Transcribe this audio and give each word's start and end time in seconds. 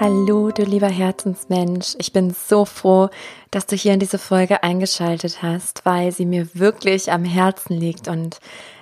Hallo, 0.00 0.50
du 0.50 0.64
lieber 0.64 0.88
Herzensmensch. 0.88 1.94
Ich 1.98 2.12
bin 2.12 2.34
so 2.34 2.64
froh, 2.64 3.10
dass 3.52 3.66
du 3.66 3.76
hier 3.76 3.94
in 3.94 4.00
diese 4.00 4.18
Folge 4.18 4.64
eingeschaltet 4.64 5.40
hast, 5.40 5.84
weil 5.84 6.10
sie 6.10 6.26
mir 6.26 6.48
wirklich 6.54 7.12
am 7.12 7.24
Herzen 7.24 7.74
liegt 7.74 8.08
und 8.08 8.40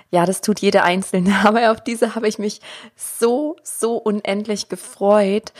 ja, 0.09 0.25
das 0.25 0.41
tut 0.41 0.59
jede 0.59 0.81
Einzelne, 0.81 1.35
aber 1.43 1.71
auf 1.71 1.81
diese 1.81 2.15
habe 2.15 2.27
ich 2.27 2.39
mich 2.39 2.61
so, 2.95 3.57
so 3.61 3.97
unendlich 3.97 4.69
gefreut 4.69 5.53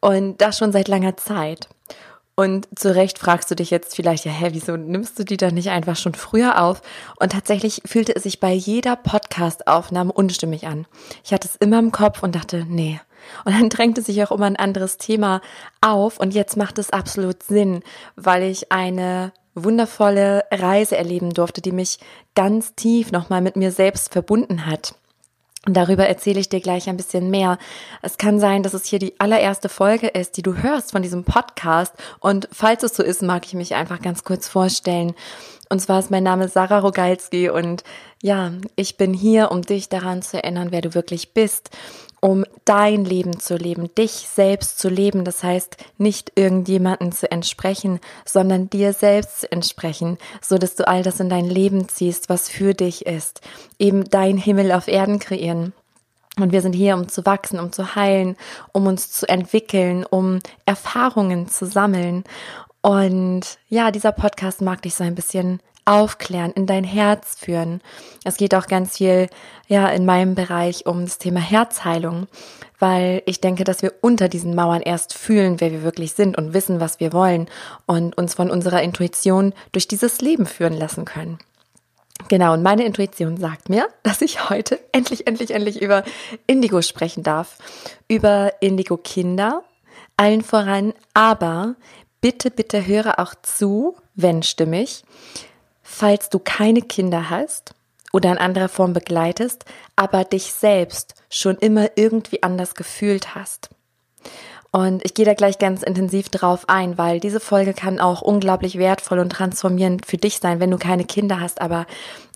und 0.00 0.38
das 0.38 0.58
schon 0.58 0.72
seit 0.72 0.88
langer 0.88 1.16
Zeit. 1.16 1.68
Und 2.34 2.68
zu 2.76 2.92
Recht 2.92 3.18
fragst 3.18 3.50
du 3.52 3.54
dich 3.54 3.70
jetzt 3.70 3.94
vielleicht, 3.94 4.24
ja, 4.24 4.32
hä, 4.32 4.48
wieso 4.50 4.76
nimmst 4.76 5.16
du 5.18 5.24
die 5.24 5.36
dann 5.36 5.54
nicht 5.54 5.70
einfach 5.70 5.96
schon 5.96 6.14
früher 6.14 6.60
auf? 6.62 6.82
Und 7.20 7.32
tatsächlich 7.32 7.82
fühlte 7.84 8.14
es 8.16 8.24
sich 8.24 8.40
bei 8.40 8.52
jeder 8.52 8.96
Podcast-Aufnahme 8.96 10.12
unstimmig 10.12 10.66
an. 10.66 10.86
Ich 11.24 11.32
hatte 11.32 11.46
es 11.46 11.56
immer 11.56 11.78
im 11.78 11.92
Kopf 11.92 12.22
und 12.24 12.34
dachte, 12.34 12.66
nee. 12.68 13.00
Und 13.44 13.54
dann 13.54 13.68
drängte 13.68 14.02
sich 14.02 14.22
auch 14.22 14.32
immer 14.32 14.46
ein 14.46 14.56
anderes 14.56 14.98
Thema 14.98 15.40
auf 15.80 16.18
und 16.18 16.34
jetzt 16.34 16.56
macht 16.56 16.78
es 16.78 16.90
absolut 16.90 17.42
Sinn, 17.42 17.82
weil 18.16 18.42
ich 18.42 18.72
eine 18.72 19.32
wundervolle 19.54 20.44
Reise 20.50 20.96
erleben 20.96 21.34
durfte, 21.34 21.60
die 21.60 21.72
mich 21.72 21.98
ganz 22.34 22.74
tief 22.74 23.12
nochmal 23.12 23.40
mit 23.40 23.56
mir 23.56 23.72
selbst 23.72 24.12
verbunden 24.12 24.66
hat. 24.66 24.94
Und 25.66 25.76
darüber 25.76 26.06
erzähle 26.06 26.40
ich 26.40 26.48
dir 26.48 26.60
gleich 26.60 26.88
ein 26.88 26.96
bisschen 26.96 27.30
mehr. 27.30 27.58
Es 28.00 28.16
kann 28.16 28.40
sein, 28.40 28.62
dass 28.62 28.74
es 28.74 28.86
hier 28.86 28.98
die 28.98 29.18
allererste 29.18 29.68
Folge 29.68 30.06
ist, 30.06 30.36
die 30.36 30.42
du 30.42 30.54
hörst 30.54 30.92
von 30.92 31.02
diesem 31.02 31.24
Podcast. 31.24 31.92
Und 32.20 32.48
falls 32.52 32.84
es 32.84 32.96
so 32.96 33.02
ist, 33.02 33.22
mag 33.22 33.44
ich 33.44 33.54
mich 33.54 33.74
einfach 33.74 34.00
ganz 34.00 34.24
kurz 34.24 34.48
vorstellen. 34.48 35.14
Und 35.68 35.80
zwar 35.80 35.98
ist 35.98 36.10
mein 36.10 36.22
Name 36.22 36.48
Sarah 36.48 36.78
Rogalski 36.78 37.50
und 37.50 37.84
ja, 38.22 38.52
ich 38.76 38.96
bin 38.96 39.12
hier, 39.12 39.50
um 39.50 39.62
dich 39.62 39.88
daran 39.88 40.22
zu 40.22 40.42
erinnern, 40.42 40.68
wer 40.70 40.80
du 40.80 40.94
wirklich 40.94 41.34
bist 41.34 41.70
um 42.20 42.44
dein 42.64 43.04
Leben 43.04 43.38
zu 43.38 43.56
leben, 43.56 43.94
dich 43.94 44.10
selbst 44.10 44.78
zu 44.78 44.88
leben. 44.88 45.24
Das 45.24 45.42
heißt, 45.42 45.76
nicht 45.98 46.32
irgendjemanden 46.34 47.12
zu 47.12 47.30
entsprechen, 47.30 48.00
sondern 48.24 48.70
dir 48.70 48.92
selbst 48.92 49.40
zu 49.40 49.52
entsprechen, 49.52 50.18
so 50.40 50.58
dass 50.58 50.74
du 50.74 50.86
all 50.86 51.02
das 51.02 51.20
in 51.20 51.28
dein 51.28 51.46
Leben 51.46 51.88
ziehst, 51.88 52.28
was 52.28 52.48
für 52.48 52.74
dich 52.74 53.06
ist. 53.06 53.40
Eben 53.78 54.04
dein 54.04 54.36
Himmel 54.36 54.72
auf 54.72 54.88
Erden 54.88 55.18
kreieren. 55.18 55.72
Und 56.38 56.52
wir 56.52 56.62
sind 56.62 56.74
hier, 56.74 56.94
um 56.94 57.08
zu 57.08 57.26
wachsen, 57.26 57.58
um 57.58 57.72
zu 57.72 57.94
heilen, 57.96 58.36
um 58.72 58.86
uns 58.86 59.10
zu 59.10 59.28
entwickeln, 59.28 60.04
um 60.04 60.38
Erfahrungen 60.66 61.48
zu 61.48 61.66
sammeln. 61.66 62.24
Und 62.80 63.58
ja, 63.68 63.90
dieser 63.90 64.12
Podcast 64.12 64.60
mag 64.60 64.82
dich 64.82 64.94
so 64.94 65.02
ein 65.02 65.16
bisschen 65.16 65.60
aufklären, 65.88 66.52
in 66.52 66.66
dein 66.66 66.84
Herz 66.84 67.36
führen. 67.38 67.80
Es 68.22 68.36
geht 68.36 68.54
auch 68.54 68.66
ganz 68.66 68.98
viel, 68.98 69.28
ja, 69.68 69.88
in 69.88 70.04
meinem 70.04 70.34
Bereich 70.34 70.84
um 70.86 71.04
das 71.04 71.16
Thema 71.16 71.40
Herzheilung, 71.40 72.26
weil 72.78 73.22
ich 73.24 73.40
denke, 73.40 73.64
dass 73.64 73.80
wir 73.80 73.94
unter 74.02 74.28
diesen 74.28 74.54
Mauern 74.54 74.82
erst 74.82 75.14
fühlen, 75.14 75.60
wer 75.60 75.72
wir 75.72 75.82
wirklich 75.82 76.12
sind 76.12 76.36
und 76.36 76.52
wissen, 76.52 76.78
was 76.78 77.00
wir 77.00 77.14
wollen 77.14 77.48
und 77.86 78.18
uns 78.18 78.34
von 78.34 78.50
unserer 78.50 78.82
Intuition 78.82 79.54
durch 79.72 79.88
dieses 79.88 80.20
Leben 80.20 80.44
führen 80.44 80.74
lassen 80.74 81.06
können. 81.06 81.38
Genau, 82.28 82.52
und 82.52 82.62
meine 82.62 82.84
Intuition 82.84 83.38
sagt 83.38 83.70
mir, 83.70 83.88
dass 84.02 84.20
ich 84.20 84.50
heute 84.50 84.78
endlich, 84.92 85.26
endlich, 85.26 85.52
endlich 85.52 85.80
über 85.80 86.04
Indigo 86.46 86.82
sprechen 86.82 87.22
darf. 87.22 87.56
Über 88.08 88.52
Indigo-Kinder, 88.60 89.62
allen 90.18 90.42
voran, 90.42 90.92
aber 91.14 91.76
bitte, 92.20 92.50
bitte 92.50 92.86
höre 92.86 93.18
auch 93.18 93.34
zu, 93.42 93.96
wenn 94.14 94.42
stimmig, 94.42 95.04
falls 95.88 96.28
du 96.28 96.38
keine 96.38 96.82
Kinder 96.82 97.30
hast 97.30 97.74
oder 98.12 98.30
in 98.30 98.38
anderer 98.38 98.68
Form 98.68 98.92
begleitest, 98.92 99.64
aber 99.96 100.24
dich 100.24 100.52
selbst 100.52 101.14
schon 101.30 101.56
immer 101.56 101.90
irgendwie 101.96 102.42
anders 102.42 102.74
gefühlt 102.74 103.34
hast. 103.34 103.70
Und 104.70 105.02
ich 105.04 105.14
gehe 105.14 105.24
da 105.24 105.32
gleich 105.32 105.58
ganz 105.58 105.82
intensiv 105.82 106.28
drauf 106.28 106.68
ein, 106.68 106.98
weil 106.98 107.20
diese 107.20 107.40
Folge 107.40 107.72
kann 107.72 108.00
auch 108.00 108.20
unglaublich 108.20 108.76
wertvoll 108.76 109.18
und 109.18 109.30
transformierend 109.30 110.04
für 110.04 110.18
dich 110.18 110.38
sein, 110.40 110.60
wenn 110.60 110.70
du 110.70 110.76
keine 110.76 111.04
Kinder 111.04 111.40
hast, 111.40 111.62
aber 111.62 111.86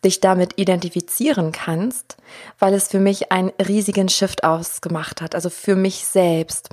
dich 0.03 0.21
damit 0.21 0.59
identifizieren 0.59 1.53
kannst, 1.53 2.17
weil 2.59 2.73
es 2.73 2.89
für 2.89 3.01
mich 3.01 3.31
einen 3.33 3.53
riesigen 3.69 4.09
Shift 4.09 4.45
ausgemacht 4.45 5.21
hat, 5.21 5.35
also 5.35 5.51
für 5.51 5.77
mich 5.77 6.07
selbst 6.07 6.71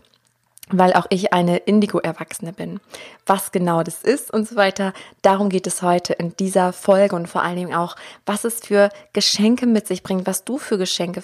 weil 0.71 0.93
auch 0.93 1.07
ich 1.09 1.33
eine 1.33 1.57
Indigo-Erwachsene 1.57 2.53
bin. 2.53 2.79
Was 3.25 3.51
genau 3.51 3.83
das 3.83 4.03
ist 4.03 4.31
und 4.31 4.47
so 4.47 4.55
weiter, 4.55 4.93
darum 5.21 5.49
geht 5.49 5.67
es 5.67 5.81
heute 5.81 6.13
in 6.13 6.35
dieser 6.37 6.73
Folge 6.73 7.15
und 7.15 7.27
vor 7.27 7.43
allen 7.43 7.55
Dingen 7.55 7.73
auch, 7.73 7.95
was 8.25 8.43
es 8.43 8.59
für 8.59 8.89
Geschenke 9.13 9.65
mit 9.65 9.87
sich 9.87 10.03
bringt, 10.03 10.27
was 10.27 10.43
du 10.43 10.57
für 10.57 10.77
Geschenke 10.77 11.21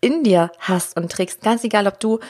in 0.00 0.24
dir 0.24 0.50
hast 0.58 0.96
und 0.96 1.12
trägst. 1.12 1.42
Ganz 1.42 1.64
egal, 1.64 1.86
ob 1.86 2.00
du 2.00 2.20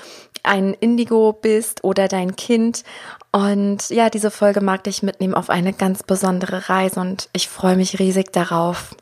ein 0.42 0.74
Indigo 0.74 1.32
bist 1.32 1.84
oder 1.84 2.08
dein 2.08 2.36
Kind. 2.36 2.84
Und 3.32 3.90
ja, 3.90 4.10
diese 4.10 4.30
Folge 4.30 4.60
mag 4.60 4.84
dich 4.84 5.02
mitnehmen 5.02 5.34
auf 5.34 5.50
eine 5.50 5.72
ganz 5.72 6.02
besondere 6.02 6.68
Reise 6.68 7.00
und 7.00 7.28
ich 7.32 7.48
freue 7.48 7.76
mich 7.76 7.98
riesig 7.98 8.32
darauf 8.32 8.94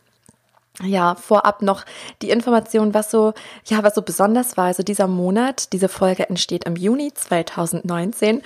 ja, 0.83 1.15
vorab 1.15 1.63
noch 1.63 1.85
die 2.21 2.31
Information, 2.31 2.95
was 2.95 3.11
so, 3.11 3.33
ja, 3.67 3.85
was 3.85 3.95
so 3.95 4.03
besonders 4.03 4.57
war. 4.57 4.67
Also 4.67 4.83
dieser 4.83 5.07
Monat, 5.07 5.73
diese 5.73 5.89
Folge 5.89 6.29
entsteht 6.29 6.65
im 6.65 6.75
Juni 6.75 7.13
2019 7.15 8.43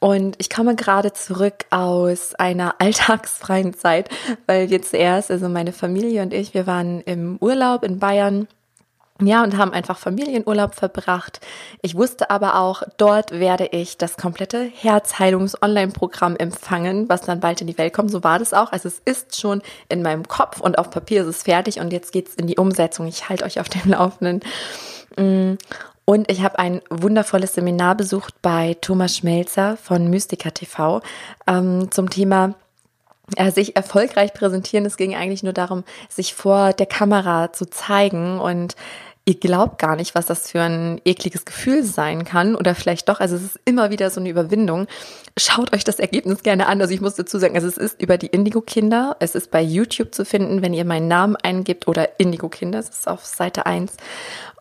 und 0.00 0.36
ich 0.38 0.48
komme 0.48 0.74
gerade 0.74 1.12
zurück 1.12 1.66
aus 1.70 2.34
einer 2.34 2.76
alltagsfreien 2.78 3.74
Zeit, 3.74 4.08
weil 4.46 4.70
jetzt 4.70 4.94
erst, 4.94 5.30
also 5.30 5.48
meine 5.48 5.72
Familie 5.72 6.22
und 6.22 6.32
ich, 6.32 6.54
wir 6.54 6.66
waren 6.66 7.00
im 7.02 7.36
Urlaub 7.40 7.84
in 7.84 7.98
Bayern 7.98 8.48
ja, 9.20 9.42
und 9.42 9.56
haben 9.56 9.72
einfach 9.72 9.98
Familienurlaub 9.98 10.74
verbracht. 10.74 11.40
Ich 11.80 11.94
wusste 11.94 12.30
aber 12.30 12.60
auch, 12.60 12.82
dort 12.98 13.32
werde 13.32 13.66
ich 13.66 13.96
das 13.96 14.16
komplette 14.16 14.64
Herzheilungs-Online-Programm 14.64 16.36
empfangen, 16.36 17.08
was 17.08 17.22
dann 17.22 17.40
bald 17.40 17.60
in 17.62 17.66
die 17.66 17.78
Welt 17.78 17.94
kommt. 17.94 18.10
So 18.10 18.22
war 18.22 18.38
das 18.38 18.52
auch. 18.52 18.72
Also 18.72 18.88
es 18.88 19.00
ist 19.04 19.40
schon 19.40 19.62
in 19.88 20.02
meinem 20.02 20.28
Kopf 20.28 20.60
und 20.60 20.78
auf 20.78 20.90
Papier 20.90 21.22
ist 21.22 21.28
es 21.28 21.42
fertig 21.44 21.80
und 21.80 21.92
jetzt 21.92 22.12
geht's 22.12 22.34
in 22.34 22.46
die 22.46 22.56
Umsetzung. 22.56 23.06
Ich 23.06 23.28
halte 23.28 23.44
euch 23.44 23.58
auf 23.58 23.68
dem 23.68 23.90
Laufenden. 23.90 24.40
Mm. 25.16 25.54
Und 26.08 26.30
ich 26.30 26.44
habe 26.44 26.60
ein 26.60 26.82
wundervolles 26.88 27.54
Seminar 27.54 27.96
besucht 27.96 28.34
bei 28.40 28.76
Thomas 28.80 29.16
Schmelzer 29.16 29.76
von 29.76 30.08
Mystica 30.08 30.50
TV 30.50 31.00
ähm, 31.48 31.90
zum 31.90 32.10
Thema 32.10 32.54
sich 33.52 33.76
erfolgreich 33.76 34.32
präsentieren. 34.34 34.86
Es 34.86 34.96
ging 34.96 35.14
eigentlich 35.14 35.42
nur 35.42 35.52
darum, 35.52 35.84
sich 36.08 36.34
vor 36.34 36.72
der 36.72 36.86
Kamera 36.86 37.52
zu 37.52 37.66
zeigen 37.66 38.38
und 38.38 38.76
ihr 39.26 39.34
glaubt 39.34 39.80
gar 39.80 39.96
nicht, 39.96 40.14
was 40.14 40.26
das 40.26 40.52
für 40.52 40.62
ein 40.62 41.00
ekliges 41.04 41.44
Gefühl 41.44 41.82
sein 41.82 42.24
kann 42.24 42.54
oder 42.54 42.76
vielleicht 42.76 43.08
doch. 43.08 43.18
Also 43.18 43.34
es 43.34 43.42
ist 43.42 43.60
immer 43.64 43.90
wieder 43.90 44.08
so 44.10 44.20
eine 44.20 44.28
Überwindung. 44.28 44.86
Schaut 45.36 45.74
euch 45.74 45.82
das 45.82 45.98
Ergebnis 45.98 46.44
gerne 46.44 46.68
an. 46.68 46.80
Also 46.80 46.94
ich 46.94 47.00
muss 47.00 47.16
dazu 47.16 47.38
sagen, 47.38 47.56
also 47.56 47.66
es 47.66 47.76
ist 47.76 48.00
über 48.00 48.18
die 48.18 48.28
Indigo-Kinder. 48.28 49.16
Es 49.18 49.34
ist 49.34 49.50
bei 49.50 49.60
YouTube 49.60 50.14
zu 50.14 50.24
finden, 50.24 50.62
wenn 50.62 50.72
ihr 50.72 50.84
meinen 50.84 51.08
Namen 51.08 51.34
eingibt 51.34 51.88
oder 51.88 52.20
Indigo-Kinder. 52.20 52.78
Es 52.78 52.88
ist 52.88 53.08
auf 53.08 53.24
Seite 53.24 53.66
1. 53.66 53.94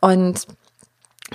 Und 0.01 0.47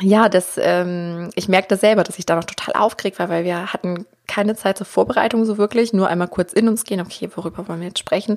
ja, 0.00 0.28
das, 0.28 0.59
ähm, 0.59 1.31
ich 1.34 1.49
merkte 1.49 1.77
selber, 1.77 2.05
dass 2.05 2.19
ich 2.19 2.27
da 2.27 2.37
noch 2.37 2.44
total 2.44 2.75
aufgeregt 2.75 3.19
war, 3.19 3.28
weil 3.28 3.44
wir 3.44 3.72
hatten 3.72 4.06
keine 4.27 4.55
Zeit 4.55 4.78
zur 4.78 4.87
Vorbereitung 4.87 5.44
so 5.44 5.59
wirklich, 5.59 5.93
nur 5.93 6.09
einmal 6.09 6.28
kurz 6.28 6.53
in 6.53 6.69
uns 6.69 6.84
gehen, 6.84 7.00
okay, 7.00 7.28
worüber 7.34 7.69
wollen 7.69 7.81
wir 7.81 7.88
jetzt 7.88 7.99
sprechen? 7.99 8.37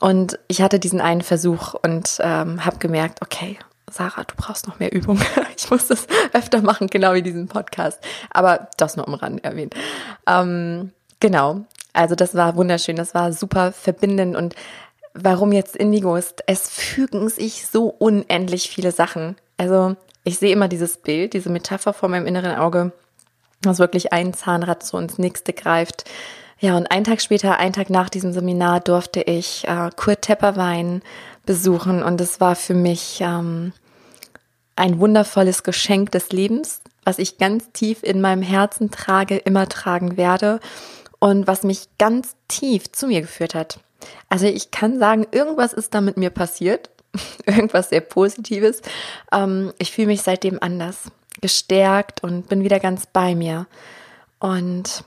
Und 0.00 0.38
ich 0.48 0.62
hatte 0.62 0.78
diesen 0.78 1.00
einen 1.00 1.22
Versuch 1.22 1.74
und 1.74 2.18
ähm, 2.20 2.64
habe 2.64 2.78
gemerkt, 2.78 3.22
okay, 3.22 3.58
Sarah, 3.90 4.24
du 4.24 4.34
brauchst 4.36 4.66
noch 4.66 4.78
mehr 4.78 4.92
Übung. 4.92 5.20
Ich 5.56 5.70
muss 5.70 5.86
das 5.86 6.06
öfter 6.32 6.60
machen, 6.60 6.88
genau 6.88 7.14
wie 7.14 7.22
diesen 7.22 7.46
Podcast. 7.46 8.00
Aber 8.30 8.68
das 8.78 8.96
nur 8.96 9.06
am 9.06 9.14
Rand 9.14 9.44
erwähnt. 9.44 9.74
Ähm, 10.26 10.90
genau. 11.20 11.66
Also 11.92 12.14
das 12.14 12.34
war 12.34 12.56
wunderschön, 12.56 12.96
das 12.96 13.14
war 13.14 13.32
super 13.32 13.70
verbindend 13.70 14.34
und 14.34 14.56
warum 15.14 15.52
jetzt 15.52 15.76
Indigo 15.76 16.16
ist, 16.16 16.42
es 16.46 16.70
fügen 16.70 17.28
sich 17.28 17.66
so 17.66 17.86
unendlich 17.86 18.70
viele 18.70 18.92
Sachen. 18.92 19.36
Also 19.58 19.96
ich 20.24 20.38
sehe 20.38 20.52
immer 20.52 20.68
dieses 20.68 20.96
Bild, 20.96 21.32
diese 21.34 21.50
Metapher 21.50 21.92
vor 21.92 22.08
meinem 22.08 22.26
inneren 22.26 22.56
Auge, 22.56 22.92
dass 23.60 23.78
wirklich 23.78 24.12
ein 24.12 24.34
Zahnrad 24.34 24.82
so 24.84 24.98
ins 24.98 25.18
nächste 25.18 25.52
greift. 25.52 26.04
Ja, 26.60 26.76
und 26.76 26.90
einen 26.90 27.04
Tag 27.04 27.20
später, 27.20 27.58
einen 27.58 27.72
Tag 27.72 27.90
nach 27.90 28.08
diesem 28.08 28.32
Seminar, 28.32 28.80
durfte 28.80 29.22
ich 29.22 29.66
äh, 29.66 29.90
Kurt 29.96 30.22
Tepperwein 30.22 31.02
besuchen 31.44 32.02
und 32.02 32.20
es 32.20 32.40
war 32.40 32.54
für 32.54 32.74
mich 32.74 33.18
ähm, 33.20 33.72
ein 34.76 35.00
wundervolles 35.00 35.64
Geschenk 35.64 36.12
des 36.12 36.30
Lebens, 36.30 36.80
was 37.04 37.18
ich 37.18 37.38
ganz 37.38 37.72
tief 37.72 38.04
in 38.04 38.20
meinem 38.20 38.42
Herzen 38.42 38.92
trage, 38.92 39.36
immer 39.38 39.68
tragen 39.68 40.16
werde 40.16 40.60
und 41.18 41.48
was 41.48 41.64
mich 41.64 41.88
ganz 41.98 42.36
tief 42.46 42.92
zu 42.92 43.08
mir 43.08 43.22
geführt 43.22 43.56
hat. 43.56 43.80
Also 44.28 44.46
ich 44.46 44.70
kann 44.70 44.98
sagen, 44.98 45.26
irgendwas 45.32 45.72
ist 45.72 45.94
da 45.94 46.00
mit 46.00 46.16
mir 46.16 46.30
passiert 46.30 46.90
irgendwas 47.46 47.90
sehr 47.90 48.00
Positives. 48.00 48.82
Ähm, 49.32 49.72
ich 49.78 49.92
fühle 49.92 50.08
mich 50.08 50.22
seitdem 50.22 50.58
anders, 50.60 51.10
gestärkt 51.40 52.22
und 52.22 52.48
bin 52.48 52.64
wieder 52.64 52.80
ganz 52.80 53.06
bei 53.06 53.34
mir. 53.34 53.66
Und 54.38 55.04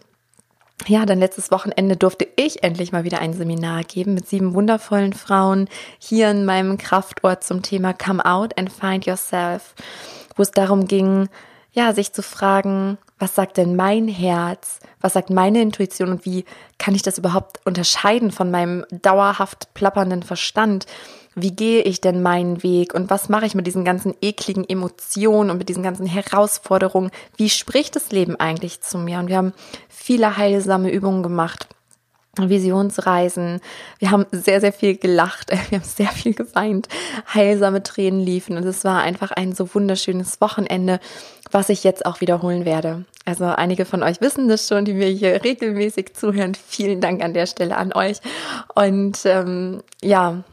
ja, 0.87 1.05
dann 1.05 1.19
letztes 1.19 1.51
Wochenende 1.51 1.95
durfte 1.95 2.27
ich 2.35 2.63
endlich 2.63 2.91
mal 2.91 3.05
wieder 3.05 3.19
ein 3.19 3.33
Seminar 3.33 3.83
geben 3.83 4.13
mit 4.13 4.27
sieben 4.27 4.53
wundervollen 4.53 5.13
Frauen 5.13 5.67
hier 5.99 6.29
in 6.29 6.45
meinem 6.45 6.77
Kraftort 6.77 7.43
zum 7.43 7.61
Thema 7.61 7.93
Come 7.93 8.25
Out 8.25 8.57
and 8.57 8.71
Find 8.71 9.05
Yourself, 9.05 9.73
wo 10.35 10.43
es 10.43 10.51
darum 10.51 10.87
ging, 10.87 11.29
ja, 11.71 11.93
sich 11.93 12.13
zu 12.13 12.21
fragen, 12.21 12.97
was 13.19 13.35
sagt 13.35 13.57
denn 13.57 13.75
mein 13.75 14.07
Herz, 14.07 14.79
was 15.01 15.13
sagt 15.13 15.29
meine 15.29 15.61
Intuition 15.61 16.09
und 16.09 16.25
wie 16.25 16.45
kann 16.77 16.95
ich 16.95 17.01
das 17.01 17.17
überhaupt 17.17 17.59
unterscheiden 17.65 18.31
von 18.31 18.51
meinem 18.51 18.85
dauerhaft 18.91 19.73
plappernden 19.73 20.23
Verstand? 20.23 20.85
Wie 21.35 21.51
gehe 21.51 21.81
ich 21.81 21.99
denn 21.99 22.21
meinen 22.21 22.63
Weg 22.63 22.93
und 22.93 23.09
was 23.09 23.27
mache 23.27 23.45
ich 23.45 23.55
mit 23.55 23.67
diesen 23.67 23.83
ganzen 23.83 24.15
ekligen 24.21 24.67
Emotionen 24.67 25.49
und 25.49 25.57
mit 25.57 25.67
diesen 25.67 25.83
ganzen 25.83 26.05
Herausforderungen? 26.05 27.11
Wie 27.35 27.49
spricht 27.49 27.97
das 27.97 28.11
Leben 28.11 28.37
eigentlich 28.37 28.79
zu 28.79 28.97
mir? 28.97 29.19
Und 29.19 29.27
wir 29.27 29.37
haben 29.37 29.53
viele 29.89 30.37
heilsame 30.37 30.91
Übungen 30.91 31.23
gemacht. 31.23 31.67
Visionsreisen. 32.37 33.61
Wir 33.99 34.11
haben 34.11 34.25
sehr, 34.31 34.59
sehr 34.59 34.73
viel 34.73 34.97
gelacht. 34.97 35.51
Wir 35.69 35.79
haben 35.79 35.85
sehr 35.85 36.09
viel 36.09 36.33
geweint. 36.33 36.87
Heilsame 37.33 37.81
Tränen 37.81 38.19
liefen. 38.19 38.57
Und 38.57 38.65
es 38.65 38.83
war 38.83 39.01
einfach 39.01 39.31
ein 39.31 39.53
so 39.53 39.73
wunderschönes 39.73 40.41
Wochenende, 40.41 40.99
was 41.51 41.69
ich 41.69 41.85
jetzt 41.85 42.05
auch 42.05 42.19
wiederholen 42.19 42.65
werde. 42.65 43.05
Also 43.23 43.45
einige 43.45 43.85
von 43.85 44.03
euch 44.03 44.21
wissen 44.21 44.49
das 44.49 44.67
schon, 44.67 44.85
die 44.85 44.93
mir 44.93 45.07
hier 45.07 45.43
regelmäßig 45.43 46.13
zuhören. 46.13 46.55
Vielen 46.55 46.99
Dank 46.99 47.23
an 47.23 47.33
der 47.33 47.45
Stelle 47.45 47.77
an 47.77 47.93
euch. 47.93 48.17
Und 48.73 49.19
ähm, 49.25 49.81
ja, 50.03 50.43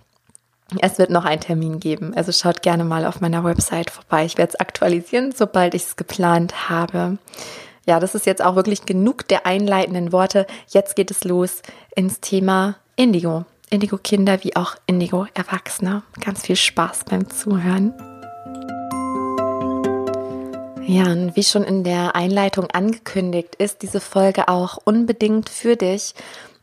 es 0.81 0.99
wird 0.99 1.11
noch 1.11 1.25
einen 1.25 1.41
Termin 1.41 1.81
geben. 1.81 2.15
Also 2.15 2.33
schaut 2.33 2.63
gerne 2.63 2.85
mal 2.85 3.05
auf 3.05 3.21
meiner 3.21 3.45
Website 3.45 3.91
vorbei. 3.91 4.25
Ich 4.25 4.39
werde 4.39 4.53
es 4.53 4.61
aktualisieren, 4.61 5.33
sobald 5.33 5.75
ich 5.75 5.83
es 5.83 5.97
geplant 5.97 6.69
habe. 6.69 7.19
Ja, 7.87 7.99
das 7.99 8.15
ist 8.15 8.27
jetzt 8.27 8.45
auch 8.45 8.55
wirklich 8.55 8.87
genug 8.87 9.27
der 9.29 9.47
einleitenden 9.47 10.13
Worte. 10.13 10.47
Jetzt 10.69 10.97
geht 10.97 11.11
es 11.11 11.25
los 11.25 11.63
ins 11.97 12.21
Thema 12.21 12.77
Indigo. 12.97 13.45
Indigo-Kinder 13.71 14.45
wie 14.45 14.55
auch 14.55 14.77
Indigo-Erwachsene. 14.87 16.03
Ganz 16.21 16.43
viel 16.43 16.57
Spaß 16.57 17.05
beim 17.09 17.29
Zuhören. 17.29 17.93
Ja, 20.85 21.05
und 21.05 21.37
wie 21.37 21.45
schon 21.45 21.65
in 21.65 21.85
der 21.85 22.15
Einleitung 22.17 22.71
angekündigt, 22.71 23.55
ist 23.57 23.83
diese 23.83 24.01
Folge 24.01 24.49
auch 24.49 24.79
unbedingt 24.85 25.49
für 25.49 25.77
dich, 25.77 26.15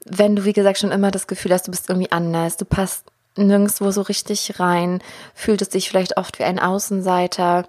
wenn 0.05 0.35
du, 0.35 0.45
wie 0.45 0.53
gesagt, 0.53 0.79
schon 0.79 0.91
immer 0.91 1.11
das 1.11 1.27
Gefühl 1.27 1.53
hast, 1.53 1.67
du 1.67 1.71
bist 1.71 1.89
irgendwie 1.89 2.11
anders, 2.11 2.57
du 2.57 2.65
passt 2.65 3.05
nirgendwo 3.47 3.91
so 3.91 4.01
richtig 4.01 4.59
rein, 4.59 5.01
fühlt 5.33 5.61
es 5.61 5.69
dich 5.69 5.89
vielleicht 5.89 6.17
oft 6.17 6.39
wie 6.39 6.43
ein 6.43 6.59
Außenseiter 6.59 7.65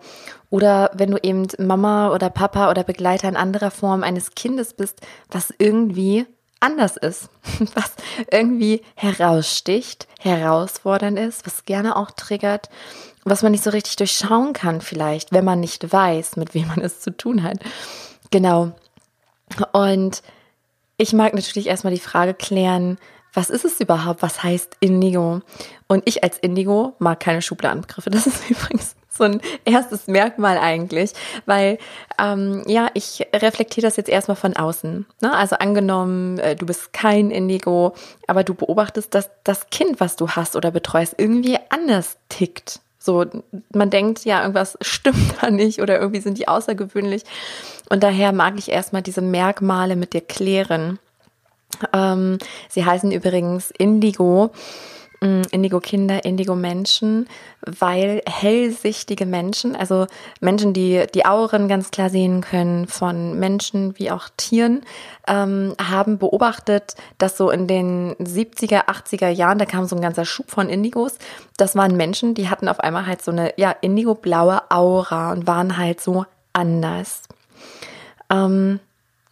oder 0.51 0.91
wenn 0.95 1.13
du 1.13 1.19
eben 1.23 1.47
Mama 1.59 2.13
oder 2.13 2.29
Papa 2.29 2.71
oder 2.71 2.83
Begleiter 2.83 3.29
in 3.29 3.37
anderer 3.37 3.71
Form 3.71 4.03
eines 4.03 4.35
Kindes 4.35 4.75
bist, 4.75 5.01
was 5.31 5.55
irgendwie 5.59 6.27
anders 6.59 6.97
ist, 6.97 7.31
was 7.75 7.95
irgendwie 8.31 8.83
heraussticht, 8.95 10.07
herausfordernd 10.19 11.19
ist, 11.19 11.47
was 11.47 11.65
gerne 11.65 11.97
auch 11.97 12.11
triggert, 12.11 12.69
was 13.25 13.43
man 13.43 13.53
nicht 13.53 13.65
so 13.65 13.71
richtig 13.71 13.97
durchschauen 13.97 14.53
kann 14.53 14.81
vielleicht, 14.81 15.33
wenn 15.33 15.45
man 15.45 15.61
nicht 15.61 15.93
weiß, 15.93 16.37
mit 16.37 16.55
wem 16.55 16.69
man 16.69 16.81
es 16.81 17.01
zu 17.01 17.17
tun 17.17 17.43
hat. 17.43 17.59
Genau. 18.31 18.73
Und 19.73 20.23
ich 20.97 21.13
mag 21.13 21.35
natürlich 21.35 21.69
erstmal 21.69 21.95
die 21.95 22.01
Frage 22.01 22.35
klären, 22.35 22.99
was 23.33 23.51
ist 23.51 23.65
es 23.65 23.81
überhaupt? 23.81 24.23
Was 24.23 24.43
heißt 24.43 24.77
Indigo? 24.81 25.41
Und 25.87 26.03
ich 26.07 26.23
als 26.25 26.39
Indigo 26.39 26.95
mag 26.99 27.21
keine 27.21 27.43
Schubladenbegriffe. 27.43 28.11
Das 28.11 28.27
ist 28.27 28.43
übrigens 28.51 28.95
so 29.21 29.25
ein 29.25 29.41
erstes 29.65 30.07
Merkmal 30.07 30.59
eigentlich, 30.59 31.13
weil 31.47 31.79
ähm, 32.19 32.63
ja, 32.67 32.89
ich 32.95 33.27
reflektiere 33.35 33.87
das 33.87 33.97
jetzt 33.97 34.09
erstmal 34.09 34.37
von 34.37 34.57
außen. 34.57 35.07
Ne? 35.21 35.33
Also 35.33 35.57
angenommen, 35.57 36.39
äh, 36.39 36.57
du 36.57 36.67
bist 36.67 36.93
kein 36.93 37.31
Indigo, 37.31 37.95
aber 38.27 38.45
du 38.45 38.55
beobachtest, 38.55 39.15
dass 39.15 39.31
das 39.45 39.69
Kind, 39.71 40.01
was 40.01 40.17
du 40.17 40.31
hast 40.31 40.57
oder 40.57 40.71
betreust, 40.71 41.15
irgendwie 41.19 41.59
anders 41.69 42.17
tickt. 42.29 42.81
So, 42.99 43.25
man 43.75 43.91
denkt, 43.91 44.25
ja, 44.25 44.43
irgendwas 44.43 44.77
stimmt 44.81 45.35
da 45.41 45.51
nicht 45.51 45.81
oder 45.81 45.99
irgendwie 45.99 46.21
sind 46.21 46.39
die 46.39 46.49
außergewöhnlich. 46.49 47.25
Und 47.89 48.03
daher 48.03 48.33
mag 48.33 48.55
ich 48.59 48.71
erstmal 48.71 49.03
diese 49.03 49.23
Merkmale 49.23 49.97
mit 49.97 50.13
dir 50.13 50.21
klären. 50.21 50.99
Ähm, 51.93 52.39
sie 52.69 52.85
heißen 52.85 53.13
übrigens 53.13 53.71
Indigo. 53.71 54.51
Mm, 55.23 55.43
Indigo-Kinder, 55.51 56.25
Indigo-Menschen, 56.25 57.29
weil 57.61 58.23
hellsichtige 58.27 59.27
Menschen, 59.27 59.77
also 59.77 60.07
Menschen, 60.41 60.73
die 60.73 61.05
die 61.15 61.27
Auren 61.27 61.69
ganz 61.69 61.91
klar 61.91 62.09
sehen 62.09 62.41
können 62.41 62.87
von 62.87 63.39
Menschen 63.39 63.99
wie 63.99 64.11
auch 64.11 64.31
Tieren, 64.39 64.81
ähm, 65.29 65.75
haben 65.79 66.17
beobachtet, 66.17 66.95
dass 67.19 67.37
so 67.37 67.51
in 67.51 67.67
den 67.67 68.15
70er, 68.15 68.87
80er 68.89 69.29
Jahren, 69.29 69.59
da 69.59 69.67
kam 69.67 69.85
so 69.85 69.95
ein 69.95 70.01
ganzer 70.01 70.25
Schub 70.25 70.51
von 70.51 70.71
Indigos, 70.71 71.19
das 71.59 71.77
waren 71.77 71.99
Menschen, 71.99 72.33
die 72.33 72.49
hatten 72.49 72.67
auf 72.67 72.81
einmal 72.81 73.05
halt 73.05 73.21
so 73.21 73.31
eine, 73.31 73.53
ja, 73.59 73.73
indigo-blaue 73.73 74.71
Aura 74.71 75.33
und 75.33 75.47
waren 75.47 75.77
halt 75.77 76.01
so 76.01 76.25
anders. 76.55 77.25
Ähm, 78.31 78.81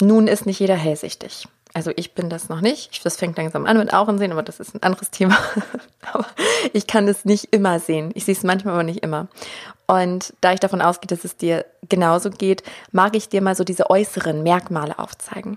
nun 0.02 0.28
ist 0.28 0.44
nicht 0.44 0.60
jeder 0.60 0.76
hellsichtig. 0.76 1.48
Also 1.74 1.92
ich 1.96 2.14
bin 2.14 2.30
das 2.30 2.48
noch 2.48 2.60
nicht. 2.60 3.04
Das 3.04 3.16
fängt 3.16 3.36
langsam 3.36 3.66
an 3.66 3.78
mit 3.78 3.92
Auren 3.92 4.18
sehen, 4.18 4.32
aber 4.32 4.42
das 4.42 4.60
ist 4.60 4.74
ein 4.74 4.82
anderes 4.82 5.10
Thema. 5.10 5.36
aber 6.12 6.26
ich 6.72 6.86
kann 6.86 7.06
es 7.08 7.24
nicht 7.24 7.48
immer 7.52 7.78
sehen. 7.78 8.10
Ich 8.14 8.24
sehe 8.24 8.34
es 8.34 8.42
manchmal, 8.42 8.74
aber 8.74 8.82
nicht 8.82 9.02
immer. 9.02 9.28
Und 9.86 10.34
da 10.40 10.52
ich 10.52 10.60
davon 10.60 10.82
ausgehe, 10.82 11.06
dass 11.06 11.24
es 11.24 11.36
dir 11.36 11.64
genauso 11.88 12.30
geht, 12.30 12.62
mag 12.92 13.16
ich 13.16 13.28
dir 13.28 13.40
mal 13.40 13.54
so 13.54 13.64
diese 13.64 13.90
äußeren 13.90 14.42
Merkmale 14.42 14.98
aufzeigen. 14.98 15.56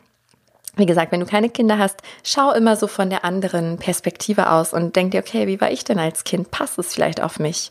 Wie 0.77 0.85
gesagt, 0.85 1.11
wenn 1.11 1.19
du 1.19 1.25
keine 1.25 1.49
Kinder 1.49 1.77
hast, 1.77 2.01
schau 2.23 2.53
immer 2.53 2.77
so 2.77 2.87
von 2.87 3.09
der 3.09 3.25
anderen 3.25 3.77
Perspektive 3.77 4.51
aus 4.51 4.73
und 4.73 4.95
denk 4.95 5.11
dir, 5.11 5.19
okay, 5.19 5.47
wie 5.47 5.59
war 5.59 5.69
ich 5.69 5.83
denn 5.83 5.99
als 5.99 6.23
Kind? 6.23 6.49
Passt 6.49 6.79
es 6.79 6.93
vielleicht 6.93 7.21
auf 7.21 7.39
mich? 7.39 7.69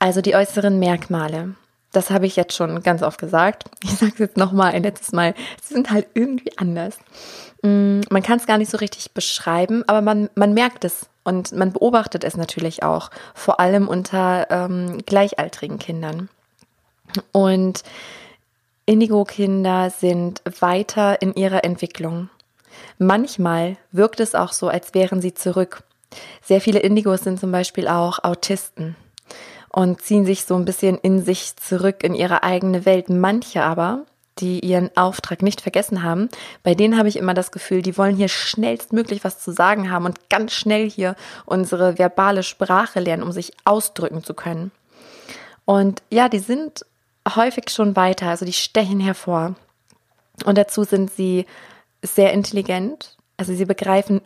Also 0.00 0.20
die 0.20 0.34
äußeren 0.34 0.78
Merkmale. 0.80 1.54
Das 1.94 2.10
habe 2.10 2.26
ich 2.26 2.34
jetzt 2.34 2.54
schon 2.54 2.82
ganz 2.82 3.02
oft 3.02 3.18
gesagt. 3.18 3.64
Ich 3.84 3.98
sage 3.98 4.12
es 4.14 4.18
jetzt 4.18 4.36
nochmal 4.36 4.72
ein 4.72 4.82
letztes 4.82 5.12
Mal. 5.12 5.34
Sie 5.62 5.74
sind 5.74 5.90
halt 5.90 6.08
irgendwie 6.14 6.56
anders. 6.58 6.98
Mm, 7.62 8.00
man 8.10 8.22
kann 8.22 8.38
es 8.38 8.46
gar 8.46 8.58
nicht 8.58 8.70
so 8.70 8.78
richtig 8.78 9.12
beschreiben, 9.12 9.84
aber 9.86 10.00
man, 10.00 10.28
man 10.34 10.52
merkt 10.52 10.84
es 10.84 11.06
und 11.22 11.52
man 11.52 11.72
beobachtet 11.72 12.24
es 12.24 12.36
natürlich 12.36 12.82
auch, 12.82 13.10
vor 13.34 13.60
allem 13.60 13.86
unter 13.86 14.48
ähm, 14.50 14.98
gleichaltrigen 15.06 15.78
Kindern. 15.78 16.28
Und 17.30 17.84
Indigo-Kinder 18.86 19.90
sind 19.90 20.42
weiter 20.60 21.22
in 21.22 21.34
ihrer 21.34 21.62
Entwicklung. 21.64 22.28
Manchmal 22.98 23.76
wirkt 23.92 24.18
es 24.18 24.34
auch 24.34 24.52
so, 24.52 24.68
als 24.68 24.94
wären 24.94 25.20
sie 25.20 25.34
zurück. 25.34 25.84
Sehr 26.42 26.60
viele 26.60 26.80
Indigos 26.80 27.20
sind 27.20 27.38
zum 27.38 27.52
Beispiel 27.52 27.86
auch 27.86 28.24
Autisten 28.24 28.96
und 29.74 30.00
ziehen 30.00 30.24
sich 30.24 30.44
so 30.44 30.54
ein 30.54 30.64
bisschen 30.64 30.98
in 30.98 31.24
sich 31.24 31.56
zurück 31.56 32.04
in 32.04 32.14
ihre 32.14 32.44
eigene 32.44 32.86
Welt. 32.86 33.08
Manche 33.08 33.64
aber, 33.64 34.04
die 34.38 34.60
ihren 34.60 34.96
Auftrag 34.96 35.42
nicht 35.42 35.60
vergessen 35.60 36.04
haben, 36.04 36.28
bei 36.62 36.76
denen 36.76 36.96
habe 36.96 37.08
ich 37.08 37.16
immer 37.16 37.34
das 37.34 37.50
Gefühl, 37.50 37.82
die 37.82 37.98
wollen 37.98 38.14
hier 38.14 38.28
schnellstmöglich 38.28 39.24
was 39.24 39.40
zu 39.40 39.50
sagen 39.50 39.90
haben 39.90 40.04
und 40.04 40.30
ganz 40.30 40.52
schnell 40.52 40.88
hier 40.88 41.16
unsere 41.44 41.98
verbale 41.98 42.44
Sprache 42.44 43.00
lernen, 43.00 43.24
um 43.24 43.32
sich 43.32 43.52
ausdrücken 43.64 44.22
zu 44.22 44.32
können. 44.32 44.70
Und 45.64 46.04
ja, 46.08 46.28
die 46.28 46.38
sind 46.38 46.86
häufig 47.34 47.68
schon 47.70 47.96
weiter, 47.96 48.28
also 48.28 48.44
die 48.44 48.52
stechen 48.52 49.00
hervor. 49.00 49.56
Und 50.44 50.56
dazu 50.56 50.84
sind 50.84 51.12
sie 51.12 51.46
sehr 52.00 52.32
intelligent, 52.32 53.16
also 53.38 53.52
sie 53.52 53.64
begreifen 53.64 54.20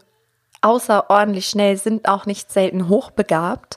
außerordentlich 0.60 1.46
schnell, 1.46 1.78
sind 1.78 2.06
auch 2.06 2.26
nicht 2.26 2.52
selten 2.52 2.90
hochbegabt 2.90 3.76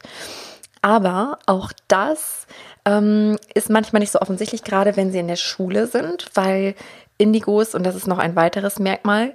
aber 0.81 1.39
auch 1.45 1.71
das 1.87 2.47
ähm, 2.85 3.37
ist 3.53 3.69
manchmal 3.69 3.99
nicht 3.99 4.11
so 4.11 4.19
offensichtlich, 4.19 4.63
gerade 4.63 4.95
wenn 4.97 5.11
sie 5.11 5.19
in 5.19 5.27
der 5.27 5.35
Schule 5.35 5.87
sind, 5.87 6.29
weil 6.33 6.75
Indigos, 7.17 7.75
und 7.75 7.83
das 7.83 7.95
ist 7.95 8.07
noch 8.07 8.17
ein 8.17 8.35
weiteres 8.35 8.79
Merkmal, 8.79 9.33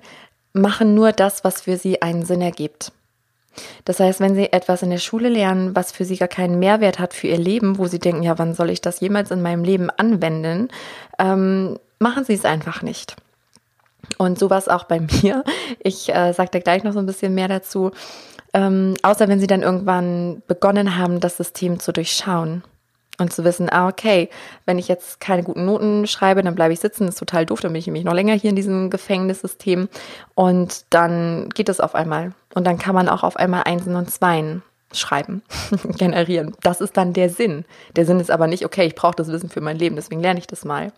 machen 0.53 0.95
nur 0.95 1.13
das, 1.13 1.45
was 1.45 1.63
für 1.63 1.77
sie 1.77 2.03
einen 2.03 2.25
Sinn 2.25 2.43
ergibt. 2.43 2.93
Das 3.85 4.01
heißt, 4.01 4.21
wenn 4.21 4.35
sie 4.35 4.53
etwas 4.53 4.83
in 4.83 4.91
der 4.91 4.99
Schule 4.99 5.29
lernen, 5.29 5.77
was 5.77 5.93
für 5.93 6.05
sie 6.05 6.17
gar 6.17 6.29
keinen 6.29 6.59
Mehrwert 6.59 6.99
hat 6.99 7.15
für 7.15 7.29
ihr 7.29 7.39
Leben, 7.39 7.79
wo 7.79 7.87
sie 7.87 7.99
denken, 7.99 8.23
ja, 8.23 8.39
wann 8.39 8.55
soll 8.55 8.71
ich 8.71 8.81
das 8.81 9.01
jemals 9.01 9.31
in 9.31 9.43
meinem 9.43 9.65
Leben 9.65 9.89
anwenden, 9.91 10.69
ähm, 11.19 11.79
machen 11.99 12.25
sie 12.25 12.35
es 12.35 12.45
einfach 12.45 12.83
nicht. 12.83 13.17
Und 14.19 14.39
sowas 14.39 14.69
auch 14.69 14.85
bei 14.85 15.01
mir. 15.23 15.45
Ich 15.79 16.13
äh, 16.15 16.33
sage 16.33 16.51
da 16.53 16.59
gleich 16.59 16.85
noch 16.85 16.93
so 16.93 16.99
ein 16.99 17.07
bisschen 17.07 17.35
mehr 17.35 17.49
dazu. 17.49 17.93
Ähm, 18.57 18.95
außer 19.03 19.29
wenn 19.29 19.39
sie 19.39 19.47
dann 19.47 19.61
irgendwann 19.61 20.43
begonnen 20.47 20.97
haben, 20.97 21.21
das 21.21 21.37
System 21.37 21.79
zu 21.79 21.93
durchschauen 21.93 22.65
und 23.19 23.31
zu 23.31 23.45
wissen, 23.45 23.69
ah, 23.71 23.87
okay, 23.87 24.31
wenn 24.65 24.79
ich 24.79 24.89
jetzt 24.89 25.21
keine 25.21 25.43
guten 25.43 25.67
Noten 25.67 26.07
schreibe, 26.07 26.43
dann 26.43 26.55
bleibe 26.55 26.73
ich 26.73 26.81
sitzen, 26.81 27.05
das 27.05 27.17
ist 27.17 27.19
total 27.19 27.45
doof, 27.45 27.61
dann 27.61 27.75
bin 27.75 27.81
ich 27.81 27.87
nämlich 27.87 28.05
noch 28.05 28.15
länger 28.15 28.33
hier 28.33 28.49
in 28.49 28.57
diesem 28.57 28.89
Gefängnissystem. 28.89 29.91
Und 30.35 30.87
dann 30.89 31.51
geht 31.51 31.69
es 31.69 31.81
auf 31.81 31.95
einmal. 31.95 32.33
Und 32.55 32.67
dann 32.67 32.79
kann 32.79 32.95
man 32.95 33.11
auch 33.11 33.25
auf 33.25 33.37
einmal 33.37 33.65
Einsen 33.65 33.95
und 33.95 34.11
Zweien 34.11 34.63
schreiben, 34.93 35.43
generieren. 35.99 36.57
Das 36.63 36.81
ist 36.81 36.97
dann 36.97 37.13
der 37.13 37.29
Sinn. 37.29 37.65
Der 37.97 38.07
Sinn 38.07 38.21
ist 38.21 38.31
aber 38.31 38.47
nicht, 38.47 38.65
okay, 38.65 38.87
ich 38.87 38.95
brauche 38.95 39.17
das 39.17 39.29
Wissen 39.29 39.51
für 39.51 39.61
mein 39.61 39.79
Leben, 39.79 39.97
deswegen 39.97 40.21
lerne 40.21 40.39
ich 40.39 40.47
das 40.47 40.65
mal. 40.65 40.93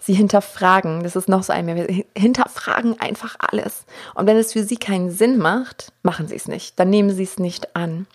Sie 0.00 0.14
hinterfragen, 0.14 1.02
das 1.02 1.16
ist 1.16 1.28
noch 1.28 1.42
so 1.42 1.52
ein 1.52 1.66
mehr, 1.66 1.86
hinterfragen 2.16 3.00
einfach 3.00 3.36
alles. 3.38 3.84
Und 4.14 4.26
wenn 4.26 4.36
es 4.36 4.52
für 4.52 4.62
sie 4.62 4.76
keinen 4.76 5.10
Sinn 5.10 5.38
macht, 5.38 5.92
machen 6.02 6.28
sie 6.28 6.36
es 6.36 6.48
nicht. 6.48 6.78
Dann 6.78 6.90
nehmen 6.90 7.10
sie 7.10 7.24
es 7.24 7.38
nicht 7.38 7.74
an. 7.76 8.06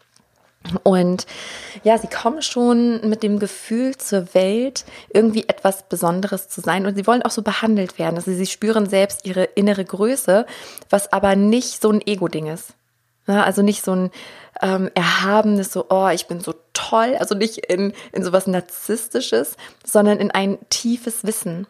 Und 0.84 1.26
ja, 1.84 1.98
sie 1.98 2.08
kommen 2.08 2.42
schon 2.42 3.08
mit 3.08 3.24
dem 3.24 3.40
Gefühl 3.40 3.98
zur 3.98 4.34
Welt, 4.34 4.84
irgendwie 5.14 5.48
etwas 5.48 5.88
Besonderes 5.88 6.50
zu 6.50 6.62
sein. 6.62 6.86
Und 6.86 6.96
sie 6.96 7.08
wollen 7.08 7.24
auch 7.24 7.32
so 7.32 7.42
behandelt 7.42 7.98
werden. 7.98 8.18
Also 8.18 8.32
sie 8.32 8.46
spüren 8.46 8.88
selbst 8.88 9.26
ihre 9.26 9.44
innere 9.44 9.86
Größe, 9.86 10.46
was 10.90 11.14
aber 11.14 11.36
nicht 11.36 11.82
so 11.82 11.92
ein 11.92 12.06
Ego-Ding 12.06 12.48
ist. 12.48 12.74
Ja, 13.28 13.44
also 13.44 13.62
nicht 13.62 13.86
so 13.86 13.94
ein 13.94 14.12
ähm, 14.62 14.90
erhabenes, 14.94 15.72
so, 15.72 15.86
oh, 15.90 16.10
ich 16.10 16.28
bin 16.28 16.42
so 16.42 16.54
toll. 16.74 17.16
Also 17.20 17.36
nicht 17.36 17.58
in, 17.58 17.94
in 18.12 18.24
sowas 18.24 18.48
Narzisstisches, 18.48 19.56
sondern 19.86 20.20
in 20.20 20.32
ein 20.32 20.58
tiefes 20.70 21.24
Wissen. 21.24 21.68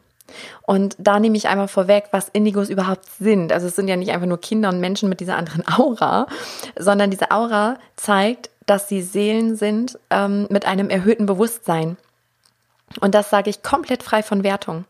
Und 0.61 0.95
da 0.99 1.19
nehme 1.19 1.37
ich 1.37 1.47
einmal 1.47 1.67
vorweg, 1.67 2.09
was 2.11 2.29
Indigos 2.29 2.69
überhaupt 2.69 3.05
sind. 3.19 3.51
Also 3.51 3.67
es 3.67 3.75
sind 3.75 3.87
ja 3.87 3.95
nicht 3.95 4.11
einfach 4.11 4.27
nur 4.27 4.39
Kinder 4.39 4.69
und 4.69 4.79
Menschen 4.79 5.09
mit 5.09 5.19
dieser 5.19 5.37
anderen 5.37 5.67
Aura, 5.67 6.27
sondern 6.77 7.09
diese 7.09 7.31
Aura 7.31 7.77
zeigt, 7.95 8.49
dass 8.65 8.87
sie 8.87 9.01
Seelen 9.01 9.55
sind 9.55 9.97
ähm, 10.11 10.47
mit 10.49 10.65
einem 10.65 10.89
erhöhten 10.89 11.25
Bewusstsein. 11.25 11.97
Und 12.99 13.15
das 13.15 13.29
sage 13.29 13.49
ich 13.49 13.63
komplett 13.63 14.03
frei 14.03 14.23
von 14.23 14.43
Wertung. 14.43 14.85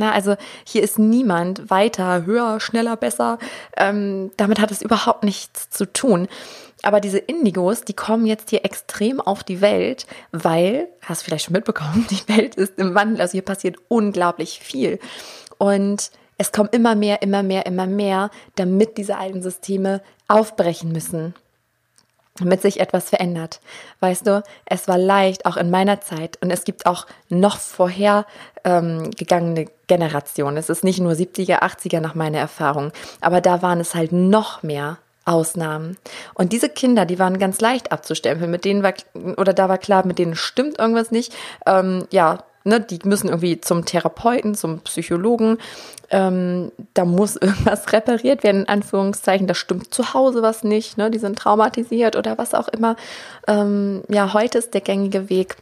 Na, 0.00 0.12
also 0.12 0.36
hier 0.64 0.82
ist 0.82 0.98
niemand 0.98 1.68
weiter, 1.68 2.24
höher, 2.24 2.58
schneller, 2.58 2.96
besser. 2.96 3.38
Ähm, 3.76 4.30
damit 4.38 4.58
hat 4.58 4.70
es 4.70 4.80
überhaupt 4.80 5.24
nichts 5.24 5.68
zu 5.68 5.84
tun. 5.84 6.26
Aber 6.82 7.00
diese 7.00 7.18
Indigos, 7.18 7.82
die 7.82 7.92
kommen 7.92 8.24
jetzt 8.24 8.48
hier 8.48 8.64
extrem 8.64 9.20
auf 9.20 9.44
die 9.44 9.60
Welt, 9.60 10.06
weil, 10.32 10.88
hast 11.02 11.20
du 11.20 11.24
vielleicht 11.26 11.44
schon 11.44 11.52
mitbekommen, 11.52 12.06
die 12.10 12.26
Welt 12.34 12.54
ist 12.54 12.78
im 12.78 12.94
Wandel. 12.94 13.20
Also 13.20 13.32
hier 13.32 13.42
passiert 13.42 13.76
unglaublich 13.88 14.58
viel. 14.60 14.98
Und 15.58 16.10
es 16.38 16.50
kommen 16.50 16.70
immer 16.72 16.94
mehr, 16.94 17.20
immer 17.20 17.42
mehr, 17.42 17.66
immer 17.66 17.86
mehr, 17.86 18.30
damit 18.54 18.96
diese 18.96 19.18
alten 19.18 19.42
Systeme 19.42 20.00
aufbrechen 20.28 20.92
müssen 20.92 21.34
damit 22.36 22.62
sich 22.62 22.80
etwas 22.80 23.08
verändert. 23.08 23.60
Weißt 24.00 24.26
du, 24.26 24.42
es 24.64 24.88
war 24.88 24.98
leicht, 24.98 25.46
auch 25.46 25.56
in 25.56 25.70
meiner 25.70 26.00
Zeit, 26.00 26.38
und 26.42 26.50
es 26.50 26.64
gibt 26.64 26.86
auch 26.86 27.06
noch 27.28 27.58
vorher 27.58 28.26
ähm, 28.64 29.10
gegangene 29.10 29.66
Generationen. 29.86 30.56
Es 30.56 30.70
ist 30.70 30.84
nicht 30.84 31.00
nur 31.00 31.12
70er, 31.12 31.60
80er 31.62 32.00
nach 32.00 32.14
meiner 32.14 32.38
Erfahrung, 32.38 32.92
aber 33.20 33.40
da 33.40 33.62
waren 33.62 33.80
es 33.80 33.94
halt 33.94 34.12
noch 34.12 34.62
mehr 34.62 34.98
Ausnahmen. 35.24 35.96
Und 36.34 36.52
diese 36.52 36.68
Kinder, 36.68 37.04
die 37.04 37.18
waren 37.18 37.38
ganz 37.38 37.60
leicht 37.60 37.92
abzustempeln. 37.92 38.50
Mit 38.50 38.64
denen 38.64 38.82
war, 38.82 38.94
oder 39.36 39.52
da 39.52 39.68
war 39.68 39.78
klar, 39.78 40.06
mit 40.06 40.18
denen 40.18 40.34
stimmt 40.34 40.78
irgendwas 40.78 41.10
nicht. 41.10 41.32
Ähm, 41.66 42.06
ja, 42.10 42.42
ne, 42.64 42.80
die 42.80 42.98
müssen 43.04 43.28
irgendwie 43.28 43.60
zum 43.60 43.84
Therapeuten, 43.84 44.54
zum 44.54 44.80
Psychologen. 44.80 45.58
Ähm, 46.10 46.72
da 46.94 47.04
muss 47.04 47.36
irgendwas 47.40 47.92
repariert 47.92 48.42
werden, 48.42 48.62
in 48.62 48.68
Anführungszeichen. 48.68 49.46
Da 49.46 49.54
stimmt 49.54 49.92
zu 49.94 50.14
Hause 50.14 50.42
was 50.42 50.64
nicht. 50.64 50.98
Ne? 50.98 51.10
Die 51.10 51.18
sind 51.18 51.38
traumatisiert 51.38 52.16
oder 52.16 52.38
was 52.38 52.54
auch 52.54 52.68
immer. 52.68 52.96
Ähm, 53.46 54.02
ja, 54.08 54.32
heute 54.32 54.58
ist 54.58 54.74
der 54.74 54.80
gängige 54.80 55.28
Weg, 55.30 55.56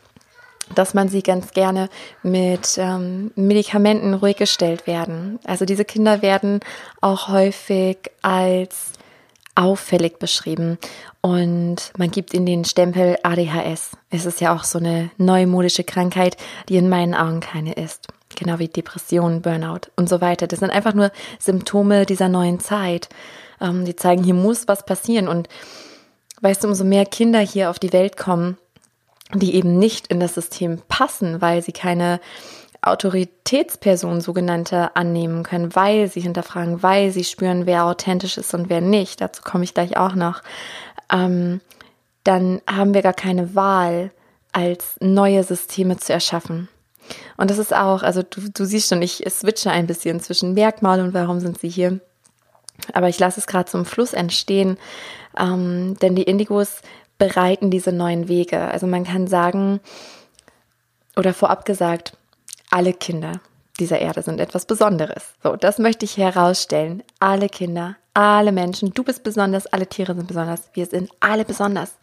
dass 0.75 0.95
man 0.95 1.09
sie 1.09 1.23
ganz 1.23 1.53
gerne 1.53 1.89
mit 2.23 2.77
ähm, 2.79 3.31
Medikamenten 3.37 4.15
ruhig 4.15 4.37
gestellt 4.37 4.87
werden. 4.87 5.39
Also 5.45 5.65
diese 5.65 5.85
Kinder 5.85 6.23
werden 6.23 6.61
auch 7.01 7.29
häufig 7.29 7.99
als 8.23 8.93
auffällig 9.55 10.19
beschrieben 10.19 10.79
und 11.21 11.93
man 11.97 12.11
gibt 12.11 12.33
ihnen 12.33 12.47
den 12.47 12.65
Stempel 12.65 13.17
ADHS. 13.25 13.98
Es 14.11 14.25
ist 14.25 14.41
ja 14.41 14.55
auch 14.55 14.65
so 14.65 14.79
eine 14.79 15.11
neumodische 15.19 15.85
Krankheit, 15.85 16.37
die 16.69 16.77
in 16.77 16.89
meinen 16.89 17.15
Augen 17.15 17.41
keine 17.41 17.75
ist. 17.75 18.09
Genau 18.37 18.59
wie 18.59 18.69
Depression, 18.69 19.43
Burnout 19.43 19.91
und 19.97 20.09
so 20.09 20.21
weiter. 20.21 20.47
Das 20.47 20.61
sind 20.61 20.71
einfach 20.71 20.95
nur 20.95 21.11
Symptome 21.39 22.07
dieser 22.07 22.29
neuen 22.29 22.61
Zeit. 22.61 23.09
Ähm, 23.61 23.85
die 23.85 23.97
zeigen, 23.97 24.25
hier 24.25 24.35
muss 24.35 24.69
was 24.69 24.87
passieren. 24.87 25.29
Und 25.29 25.49
weißt 26.41 26.65
du, 26.65 26.69
umso 26.69 26.85
mehr 26.85 27.05
Kinder 27.05 27.41
hier 27.41 27.71
auf 27.71 27.79
die 27.79 27.93
Welt 27.93 28.17
kommen, 28.17 28.57
die 29.35 29.55
eben 29.55 29.79
nicht 29.79 30.07
in 30.07 30.21
das 30.21 30.35
System 30.35 30.81
passen, 30.89 31.43
weil 31.43 31.63
sie 31.63 31.73
keine 31.73 32.21
Autoritätspersonen 32.81 34.21
sogenannte 34.21 34.95
annehmen 34.97 35.43
können, 35.43 35.75
weil 35.75 36.09
sie 36.09 36.21
hinterfragen, 36.21 36.83
weil 36.83 37.11
sie 37.11 37.25
spüren, 37.25 37.67
wer 37.67 37.85
authentisch 37.85 38.39
ist 38.39 38.55
und 38.55 38.71
wer 38.71 38.81
nicht. 38.81 39.21
Dazu 39.21 39.43
komme 39.43 39.65
ich 39.65 39.75
gleich 39.75 39.97
auch 39.97 40.15
noch. 40.15 40.43
Ähm, 41.13 41.61
dann 42.29 42.61
haben 42.69 42.93
wir 42.93 43.01
gar 43.01 43.15
keine 43.15 43.55
Wahl, 43.55 44.11
als 44.53 44.97
neue 45.01 45.43
Systeme 45.45 45.97
zu 45.97 46.13
erschaffen. 46.13 46.69
Und 47.39 47.51
das 47.51 47.57
ist 47.57 47.75
auch, 47.75 48.03
also 48.03 48.23
du, 48.23 48.51
du 48.53 48.65
siehst 48.67 48.91
schon, 48.91 49.01
ich 49.01 49.25
switche 49.31 49.71
ein 49.71 49.87
bisschen 49.87 50.21
zwischen 50.21 50.53
Merkmal 50.53 51.01
und 51.01 51.15
warum 51.15 51.41
sind 51.41 51.59
sie 51.59 51.71
hier. 51.71 52.01
Aber 52.93 53.09
ich 53.09 53.19
lasse 53.19 53.41
es 53.41 53.47
gerade 53.47 53.71
zum 53.71 53.87
Fluss 53.87 54.13
entstehen, 54.13 54.77
ähm, 55.39 55.97
denn 56.03 56.15
die 56.17 56.25
Indigos 56.25 56.83
bereiten 57.17 57.71
diese 57.71 57.93
neuen 57.93 58.29
Wege. 58.29 58.61
Also 58.61 58.87
man 58.87 59.05
kann 59.05 59.27
sagen, 59.27 59.81
oder 61.17 61.33
vorab 61.33 61.65
gesagt, 61.65 62.13
alle 62.71 62.93
Kinder 62.93 63.41
dieser 63.79 64.01
Erde 64.01 64.23
sind 64.23 64.41
etwas 64.41 64.67
Besonderes. 64.67 65.35
So, 65.43 65.57
das 65.57 65.79
möchte 65.79 66.05
ich 66.05 66.17
herausstellen. 66.17 67.03
Alle 67.21 67.49
Kinder, 67.49 67.97
alle 68.15 68.53
Menschen, 68.53 68.93
du 68.93 69.05
bist 69.05 69.23
besonders, 69.23 69.67
alle 69.67 69.87
Tiere 69.87 70.15
sind 70.15 70.27
besonders, 70.27 70.71
wir 70.75 70.87
sind 70.87 71.11
alle 71.21 71.45
besonders. 71.45 71.97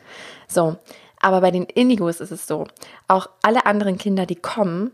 So, 0.48 0.78
aber 1.20 1.42
bei 1.42 1.52
den 1.52 1.64
Indigos 1.64 2.22
ist 2.22 2.32
es 2.32 2.48
so, 2.48 2.68
auch 3.08 3.30
alle 3.42 3.66
anderen 3.66 3.98
Kinder, 3.98 4.26
die 4.26 4.36
kommen, 4.36 4.92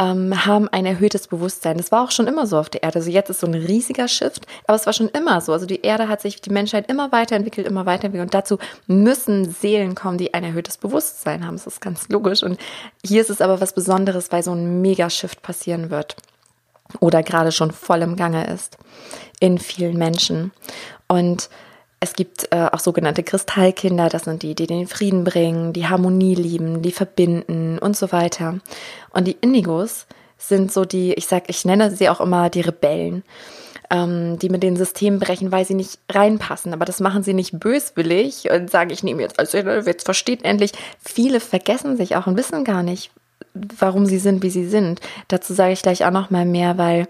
ähm, 0.00 0.46
haben 0.46 0.66
ein 0.68 0.86
erhöhtes 0.86 1.28
Bewusstsein. 1.28 1.76
Das 1.76 1.92
war 1.92 2.02
auch 2.02 2.10
schon 2.10 2.26
immer 2.26 2.46
so 2.46 2.58
auf 2.58 2.70
der 2.70 2.82
Erde. 2.82 2.98
Also 2.98 3.10
jetzt 3.10 3.28
ist 3.28 3.40
so 3.40 3.46
ein 3.46 3.54
riesiger 3.54 4.08
Shift, 4.08 4.46
aber 4.66 4.74
es 4.74 4.86
war 4.86 4.94
schon 4.94 5.10
immer 5.10 5.42
so. 5.42 5.52
Also 5.52 5.66
die 5.66 5.82
Erde 5.82 6.08
hat 6.08 6.22
sich, 6.22 6.40
die 6.40 6.50
Menschheit 6.50 6.90
immer 6.90 7.12
weiterentwickelt, 7.12 7.66
immer 7.66 7.84
weiterentwickelt. 7.84 8.28
Und 8.28 8.34
dazu 8.34 8.58
müssen 8.86 9.50
Seelen 9.50 9.94
kommen, 9.94 10.16
die 10.16 10.32
ein 10.32 10.42
erhöhtes 10.42 10.78
Bewusstsein 10.78 11.46
haben. 11.46 11.56
Das 11.56 11.66
ist 11.66 11.82
ganz 11.82 12.08
logisch. 12.08 12.42
Und 12.42 12.58
hier 13.04 13.20
ist 13.20 13.28
es 13.28 13.42
aber 13.42 13.60
was 13.60 13.74
Besonderes, 13.74 14.32
weil 14.32 14.42
so 14.42 14.52
ein 14.52 14.80
Mega-Shift 14.80 15.42
passieren 15.42 15.90
wird. 15.90 16.16
Oder 16.98 17.22
gerade 17.22 17.52
schon 17.52 17.70
voll 17.70 18.00
im 18.00 18.16
Gange 18.16 18.46
ist 18.46 18.78
in 19.38 19.58
vielen 19.58 19.98
Menschen. 19.98 20.50
Und 21.08 21.50
es 22.00 22.14
gibt 22.14 22.48
äh, 22.50 22.68
auch 22.72 22.80
sogenannte 22.80 23.22
Kristallkinder, 23.22 24.08
das 24.08 24.22
sind 24.24 24.42
die, 24.42 24.54
die 24.54 24.66
den 24.66 24.86
Frieden 24.86 25.22
bringen, 25.22 25.74
die 25.74 25.86
Harmonie 25.86 26.34
lieben, 26.34 26.80
die 26.80 26.92
verbinden 26.92 27.78
und 27.78 27.94
so 27.94 28.10
weiter. 28.10 28.58
Und 29.10 29.26
die 29.26 29.36
Indigos 29.42 30.06
sind 30.38 30.72
so 30.72 30.86
die, 30.86 31.12
ich 31.12 31.26
sag, 31.26 31.50
ich 31.50 31.66
nenne 31.66 31.90
sie 31.94 32.08
auch 32.08 32.22
immer 32.22 32.48
die 32.48 32.62
Rebellen, 32.62 33.22
ähm, 33.90 34.38
die 34.38 34.48
mit 34.48 34.62
den 34.62 34.76
Systemen 34.76 35.20
brechen, 35.20 35.52
weil 35.52 35.66
sie 35.66 35.74
nicht 35.74 35.98
reinpassen. 36.10 36.72
Aber 36.72 36.86
das 36.86 37.00
machen 37.00 37.22
sie 37.22 37.34
nicht 37.34 37.60
böswillig 37.60 38.50
und 38.50 38.70
sagen, 38.70 38.88
ich 38.88 39.02
nehme 39.02 39.20
jetzt, 39.20 39.38
also 39.38 39.58
jetzt 39.58 40.04
versteht 40.04 40.42
endlich. 40.42 40.72
Viele 41.04 41.38
vergessen 41.38 41.98
sich 41.98 42.16
auch 42.16 42.26
und 42.26 42.38
wissen 42.38 42.64
gar 42.64 42.82
nicht, 42.82 43.10
warum 43.52 44.06
sie 44.06 44.18
sind, 44.18 44.42
wie 44.42 44.50
sie 44.50 44.66
sind. 44.66 45.00
Dazu 45.28 45.52
sage 45.52 45.74
ich 45.74 45.82
gleich 45.82 46.06
auch 46.06 46.12
noch 46.12 46.30
mal 46.30 46.46
mehr, 46.46 46.78
weil 46.78 47.08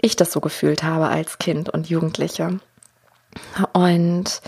ich 0.00 0.16
das 0.16 0.32
so 0.32 0.40
gefühlt 0.40 0.82
habe 0.82 1.08
als 1.08 1.36
Kind 1.36 1.68
und 1.68 1.90
Jugendliche. 1.90 2.58
Und 3.72 4.40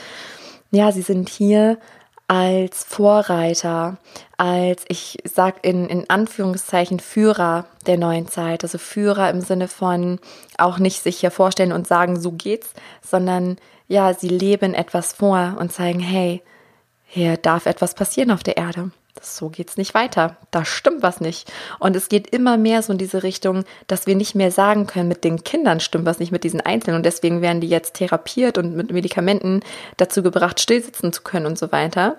ja, 0.70 0.92
sie 0.92 1.02
sind 1.02 1.28
hier 1.28 1.78
als 2.26 2.84
Vorreiter, 2.84 3.98
als 4.38 4.84
ich 4.88 5.18
sag 5.24 5.64
in, 5.64 5.88
in 5.88 6.08
Anführungszeichen 6.08 6.98
Führer 6.98 7.66
der 7.86 7.98
neuen 7.98 8.28
Zeit, 8.28 8.64
also 8.64 8.78
Führer 8.78 9.30
im 9.30 9.40
Sinne 9.40 9.68
von 9.68 10.18
auch 10.56 10.78
nicht 10.78 11.02
sich 11.02 11.18
hier 11.18 11.30
vorstellen 11.30 11.72
und 11.72 11.86
sagen, 11.86 12.18
so 12.18 12.32
geht's, 12.32 12.72
sondern 13.02 13.58
ja, 13.88 14.14
sie 14.14 14.28
leben 14.28 14.72
etwas 14.72 15.12
vor 15.12 15.56
und 15.58 15.70
zeigen, 15.70 16.00
hey, 16.00 16.42
hier 17.04 17.36
darf 17.36 17.66
etwas 17.66 17.94
passieren 17.94 18.30
auf 18.30 18.42
der 18.42 18.56
Erde 18.56 18.90
so 19.20 19.48
geht's 19.48 19.76
nicht 19.76 19.94
weiter. 19.94 20.36
Da 20.50 20.64
stimmt 20.64 21.02
was 21.02 21.20
nicht. 21.20 21.50
Und 21.78 21.96
es 21.96 22.08
geht 22.08 22.28
immer 22.28 22.56
mehr 22.56 22.82
so 22.82 22.92
in 22.92 22.98
diese 22.98 23.22
Richtung, 23.22 23.64
dass 23.86 24.06
wir 24.06 24.16
nicht 24.16 24.34
mehr 24.34 24.50
sagen 24.50 24.86
können, 24.86 25.08
mit 25.08 25.24
den 25.24 25.44
Kindern 25.44 25.80
stimmt 25.80 26.06
was 26.06 26.18
nicht 26.18 26.32
mit 26.32 26.44
diesen 26.44 26.60
Einzelnen. 26.60 26.96
Und 26.96 27.06
deswegen 27.06 27.40
werden 27.40 27.60
die 27.60 27.68
jetzt 27.68 27.94
therapiert 27.94 28.58
und 28.58 28.74
mit 28.74 28.90
Medikamenten 28.90 29.60
dazu 29.96 30.22
gebracht, 30.22 30.60
stillsitzen 30.60 31.12
zu 31.12 31.22
können 31.22 31.46
und 31.46 31.58
so 31.58 31.70
weiter. 31.72 32.16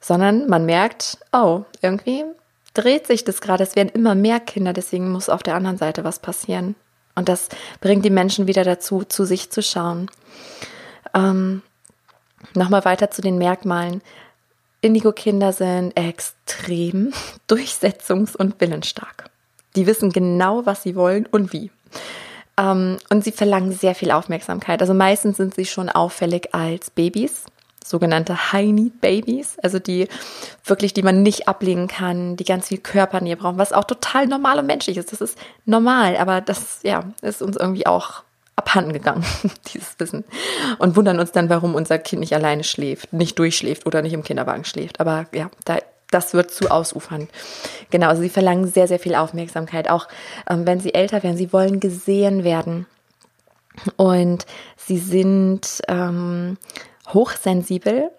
Sondern 0.00 0.48
man 0.48 0.66
merkt, 0.66 1.18
oh, 1.32 1.62
irgendwie 1.80 2.24
dreht 2.74 3.06
sich 3.06 3.24
das 3.24 3.40
gerade. 3.40 3.62
Es 3.62 3.76
werden 3.76 3.90
immer 3.94 4.14
mehr 4.14 4.40
Kinder, 4.40 4.72
deswegen 4.72 5.10
muss 5.10 5.28
auf 5.28 5.42
der 5.42 5.54
anderen 5.54 5.78
Seite 5.78 6.02
was 6.04 6.18
passieren. 6.18 6.74
Und 7.14 7.28
das 7.28 7.48
bringt 7.80 8.04
die 8.04 8.10
Menschen 8.10 8.46
wieder 8.46 8.64
dazu, 8.64 9.04
zu 9.04 9.24
sich 9.24 9.50
zu 9.50 9.62
schauen. 9.62 10.10
Ähm, 11.14 11.62
Nochmal 12.54 12.84
weiter 12.84 13.10
zu 13.10 13.22
den 13.22 13.38
Merkmalen. 13.38 14.02
Indigo-Kinder 14.82 15.52
sind 15.52 15.96
extrem 15.96 17.12
durchsetzungs- 17.48 18.36
und 18.36 18.60
willensstark. 18.60 19.30
Die 19.74 19.86
wissen 19.86 20.10
genau, 20.10 20.66
was 20.66 20.82
sie 20.82 20.94
wollen 20.94 21.26
und 21.26 21.52
wie. 21.52 21.70
Ähm, 22.58 22.98
und 23.08 23.24
sie 23.24 23.32
verlangen 23.32 23.72
sehr 23.72 23.94
viel 23.94 24.10
Aufmerksamkeit. 24.10 24.82
Also 24.82 24.92
meistens 24.92 25.38
sind 25.38 25.54
sie 25.54 25.64
schon 25.64 25.88
auffällig 25.88 26.54
als 26.54 26.90
Babys, 26.90 27.44
sogenannte 27.84 28.52
High-Need-Babies, 28.52 29.58
also 29.62 29.78
die 29.78 30.08
wirklich, 30.64 30.92
die 30.92 31.02
man 31.02 31.22
nicht 31.22 31.48
ablegen 31.48 31.88
kann, 31.88 32.36
die 32.36 32.44
ganz 32.44 32.68
viel 32.68 32.78
Körpernähe 32.78 33.36
brauchen, 33.36 33.58
was 33.58 33.72
auch 33.72 33.84
total 33.84 34.26
normal 34.26 34.58
und 34.58 34.66
menschlich 34.66 34.98
ist. 34.98 35.12
Das 35.12 35.20
ist 35.20 35.38
normal, 35.64 36.16
aber 36.16 36.40
das, 36.40 36.80
ja, 36.82 37.04
ist 37.22 37.40
uns 37.40 37.56
irgendwie 37.56 37.86
auch 37.86 38.22
abhanden 38.56 38.92
gegangen, 38.92 39.24
dieses 39.72 39.98
Wissen. 39.98 40.24
Und 40.78 40.96
wundern 40.96 41.18
uns 41.18 41.32
dann, 41.32 41.48
warum 41.48 41.74
unser 41.74 41.98
Kind 41.98 42.20
nicht 42.20 42.34
alleine 42.34 42.64
schläft, 42.64 43.12
nicht 43.12 43.38
durchschläft 43.38 43.86
oder 43.86 44.02
nicht 44.02 44.12
im 44.12 44.22
Kinderwagen 44.22 44.64
schläft. 44.64 45.00
Aber 45.00 45.26
ja, 45.32 45.50
da, 45.64 45.78
das 46.10 46.34
wird 46.34 46.50
zu 46.50 46.70
ausufernd. 46.70 47.30
Genau, 47.90 48.08
also 48.08 48.22
sie 48.22 48.28
verlangen 48.28 48.66
sehr, 48.66 48.88
sehr 48.88 48.98
viel 48.98 49.14
Aufmerksamkeit. 49.14 49.88
Auch 49.88 50.08
ähm, 50.48 50.66
wenn 50.66 50.80
sie 50.80 50.94
älter 50.94 51.22
werden, 51.22 51.36
sie 51.36 51.52
wollen 51.52 51.80
gesehen 51.80 52.44
werden. 52.44 52.86
Und 53.96 54.44
sie 54.76 54.98
sind 54.98 55.80
ähm, 55.88 56.58
hochsensibel, 57.08 58.10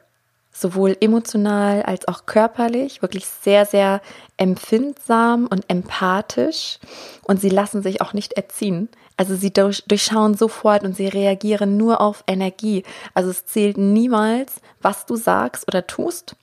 sowohl 0.51 0.97
emotional 0.99 1.83
als 1.83 2.07
auch 2.07 2.25
körperlich, 2.25 3.01
wirklich 3.01 3.25
sehr, 3.25 3.65
sehr 3.65 4.01
empfindsam 4.37 5.47
und 5.47 5.65
empathisch. 5.67 6.79
Und 7.23 7.39
sie 7.39 7.49
lassen 7.49 7.83
sich 7.83 8.01
auch 8.01 8.13
nicht 8.13 8.33
erziehen. 8.33 8.89
Also 9.17 9.35
sie 9.35 9.53
durchschauen 9.53 10.35
sofort 10.35 10.83
und 10.83 10.95
sie 10.95 11.07
reagieren 11.07 11.77
nur 11.77 12.01
auf 12.01 12.23
Energie. 12.27 12.83
Also 13.13 13.29
es 13.29 13.45
zählt 13.45 13.77
niemals, 13.77 14.55
was 14.81 15.05
du 15.05 15.15
sagst 15.15 15.67
oder 15.67 15.85
tust. 15.85 16.35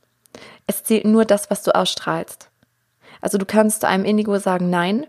Es 0.67 0.85
zählt 0.85 1.05
nur 1.05 1.25
das, 1.25 1.51
was 1.51 1.63
du 1.63 1.75
ausstrahlst. 1.75 2.49
Also 3.21 3.39
du 3.39 3.45
kannst 3.45 3.85
einem 3.85 4.05
Indigo 4.05 4.39
sagen 4.39 4.71
Nein 4.71 5.07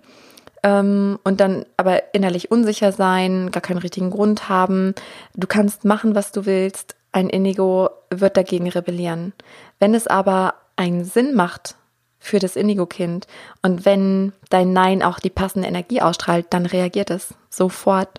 ähm, 0.63 1.19
und 1.23 1.39
dann 1.39 1.65
aber 1.77 2.13
innerlich 2.13 2.51
unsicher 2.51 2.91
sein, 2.91 3.51
gar 3.51 3.61
keinen 3.61 3.77
richtigen 3.77 4.09
Grund 4.09 4.49
haben. 4.49 4.93
Du 5.35 5.47
kannst 5.47 5.85
machen, 5.85 6.15
was 6.15 6.31
du 6.31 6.45
willst. 6.45 6.95
Ein 7.11 7.29
Indigo 7.29 7.89
wird 8.09 8.37
dagegen 8.37 8.69
rebellieren. 8.69 9.33
Wenn 9.79 9.93
es 9.93 10.07
aber 10.07 10.55
einen 10.75 11.03
Sinn 11.03 11.35
macht, 11.35 11.75
für 12.21 12.39
das 12.39 12.55
Indigo-Kind. 12.55 13.27
Und 13.61 13.83
wenn 13.83 14.31
dein 14.49 14.71
Nein 14.71 15.03
auch 15.03 15.19
die 15.19 15.31
passende 15.31 15.67
Energie 15.67 16.01
ausstrahlt, 16.01 16.45
dann 16.51 16.65
reagiert 16.65 17.09
es 17.09 17.33
sofort. 17.49 18.09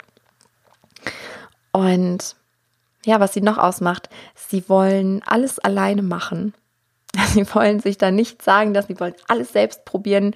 Und 1.71 2.37
ja, 3.06 3.21
was 3.21 3.32
sie 3.32 3.40
noch 3.40 3.59
ausmacht, 3.59 4.11
sie 4.35 4.68
wollen 4.68 5.23
alles 5.25 5.59
alleine 5.59 6.02
machen. 6.02 6.52
Sie 7.35 7.47
wollen 7.54 7.78
sich 7.78 7.99
da 7.99 8.11
nicht 8.11 8.40
sagen, 8.40 8.73
dass 8.73 8.87
sie 8.87 8.99
wollen 8.99 9.12
alles 9.28 9.52
selbst 9.52 9.85
probieren, 9.85 10.35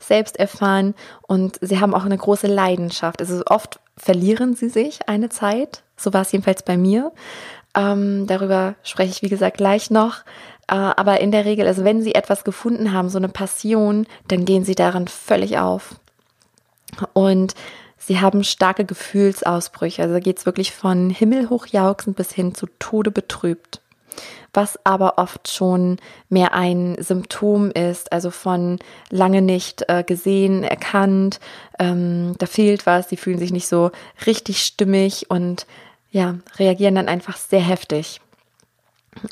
selbst 0.00 0.38
erfahren 0.38 0.94
und 1.20 1.58
sie 1.60 1.80
haben 1.80 1.94
auch 1.94 2.06
eine 2.06 2.16
große 2.16 2.46
Leidenschaft. 2.46 3.20
Also 3.20 3.42
oft 3.44 3.78
verlieren 3.98 4.56
sie 4.56 4.70
sich 4.70 5.06
eine 5.06 5.28
Zeit, 5.28 5.82
so 5.98 6.14
war 6.14 6.22
es 6.22 6.32
jedenfalls 6.32 6.62
bei 6.62 6.78
mir. 6.78 7.12
Ähm, 7.74 8.26
darüber 8.26 8.74
spreche 8.82 9.10
ich, 9.10 9.22
wie 9.22 9.28
gesagt, 9.28 9.58
gleich 9.58 9.90
noch. 9.90 10.24
Äh, 10.68 10.74
aber 10.74 11.20
in 11.20 11.30
der 11.30 11.44
Regel, 11.44 11.66
also 11.66 11.84
wenn 11.84 12.02
sie 12.02 12.14
etwas 12.14 12.44
gefunden 12.44 12.92
haben, 12.92 13.08
so 13.08 13.18
eine 13.18 13.28
Passion, 13.28 14.06
dann 14.28 14.44
gehen 14.44 14.64
sie 14.64 14.74
darin 14.74 15.08
völlig 15.08 15.58
auf. 15.58 15.96
Und 17.12 17.54
sie 17.98 18.20
haben 18.20 18.44
starke 18.44 18.84
Gefühlsausbrüche. 18.84 20.02
Also 20.02 20.20
geht 20.20 20.38
es 20.38 20.46
wirklich 20.46 20.72
von 20.72 21.10
himmelhoch 21.10 21.66
jauchzend 21.66 22.16
bis 22.16 22.32
hin 22.32 22.54
zu 22.54 22.66
Tode 22.78 23.10
betrübt. 23.10 23.80
Was 24.52 24.78
aber 24.84 25.18
oft 25.18 25.50
schon 25.50 25.98
mehr 26.28 26.54
ein 26.54 26.96
Symptom 27.00 27.72
ist, 27.72 28.12
also 28.12 28.30
von 28.30 28.78
lange 29.10 29.42
nicht 29.42 29.84
äh, 29.88 30.04
gesehen, 30.04 30.62
erkannt, 30.62 31.40
ähm, 31.80 32.36
da 32.38 32.46
fehlt 32.46 32.86
was, 32.86 33.08
sie 33.08 33.16
fühlen 33.16 33.40
sich 33.40 33.50
nicht 33.50 33.66
so 33.66 33.90
richtig 34.26 34.62
stimmig 34.62 35.28
und 35.28 35.66
ja, 36.12 36.36
reagieren 36.56 36.94
dann 36.94 37.08
einfach 37.08 37.36
sehr 37.36 37.60
heftig. 37.60 38.20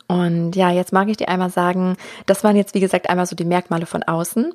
Und 0.09 0.57
ja, 0.57 0.71
jetzt 0.71 0.93
mag 0.93 1.09
ich 1.09 1.17
dir 1.17 1.29
einmal 1.29 1.51
sagen, 1.51 1.97
das 2.27 2.45
waren 2.45 2.57
jetzt 2.57 2.75
wie 2.75 2.81
gesagt 2.81 3.11
einmal 3.11 3.27
so 3.27 3.37
die 3.37 3.45
Merkmale 3.45 3.87
von 3.87 4.03
außen. 4.03 4.53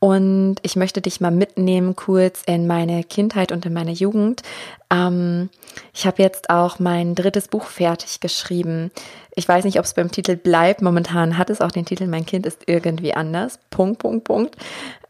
Und 0.00 0.56
ich 0.62 0.76
möchte 0.76 1.02
dich 1.02 1.20
mal 1.20 1.30
mitnehmen 1.30 1.94
kurz 1.94 2.42
in 2.46 2.66
meine 2.66 3.04
Kindheit 3.04 3.52
und 3.52 3.66
in 3.66 3.74
meine 3.74 3.92
Jugend. 3.92 4.42
Ähm, 4.90 5.50
ich 5.92 6.06
habe 6.06 6.22
jetzt 6.22 6.48
auch 6.48 6.78
mein 6.78 7.14
drittes 7.14 7.48
Buch 7.48 7.64
fertig 7.64 8.20
geschrieben. 8.20 8.90
Ich 9.34 9.46
weiß 9.46 9.64
nicht, 9.64 9.78
ob 9.78 9.84
es 9.84 9.92
beim 9.92 10.10
Titel 10.10 10.36
bleibt. 10.36 10.80
Momentan 10.80 11.36
hat 11.36 11.50
es 11.50 11.60
auch 11.60 11.70
den 11.70 11.84
Titel 11.84 12.06
Mein 12.06 12.24
Kind 12.24 12.46
ist 12.46 12.62
irgendwie 12.66 13.12
anders. 13.12 13.58
Punkt, 13.68 13.98
Punkt, 13.98 14.24
Punkt. 14.24 14.56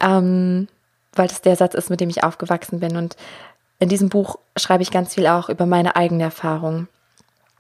Ähm, 0.01 0.67
weil 1.15 1.29
das 1.29 1.41
der 1.41 1.55
Satz 1.55 1.75
ist, 1.75 1.91
mit 1.91 2.01
dem 2.01 2.11
ich 2.11 2.25
aufgewachsen 2.25 2.81
bin. 2.81 2.97
Und 2.97 3.17
in 3.79 3.89
diesem 3.89 4.09
Buch 4.09 4.41
schreibe 4.57 4.83
ich 4.83 4.91
ganz 4.91 5.15
viel 5.15 5.29
auch 5.29 5.49
über 5.49 5.67
meine 5.67 5.95
eigene 5.95 6.25
Erfahrung. 6.25 6.89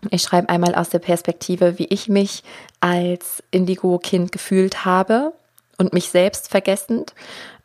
Ich 0.09 0.23
schreibe 0.23 0.49
einmal 0.49 0.75
aus 0.75 0.89
der 0.89 0.99
Perspektive, 0.99 1.79
wie 1.79 1.87
ich 1.87 2.09
mich 2.09 2.43
als 2.81 3.43
Indigo-Kind 3.51 4.33
gefühlt 4.33 4.85
habe 4.85 5.33
und 5.77 5.93
mich 5.93 6.09
selbst 6.09 6.49
vergessend. 6.49 7.15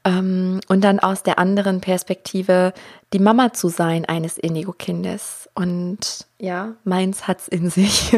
Ähm, 0.04 0.60
und 0.68 0.82
dann 0.84 1.00
aus 1.00 1.24
der 1.24 1.40
anderen 1.40 1.82
Perspektive, 1.82 2.74
die 3.14 3.20
Mama 3.20 3.54
zu 3.54 3.70
sein 3.70 4.06
eines 4.06 4.38
Indigo-Kindes. 4.38 5.50
Und 5.56 6.28
ja, 6.38 6.74
meins 6.84 7.28
hat's 7.28 7.48
in 7.48 7.70
sich, 7.70 8.16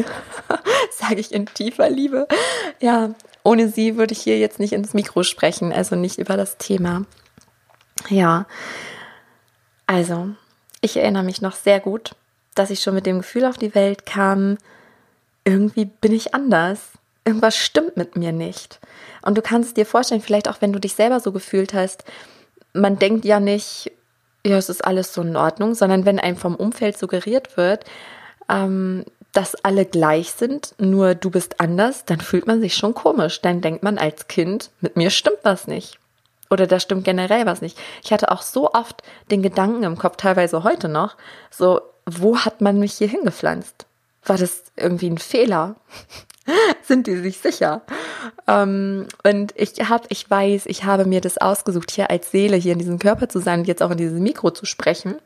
sage 0.90 1.20
ich 1.20 1.32
in 1.32 1.46
tiefer 1.46 1.88
Liebe. 1.88 2.26
Ja, 2.80 3.14
ohne 3.44 3.68
sie 3.68 3.96
würde 3.96 4.12
ich 4.12 4.20
hier 4.20 4.38
jetzt 4.38 4.58
nicht 4.58 4.72
ins 4.72 4.94
Mikro 4.94 5.22
sprechen, 5.22 5.72
also 5.72 5.94
nicht 5.94 6.18
über 6.18 6.36
das 6.36 6.58
Thema. 6.58 7.04
Ja, 8.08 8.46
also, 9.86 10.28
ich 10.80 10.96
erinnere 10.96 11.22
mich 11.22 11.40
noch 11.40 11.54
sehr 11.54 11.80
gut 11.80 12.14
dass 12.58 12.70
ich 12.70 12.80
schon 12.80 12.94
mit 12.94 13.06
dem 13.06 13.18
Gefühl 13.18 13.44
auf 13.44 13.56
die 13.56 13.74
Welt 13.74 14.06
kam, 14.06 14.58
irgendwie 15.44 15.86
bin 15.86 16.12
ich 16.12 16.34
anders. 16.34 16.80
Irgendwas 17.24 17.56
stimmt 17.56 17.96
mit 17.96 18.16
mir 18.16 18.32
nicht. 18.32 18.80
Und 19.22 19.36
du 19.36 19.42
kannst 19.42 19.76
dir 19.76 19.86
vorstellen, 19.86 20.20
vielleicht 20.20 20.48
auch 20.48 20.60
wenn 20.60 20.72
du 20.72 20.80
dich 20.80 20.94
selber 20.94 21.20
so 21.20 21.32
gefühlt 21.32 21.74
hast, 21.74 22.04
man 22.72 22.98
denkt 22.98 23.24
ja 23.24 23.40
nicht, 23.40 23.92
ja, 24.44 24.56
es 24.56 24.68
ist 24.68 24.84
alles 24.84 25.12
so 25.12 25.22
in 25.22 25.36
Ordnung, 25.36 25.74
sondern 25.74 26.04
wenn 26.04 26.18
einem 26.18 26.36
vom 26.36 26.54
Umfeld 26.54 26.96
suggeriert 26.96 27.56
wird, 27.56 27.84
ähm, 28.48 29.04
dass 29.32 29.54
alle 29.64 29.84
gleich 29.84 30.32
sind, 30.32 30.74
nur 30.78 31.14
du 31.14 31.30
bist 31.30 31.60
anders, 31.60 32.04
dann 32.04 32.20
fühlt 32.20 32.46
man 32.46 32.60
sich 32.60 32.74
schon 32.74 32.94
komisch. 32.94 33.40
Dann 33.42 33.60
denkt 33.60 33.82
man 33.82 33.98
als 33.98 34.26
Kind, 34.26 34.70
mit 34.80 34.96
mir 34.96 35.10
stimmt 35.10 35.38
was 35.42 35.66
nicht. 35.66 35.98
Oder 36.50 36.66
da 36.66 36.80
stimmt 36.80 37.04
generell 37.04 37.44
was 37.44 37.60
nicht. 37.60 37.78
Ich 38.02 38.12
hatte 38.12 38.30
auch 38.30 38.42
so 38.42 38.72
oft 38.72 39.02
den 39.30 39.42
Gedanken 39.42 39.82
im 39.82 39.98
Kopf, 39.98 40.16
teilweise 40.16 40.64
heute 40.64 40.88
noch, 40.88 41.16
so, 41.50 41.82
wo 42.08 42.38
hat 42.38 42.60
man 42.60 42.78
mich 42.78 42.94
hier 42.94 43.08
hingepflanzt? 43.08 43.86
War 44.24 44.38
das 44.38 44.64
irgendwie 44.76 45.10
ein 45.10 45.18
Fehler? 45.18 45.76
Sind 46.82 47.06
die 47.06 47.16
sich 47.16 47.38
sicher? 47.38 47.82
Ähm, 48.46 49.06
und 49.24 49.52
ich 49.56 49.88
habe, 49.88 50.06
ich 50.08 50.30
weiß, 50.30 50.66
ich 50.66 50.84
habe 50.84 51.04
mir 51.04 51.20
das 51.20 51.38
ausgesucht, 51.38 51.90
hier 51.90 52.10
als 52.10 52.30
Seele 52.30 52.56
hier 52.56 52.72
in 52.72 52.78
diesem 52.78 52.98
Körper 52.98 53.28
zu 53.28 53.40
sein 53.40 53.60
und 53.60 53.68
jetzt 53.68 53.82
auch 53.82 53.90
in 53.90 53.98
diesem 53.98 54.22
Mikro 54.22 54.50
zu 54.50 54.64
sprechen. 54.64 55.16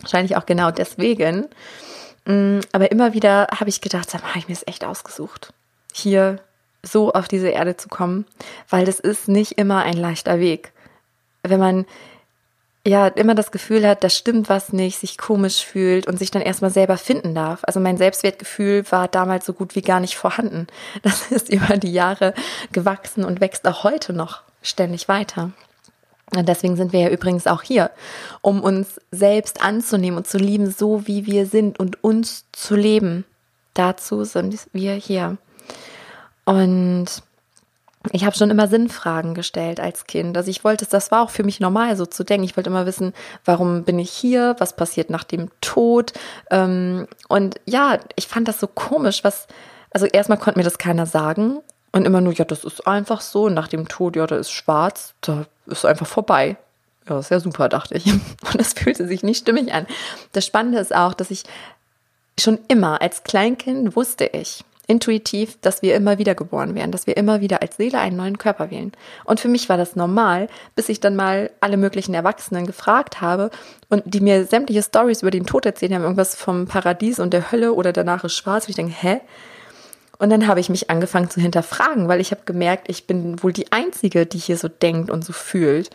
Wahrscheinlich 0.00 0.36
auch 0.36 0.46
genau 0.46 0.70
deswegen. 0.70 1.46
Mm, 2.24 2.60
aber 2.72 2.90
immer 2.90 3.12
wieder 3.12 3.46
habe 3.56 3.70
ich 3.70 3.80
gedacht, 3.80 4.12
habe 4.14 4.38
ich 4.38 4.48
mir 4.48 4.54
das 4.54 4.66
echt 4.66 4.84
ausgesucht, 4.84 5.52
hier 5.92 6.40
so 6.82 7.12
auf 7.12 7.28
diese 7.28 7.48
Erde 7.48 7.76
zu 7.76 7.88
kommen, 7.88 8.26
weil 8.68 8.84
das 8.84 8.98
ist 8.98 9.28
nicht 9.28 9.52
immer 9.52 9.84
ein 9.84 9.96
leichter 9.96 10.40
Weg. 10.40 10.72
Wenn 11.44 11.60
man 11.60 11.86
ja 12.86 13.06
immer 13.06 13.34
das 13.34 13.52
Gefühl 13.52 13.86
hat, 13.86 14.02
da 14.02 14.10
stimmt 14.10 14.48
was 14.48 14.72
nicht, 14.72 14.98
sich 14.98 15.16
komisch 15.16 15.64
fühlt 15.64 16.06
und 16.06 16.18
sich 16.18 16.30
dann 16.30 16.42
erstmal 16.42 16.70
selber 16.70 16.96
finden 16.96 17.34
darf. 17.34 17.60
Also 17.62 17.78
mein 17.78 17.96
Selbstwertgefühl 17.96 18.84
war 18.90 19.08
damals 19.08 19.46
so 19.46 19.52
gut 19.52 19.76
wie 19.76 19.82
gar 19.82 20.00
nicht 20.00 20.16
vorhanden. 20.16 20.66
Das 21.02 21.30
ist 21.30 21.48
über 21.48 21.76
die 21.76 21.92
Jahre 21.92 22.34
gewachsen 22.72 23.24
und 23.24 23.40
wächst 23.40 23.66
auch 23.66 23.84
heute 23.84 24.12
noch 24.12 24.42
ständig 24.62 25.08
weiter. 25.08 25.52
Und 26.34 26.48
deswegen 26.48 26.76
sind 26.76 26.92
wir 26.92 27.00
ja 27.00 27.08
übrigens 27.10 27.46
auch 27.46 27.62
hier, 27.62 27.90
um 28.40 28.62
uns 28.62 29.00
selbst 29.10 29.62
anzunehmen 29.62 30.16
und 30.16 30.26
zu 30.26 30.38
lieben, 30.38 30.70
so 30.70 31.06
wie 31.06 31.26
wir 31.26 31.46
sind 31.46 31.78
und 31.78 32.02
uns 32.02 32.46
zu 32.52 32.74
leben. 32.74 33.24
Dazu 33.74 34.24
sind 34.24 34.56
wir 34.72 34.94
hier. 34.94 35.36
Und 36.44 37.06
ich 38.10 38.24
habe 38.24 38.36
schon 38.36 38.50
immer 38.50 38.66
Sinnfragen 38.66 39.34
gestellt 39.34 39.78
als 39.78 40.06
Kind. 40.06 40.36
Also 40.36 40.50
ich 40.50 40.64
wollte, 40.64 40.86
das 40.86 41.10
war 41.12 41.22
auch 41.22 41.30
für 41.30 41.44
mich 41.44 41.60
normal, 41.60 41.96
so 41.96 42.04
zu 42.04 42.24
denken. 42.24 42.44
Ich 42.44 42.56
wollte 42.56 42.70
immer 42.70 42.86
wissen, 42.86 43.12
warum 43.44 43.84
bin 43.84 43.98
ich 43.98 44.10
hier? 44.10 44.56
Was 44.58 44.74
passiert 44.74 45.08
nach 45.08 45.24
dem 45.24 45.50
Tod? 45.60 46.12
Ähm, 46.50 47.06
und 47.28 47.60
ja, 47.64 47.98
ich 48.16 48.26
fand 48.26 48.48
das 48.48 48.58
so 48.58 48.66
komisch, 48.66 49.22
was, 49.22 49.46
also 49.90 50.06
erstmal 50.06 50.38
konnte 50.38 50.58
mir 50.58 50.64
das 50.64 50.78
keiner 50.78 51.06
sagen. 51.06 51.60
Und 51.92 52.06
immer 52.06 52.20
nur, 52.20 52.32
ja, 52.32 52.44
das 52.44 52.64
ist 52.64 52.86
einfach 52.86 53.20
so. 53.20 53.48
nach 53.48 53.68
dem 53.68 53.86
Tod, 53.86 54.16
ja, 54.16 54.26
da 54.26 54.36
ist 54.36 54.50
schwarz, 54.50 55.14
da 55.20 55.44
ist 55.66 55.84
einfach 55.84 56.06
vorbei. 56.06 56.56
Ja, 57.08 57.18
ist 57.18 57.30
ja 57.30 57.38
super, 57.38 57.68
dachte 57.68 57.94
ich. 57.94 58.06
Und 58.06 58.58
das 58.58 58.72
fühlte 58.72 59.06
sich 59.06 59.22
nicht 59.22 59.38
stimmig 59.38 59.72
an. 59.72 59.86
Das 60.32 60.46
Spannende 60.46 60.78
ist 60.78 60.94
auch, 60.94 61.14
dass 61.14 61.30
ich 61.30 61.44
schon 62.40 62.58
immer 62.68 63.02
als 63.02 63.24
Kleinkind 63.24 63.94
wusste 63.94 64.24
ich, 64.24 64.64
intuitiv, 64.86 65.58
dass 65.60 65.82
wir 65.82 65.94
immer 65.94 66.18
wieder 66.18 66.34
geboren 66.34 66.74
werden, 66.74 66.90
dass 66.90 67.06
wir 67.06 67.16
immer 67.16 67.40
wieder 67.40 67.62
als 67.62 67.76
Seele 67.76 67.98
einen 67.98 68.16
neuen 68.16 68.38
Körper 68.38 68.70
wählen. 68.70 68.92
Und 69.24 69.38
für 69.38 69.48
mich 69.48 69.68
war 69.68 69.76
das 69.76 69.94
normal, 69.94 70.48
bis 70.74 70.88
ich 70.88 71.00
dann 71.00 71.14
mal 71.14 71.50
alle 71.60 71.76
möglichen 71.76 72.14
Erwachsenen 72.14 72.66
gefragt 72.66 73.20
habe 73.20 73.50
und 73.88 74.02
die 74.06 74.20
mir 74.20 74.44
sämtliche 74.44 74.82
Stories 74.82 75.22
über 75.22 75.30
den 75.30 75.46
Tod 75.46 75.66
erzählen 75.66 75.94
haben, 75.94 76.02
irgendwas 76.02 76.34
vom 76.34 76.66
Paradies 76.66 77.20
und 77.20 77.32
der 77.32 77.52
Hölle 77.52 77.74
oder 77.74 77.92
danach 77.92 78.24
ist 78.24 78.34
schwarz. 78.34 78.64
Und 78.64 78.70
ich 78.70 78.76
denke, 78.76 78.94
hä? 78.94 79.20
Und 80.18 80.30
dann 80.30 80.46
habe 80.46 80.60
ich 80.60 80.68
mich 80.68 80.90
angefangen 80.90 81.30
zu 81.30 81.40
hinterfragen, 81.40 82.08
weil 82.08 82.20
ich 82.20 82.30
habe 82.30 82.42
gemerkt, 82.44 82.88
ich 82.88 83.06
bin 83.06 83.42
wohl 83.42 83.52
die 83.52 83.72
Einzige, 83.72 84.26
die 84.26 84.38
hier 84.38 84.56
so 84.56 84.68
denkt 84.68 85.10
und 85.10 85.24
so 85.24 85.32
fühlt. 85.32 85.90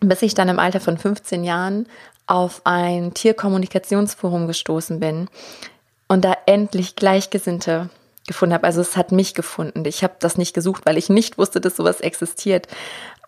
Bis 0.00 0.22
ich 0.22 0.34
dann 0.34 0.48
im 0.48 0.58
Alter 0.58 0.80
von 0.80 0.98
15 0.98 1.44
Jahren 1.44 1.86
auf 2.26 2.62
ein 2.64 3.12
Tierkommunikationsforum 3.12 4.46
gestoßen 4.46 5.00
bin 5.00 5.28
und 6.08 6.24
da 6.24 6.36
endlich 6.46 6.96
Gleichgesinnte 6.96 7.90
gefunden 8.26 8.54
habe. 8.54 8.66
Also 8.66 8.80
es 8.80 8.96
hat 8.96 9.12
mich 9.12 9.34
gefunden. 9.34 9.84
Ich 9.84 10.02
habe 10.02 10.14
das 10.18 10.38
nicht 10.38 10.54
gesucht, 10.54 10.86
weil 10.86 10.96
ich 10.96 11.08
nicht 11.08 11.38
wusste, 11.38 11.60
dass 11.60 11.76
sowas 11.76 12.00
existiert. 12.00 12.68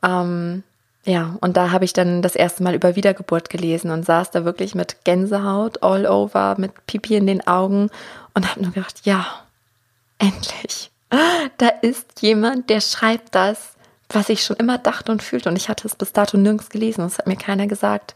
Ähm, 0.02 0.62
ja, 1.04 1.36
und 1.40 1.56
da 1.56 1.70
habe 1.70 1.84
ich 1.84 1.92
dann 1.92 2.20
das 2.20 2.34
erste 2.34 2.62
Mal 2.62 2.74
über 2.74 2.96
Wiedergeburt 2.96 3.48
gelesen 3.48 3.90
und 3.90 4.04
saß 4.04 4.32
da 4.32 4.44
wirklich 4.44 4.74
mit 4.74 5.04
Gänsehaut 5.04 5.82
all 5.82 6.06
over, 6.06 6.56
mit 6.58 6.72
Pipi 6.86 7.16
in 7.16 7.26
den 7.26 7.46
Augen 7.46 7.90
und 8.34 8.50
habe 8.50 8.62
nur 8.62 8.72
gedacht, 8.72 9.02
ja, 9.04 9.26
endlich. 10.18 10.90
Da 11.58 11.68
ist 11.82 12.20
jemand, 12.20 12.68
der 12.68 12.80
schreibt 12.80 13.34
das, 13.34 13.74
was 14.08 14.28
ich 14.28 14.42
schon 14.42 14.56
immer 14.56 14.78
dachte 14.78 15.12
und 15.12 15.22
fühlte. 15.22 15.48
Und 15.48 15.56
ich 15.56 15.68
hatte 15.68 15.86
es 15.86 15.94
bis 15.94 16.12
dato 16.12 16.36
nirgends 16.36 16.70
gelesen. 16.70 17.02
Das 17.02 17.18
hat 17.18 17.26
mir 17.26 17.36
keiner 17.36 17.66
gesagt. 17.66 18.14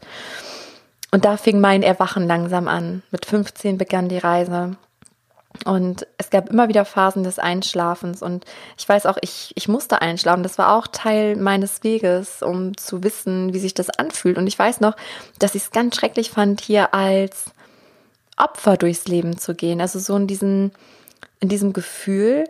Und 1.11 1.25
da 1.25 1.35
fing 1.37 1.59
mein 1.59 1.83
Erwachen 1.83 2.25
langsam 2.25 2.67
an. 2.67 3.03
Mit 3.11 3.25
15 3.25 3.77
begann 3.77 4.07
die 4.07 4.17
Reise. 4.17 4.77
Und 5.65 6.07
es 6.17 6.29
gab 6.29 6.49
immer 6.49 6.69
wieder 6.69 6.85
Phasen 6.85 7.23
des 7.23 7.37
Einschlafens. 7.37 8.21
Und 8.21 8.45
ich 8.77 8.87
weiß 8.87 9.05
auch, 9.05 9.17
ich, 9.21 9.51
ich 9.55 9.67
musste 9.67 10.01
einschlafen. 10.01 10.43
Das 10.43 10.57
war 10.57 10.73
auch 10.75 10.87
Teil 10.87 11.35
meines 11.35 11.83
Weges, 11.83 12.41
um 12.41 12.77
zu 12.77 13.03
wissen, 13.03 13.53
wie 13.53 13.59
sich 13.59 13.73
das 13.73 13.89
anfühlt. 13.89 14.37
Und 14.37 14.47
ich 14.47 14.57
weiß 14.57 14.79
noch, 14.79 14.95
dass 15.39 15.55
ich 15.55 15.63
es 15.63 15.71
ganz 15.71 15.97
schrecklich 15.97 16.31
fand, 16.31 16.61
hier 16.61 16.93
als 16.93 17.45
Opfer 18.37 18.77
durchs 18.77 19.07
Leben 19.07 19.37
zu 19.37 19.53
gehen. 19.53 19.81
Also 19.81 19.99
so 19.99 20.15
in, 20.15 20.27
diesen, 20.27 20.71
in 21.41 21.49
diesem 21.49 21.73
Gefühl, 21.73 22.45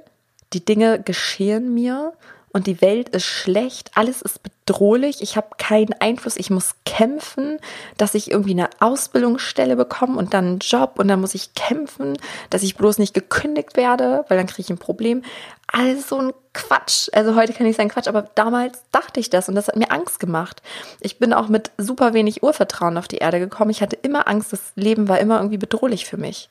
die 0.53 0.63
Dinge 0.63 1.01
geschehen 1.01 1.73
mir 1.73 2.13
und 2.53 2.67
die 2.67 2.81
Welt 2.81 3.09
ist 3.09 3.25
schlecht, 3.25 3.91
alles 3.95 4.21
ist 4.21 4.41
bedrohlich, 4.43 5.21
ich 5.21 5.37
habe 5.37 5.49
keinen 5.57 5.93
Einfluss, 5.99 6.37
ich 6.37 6.49
muss 6.49 6.75
kämpfen, 6.85 7.59
dass 7.97 8.13
ich 8.13 8.31
irgendwie 8.31 8.51
eine 8.51 8.69
Ausbildungsstelle 8.79 9.75
bekomme 9.75 10.17
und 10.17 10.33
dann 10.33 10.45
einen 10.45 10.59
Job 10.59 10.99
und 10.99 11.07
dann 11.07 11.21
muss 11.21 11.35
ich 11.35 11.53
kämpfen, 11.53 12.17
dass 12.49 12.63
ich 12.63 12.75
bloß 12.75 12.97
nicht 12.97 13.13
gekündigt 13.13 13.77
werde, 13.77 14.25
weil 14.27 14.37
dann 14.37 14.47
kriege 14.47 14.61
ich 14.61 14.69
ein 14.69 14.77
Problem. 14.77 15.23
Alles 15.67 16.09
so 16.09 16.19
ein 16.19 16.33
Quatsch. 16.53 17.09
Also 17.13 17.35
heute 17.35 17.53
kann 17.53 17.65
ich 17.65 17.77
sagen 17.77 17.89
Quatsch, 17.89 18.09
aber 18.09 18.23
damals 18.35 18.81
dachte 18.91 19.21
ich 19.21 19.29
das 19.29 19.47
und 19.47 19.55
das 19.55 19.69
hat 19.69 19.77
mir 19.77 19.91
Angst 19.91 20.19
gemacht. 20.19 20.61
Ich 20.99 21.17
bin 21.17 21.33
auch 21.33 21.47
mit 21.47 21.71
super 21.77 22.13
wenig 22.13 22.43
Urvertrauen 22.43 22.97
auf 22.97 23.07
die 23.07 23.17
Erde 23.17 23.39
gekommen. 23.39 23.71
Ich 23.71 23.81
hatte 23.81 23.95
immer 23.95 24.27
Angst, 24.27 24.51
das 24.51 24.73
Leben 24.75 25.07
war 25.07 25.19
immer 25.19 25.37
irgendwie 25.37 25.57
bedrohlich 25.57 26.05
für 26.05 26.17
mich. 26.17 26.49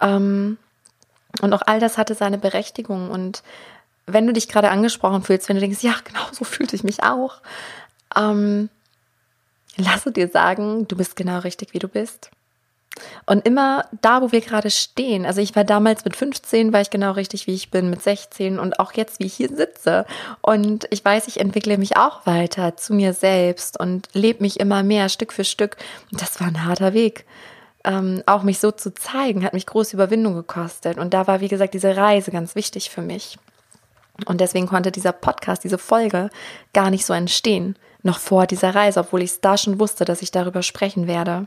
Ähm, 0.00 0.58
und 1.42 1.52
auch 1.52 1.62
all 1.66 1.80
das 1.80 1.98
hatte 1.98 2.14
seine 2.14 2.38
Berechtigung 2.38 3.10
und 3.10 3.42
wenn 4.06 4.26
du 4.26 4.32
dich 4.32 4.48
gerade 4.48 4.70
angesprochen 4.70 5.22
fühlst, 5.22 5.48
wenn 5.48 5.56
du 5.56 5.60
denkst, 5.60 5.82
ja, 5.82 5.94
genau 6.04 6.26
so 6.32 6.44
fühlte 6.44 6.76
ich 6.76 6.84
mich 6.84 7.02
auch, 7.02 7.40
ähm, 8.16 8.68
lasse 9.76 10.12
dir 10.12 10.28
sagen, 10.28 10.88
du 10.88 10.96
bist 10.96 11.16
genau 11.16 11.40
richtig, 11.40 11.74
wie 11.74 11.78
du 11.78 11.88
bist. 11.88 12.30
Und 13.26 13.46
immer 13.46 13.84
da, 14.00 14.22
wo 14.22 14.32
wir 14.32 14.40
gerade 14.40 14.70
stehen, 14.70 15.26
also 15.26 15.40
ich 15.40 15.54
war 15.54 15.64
damals 15.64 16.04
mit 16.04 16.16
15, 16.16 16.72
war 16.72 16.80
ich 16.80 16.90
genau 16.90 17.12
richtig, 17.12 17.46
wie 17.46 17.54
ich 17.54 17.70
bin, 17.70 17.90
mit 17.90 18.02
16 18.02 18.58
und 18.58 18.78
auch 18.78 18.92
jetzt, 18.92 19.20
wie 19.20 19.26
ich 19.26 19.34
hier 19.34 19.48
sitze. 19.48 20.06
Und 20.40 20.86
ich 20.90 21.04
weiß, 21.04 21.28
ich 21.28 21.38
entwickle 21.40 21.76
mich 21.76 21.96
auch 21.96 22.24
weiter 22.24 22.76
zu 22.76 22.94
mir 22.94 23.12
selbst 23.12 23.78
und 23.78 24.08
lebe 24.14 24.42
mich 24.42 24.60
immer 24.60 24.82
mehr 24.82 25.08
Stück 25.08 25.32
für 25.32 25.44
Stück. 25.44 25.76
Und 26.10 26.22
das 26.22 26.40
war 26.40 26.46
ein 26.46 26.64
harter 26.64 26.94
Weg. 26.94 27.26
Ähm, 27.84 28.22
auch 28.26 28.42
mich 28.42 28.60
so 28.60 28.70
zu 28.70 28.94
zeigen, 28.94 29.44
hat 29.44 29.52
mich 29.52 29.66
große 29.66 29.94
Überwindung 29.94 30.34
gekostet. 30.34 30.96
Und 30.96 31.12
da 31.12 31.26
war, 31.26 31.40
wie 31.40 31.48
gesagt, 31.48 31.74
diese 31.74 31.96
Reise 31.96 32.30
ganz 32.30 32.54
wichtig 32.54 32.90
für 32.90 33.02
mich. 33.02 33.38
Und 34.24 34.40
deswegen 34.40 34.66
konnte 34.66 34.90
dieser 34.90 35.12
Podcast, 35.12 35.64
diese 35.64 35.78
Folge 35.78 36.30
gar 36.72 36.90
nicht 36.90 37.04
so 37.04 37.12
entstehen, 37.12 37.76
noch 38.02 38.18
vor 38.18 38.46
dieser 38.46 38.74
Reise, 38.74 39.00
obwohl 39.00 39.22
ich 39.22 39.32
es 39.32 39.40
da 39.40 39.58
schon 39.58 39.78
wusste, 39.78 40.04
dass 40.04 40.22
ich 40.22 40.30
darüber 40.30 40.62
sprechen 40.62 41.06
werde. 41.06 41.46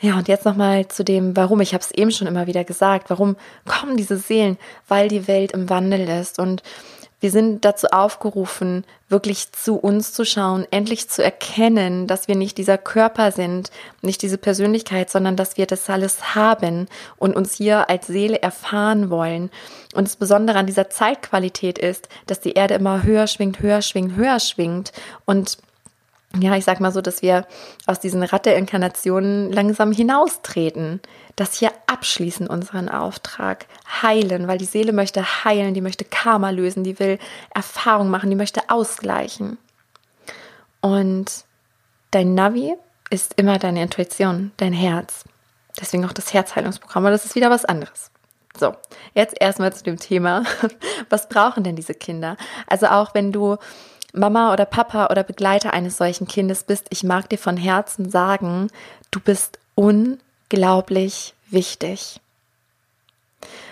Ja, 0.00 0.16
und 0.16 0.28
jetzt 0.28 0.44
nochmal 0.44 0.86
zu 0.86 1.04
dem, 1.04 1.36
warum. 1.36 1.60
Ich 1.60 1.74
habe 1.74 1.82
es 1.82 1.90
eben 1.90 2.12
schon 2.12 2.28
immer 2.28 2.46
wieder 2.46 2.62
gesagt. 2.62 3.10
Warum 3.10 3.36
kommen 3.66 3.96
diese 3.96 4.16
Seelen? 4.16 4.56
Weil 4.86 5.08
die 5.08 5.26
Welt 5.26 5.52
im 5.52 5.68
Wandel 5.68 6.08
ist. 6.08 6.38
Und 6.38 6.62
wir 7.20 7.30
sind 7.30 7.64
dazu 7.64 7.88
aufgerufen, 7.88 8.84
wirklich 9.08 9.50
zu 9.52 9.76
uns 9.76 10.12
zu 10.12 10.24
schauen, 10.24 10.66
endlich 10.70 11.08
zu 11.08 11.22
erkennen, 11.22 12.06
dass 12.06 12.28
wir 12.28 12.36
nicht 12.36 12.58
dieser 12.58 12.78
Körper 12.78 13.32
sind, 13.32 13.70
nicht 14.02 14.22
diese 14.22 14.38
Persönlichkeit, 14.38 15.10
sondern 15.10 15.34
dass 15.34 15.56
wir 15.56 15.66
das 15.66 15.88
alles 15.90 16.34
haben 16.36 16.86
und 17.16 17.34
uns 17.34 17.54
hier 17.54 17.90
als 17.90 18.06
Seele 18.06 18.40
erfahren 18.40 19.10
wollen. 19.10 19.50
Und 19.94 20.06
das 20.06 20.16
Besondere 20.16 20.58
an 20.58 20.66
dieser 20.66 20.90
Zeitqualität 20.90 21.78
ist, 21.78 22.08
dass 22.26 22.40
die 22.40 22.52
Erde 22.52 22.74
immer 22.74 23.02
höher 23.02 23.26
schwingt, 23.26 23.60
höher 23.60 23.82
schwingt, 23.82 24.14
höher 24.14 24.38
schwingt 24.38 24.92
und 25.24 25.58
ja, 26.36 26.54
ich 26.56 26.64
sag 26.64 26.78
mal 26.80 26.92
so, 26.92 27.00
dass 27.00 27.22
wir 27.22 27.46
aus 27.86 28.00
diesen 28.00 28.22
Ratte-Inkarnationen 28.22 29.50
langsam 29.50 29.92
hinaustreten, 29.92 31.00
dass 31.36 31.60
wir 31.60 31.72
abschließen 31.86 32.46
unseren 32.46 32.88
Auftrag, 32.88 33.66
heilen, 34.02 34.46
weil 34.46 34.58
die 34.58 34.66
Seele 34.66 34.92
möchte 34.92 35.44
heilen, 35.44 35.72
die 35.72 35.80
möchte 35.80 36.04
Karma 36.04 36.50
lösen, 36.50 36.84
die 36.84 36.98
will 36.98 37.18
Erfahrung 37.54 38.10
machen, 38.10 38.28
die 38.28 38.36
möchte 38.36 38.68
ausgleichen. 38.68 39.56
Und 40.80 41.44
dein 42.10 42.34
Navi 42.34 42.74
ist 43.10 43.34
immer 43.36 43.58
deine 43.58 43.82
Intuition, 43.82 44.52
dein 44.58 44.74
Herz. 44.74 45.24
Deswegen 45.80 46.04
auch 46.04 46.12
das 46.12 46.34
Herzheilungsprogramm, 46.34 47.04
aber 47.04 47.12
das 47.12 47.24
ist 47.24 47.36
wieder 47.36 47.50
was 47.50 47.64
anderes. 47.64 48.10
So, 48.58 48.74
jetzt 49.14 49.36
erstmal 49.40 49.72
zu 49.72 49.84
dem 49.84 49.98
Thema. 49.98 50.42
Was 51.10 51.28
brauchen 51.28 51.62
denn 51.62 51.76
diese 51.76 51.94
Kinder? 51.94 52.36
Also 52.66 52.86
auch 52.86 53.14
wenn 53.14 53.30
du 53.30 53.56
Mama 54.12 54.52
oder 54.52 54.64
Papa 54.64 55.08
oder 55.10 55.22
Begleiter 55.22 55.72
eines 55.72 55.96
solchen 55.96 56.26
Kindes 56.26 56.64
bist, 56.64 56.86
ich 56.90 57.04
mag 57.04 57.28
dir 57.28 57.38
von 57.38 57.56
Herzen 57.56 58.10
sagen, 58.10 58.68
du 59.10 59.20
bist 59.20 59.58
unglaublich 59.74 61.34
wichtig. 61.50 62.20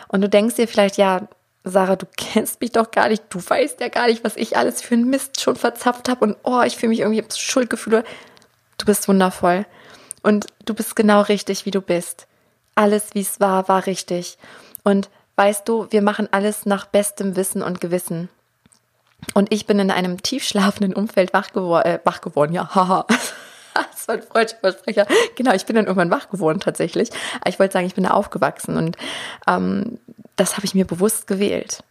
Und 0.09 0.21
du 0.21 0.29
denkst 0.29 0.57
dir 0.57 0.69
vielleicht, 0.69 0.99
ja, 0.99 1.29
Sarah, 1.65 1.97
du 1.97 2.07
kennst 2.17 2.61
mich 2.61 2.71
doch 2.71 2.93
gar 2.93 3.09
nicht, 3.09 3.25
du 3.31 3.41
weißt 3.45 3.81
ja 3.81 3.89
gar 3.89 4.07
nicht, 4.07 4.23
was 4.23 4.37
ich 4.37 4.57
alles 4.57 4.81
für 4.81 4.95
einen 4.95 5.11
Mist 5.11 5.41
schon 5.41 5.57
verzapft 5.57 6.09
habe 6.09 6.25
und 6.25 6.37
oh, 6.45 6.63
ich 6.63 6.77
fühle 6.77 6.91
mich 6.91 7.01
irgendwie 7.01 7.25
Schuldgefühle. 7.37 8.05
Du 8.79 8.87
bist 8.87 9.09
wundervoll 9.09 9.67
und 10.23 10.47
du 10.65 10.75
bist 10.75 10.95
genau 10.95 11.23
richtig, 11.23 11.67
wie 11.67 11.73
du 11.73 11.81
bist. 11.81 12.29
Alles, 12.77 13.15
wie 13.15 13.23
es 13.23 13.41
war, 13.41 13.69
war 13.69 13.87
richtig. 13.87 14.39
Und 14.85 15.11
weißt 15.35 15.67
du, 15.67 15.89
wir 15.91 16.03
machen 16.03 16.29
alles 16.31 16.67
nach 16.67 16.87
bestem 16.87 17.35
Wissen 17.35 17.63
und 17.63 17.81
Gewissen. 17.81 18.29
Und 19.35 19.53
ich 19.53 19.67
bin 19.67 19.79
in 19.79 19.91
einem 19.91 20.23
tiefschlafenden 20.23 20.95
Umfeld 20.95 21.33
wach, 21.33 21.53
gewor 21.53 21.85
äh, 21.85 22.01
wach 22.05 22.21
geworden. 22.21 22.53
Ja, 22.53 22.75
haha. 22.75 23.07
das 23.75 24.09
war 24.09 24.17
ein 24.17 24.23
freudscher 24.23 24.59
Versprecher. 24.59 25.07
Genau, 25.35 25.53
ich 25.53 25.67
bin 25.67 25.77
dann 25.77 25.87
irgendwann 25.87 26.11
wach 26.11 26.29
geworden 26.29 26.61
tatsächlich. 26.61 27.11
Ich 27.47 27.59
wollte 27.59 27.75
sagen, 27.75 27.87
ich 27.87 27.95
bin 27.95 28.05
da 28.05 28.11
aufgewachsen 28.11 28.77
und 28.77 28.97
ähm, 29.47 29.99
das 30.37 30.57
habe 30.57 30.67
ich 30.67 30.75
mir 30.75 30.85
bewusst 30.85 31.27
gewählt. 31.27 31.83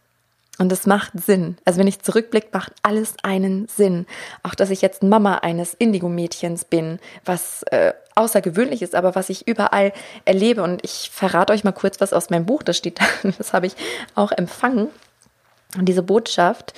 Und 0.58 0.72
es 0.72 0.86
macht 0.86 1.12
Sinn. 1.14 1.58
Also 1.66 1.78
wenn 1.78 1.86
ich 1.86 2.00
zurückblicke, 2.00 2.48
macht 2.52 2.72
alles 2.82 3.14
einen 3.22 3.68
Sinn. 3.68 4.06
Auch 4.42 4.54
dass 4.54 4.70
ich 4.70 4.80
jetzt 4.80 5.02
Mama 5.02 5.36
eines 5.36 5.74
Indigo-Mädchens 5.74 6.64
bin, 6.64 6.98
was 7.26 7.62
äh, 7.64 7.92
außergewöhnlich 8.14 8.80
ist, 8.80 8.94
aber 8.94 9.14
was 9.14 9.28
ich 9.28 9.46
überall 9.46 9.92
erlebe. 10.24 10.62
Und 10.62 10.82
ich 10.82 11.10
verrate 11.12 11.52
euch 11.52 11.62
mal 11.62 11.72
kurz 11.72 12.00
was 12.00 12.14
aus 12.14 12.30
meinem 12.30 12.46
Buch. 12.46 12.62
Das 12.62 12.78
steht 12.78 13.00
da. 13.00 13.04
Das 13.38 13.52
habe 13.52 13.66
ich 13.66 13.74
auch 14.14 14.32
empfangen. 14.32 14.88
Und 15.76 15.86
diese 15.86 16.02
Botschaft 16.02 16.72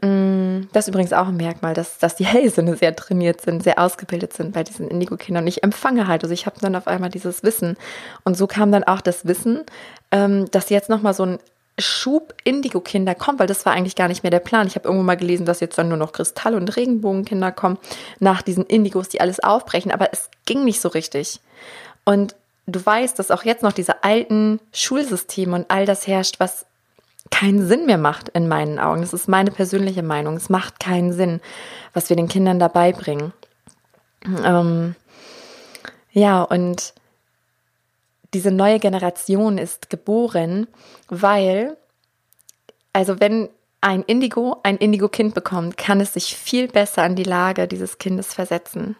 das 0.00 0.84
ist 0.84 0.88
übrigens 0.88 1.12
auch 1.12 1.26
ein 1.26 1.36
Merkmal, 1.36 1.74
dass, 1.74 1.98
dass 1.98 2.14
die 2.14 2.26
Hellsinne 2.26 2.76
sehr 2.76 2.94
trainiert 2.94 3.40
sind, 3.40 3.64
sehr 3.64 3.80
ausgebildet 3.80 4.32
sind 4.32 4.52
bei 4.52 4.62
diesen 4.62 4.86
Indigo-Kindern. 4.88 5.44
Und 5.44 5.48
ich 5.48 5.64
empfange 5.64 6.06
halt, 6.06 6.22
also 6.22 6.32
ich 6.32 6.46
habe 6.46 6.60
dann 6.60 6.76
auf 6.76 6.86
einmal 6.86 7.10
dieses 7.10 7.42
Wissen. 7.42 7.76
Und 8.22 8.36
so 8.36 8.46
kam 8.46 8.70
dann 8.70 8.84
auch 8.84 9.00
das 9.00 9.26
Wissen, 9.26 9.64
ähm, 10.12 10.48
dass 10.52 10.70
jetzt 10.70 10.88
nochmal 10.88 11.14
so 11.14 11.24
ein 11.24 11.38
Schub 11.80 12.34
Indigo-Kinder 12.44 13.14
kommt, 13.14 13.40
weil 13.40 13.46
das 13.48 13.66
war 13.66 13.72
eigentlich 13.72 13.96
gar 13.96 14.08
nicht 14.08 14.22
mehr 14.22 14.30
der 14.30 14.38
Plan. 14.38 14.66
Ich 14.66 14.76
habe 14.76 14.86
irgendwo 14.86 15.04
mal 15.04 15.16
gelesen, 15.16 15.46
dass 15.46 15.60
jetzt 15.60 15.78
dann 15.78 15.88
nur 15.88 15.98
noch 15.98 16.12
Kristall- 16.12 16.54
und 16.54 16.76
Regenbogenkinder 16.76 17.50
kommen, 17.50 17.78
nach 18.20 18.42
diesen 18.42 18.66
Indigos, 18.66 19.08
die 19.08 19.20
alles 19.20 19.40
aufbrechen. 19.40 19.90
Aber 19.90 20.12
es 20.12 20.30
ging 20.44 20.64
nicht 20.64 20.80
so 20.80 20.88
richtig. 20.88 21.40
Und 22.04 22.36
du 22.66 22.84
weißt, 22.84 23.18
dass 23.18 23.30
auch 23.30 23.44
jetzt 23.44 23.62
noch 23.62 23.72
diese 23.72 24.04
alten 24.04 24.60
Schulsysteme 24.72 25.56
und 25.56 25.66
all 25.70 25.86
das 25.86 26.06
herrscht, 26.06 26.38
was 26.38 26.66
keinen 27.30 27.66
Sinn 27.66 27.86
mehr 27.86 27.98
macht 27.98 28.28
in 28.30 28.48
meinen 28.48 28.78
Augen. 28.78 29.00
Das 29.00 29.12
ist 29.12 29.28
meine 29.28 29.50
persönliche 29.50 30.02
Meinung. 30.02 30.36
Es 30.36 30.48
macht 30.48 30.80
keinen 30.80 31.12
Sinn, 31.12 31.40
was 31.92 32.08
wir 32.08 32.16
den 32.16 32.28
Kindern 32.28 32.58
dabei 32.58 32.92
bringen. 32.92 33.32
Ähm, 34.44 34.94
ja, 36.12 36.42
und 36.42 36.94
diese 38.34 38.50
neue 38.50 38.78
Generation 38.78 39.58
ist 39.58 39.90
geboren, 39.90 40.66
weil, 41.08 41.76
also 42.92 43.20
wenn 43.20 43.48
ein 43.80 44.02
Indigo 44.02 44.58
ein 44.64 44.76
Indigo-Kind 44.76 45.34
bekommt, 45.34 45.76
kann 45.76 46.00
es 46.00 46.14
sich 46.14 46.36
viel 46.36 46.68
besser 46.68 47.02
an 47.02 47.14
die 47.14 47.24
Lage 47.24 47.68
dieses 47.68 47.98
Kindes 47.98 48.34
versetzen 48.34 48.96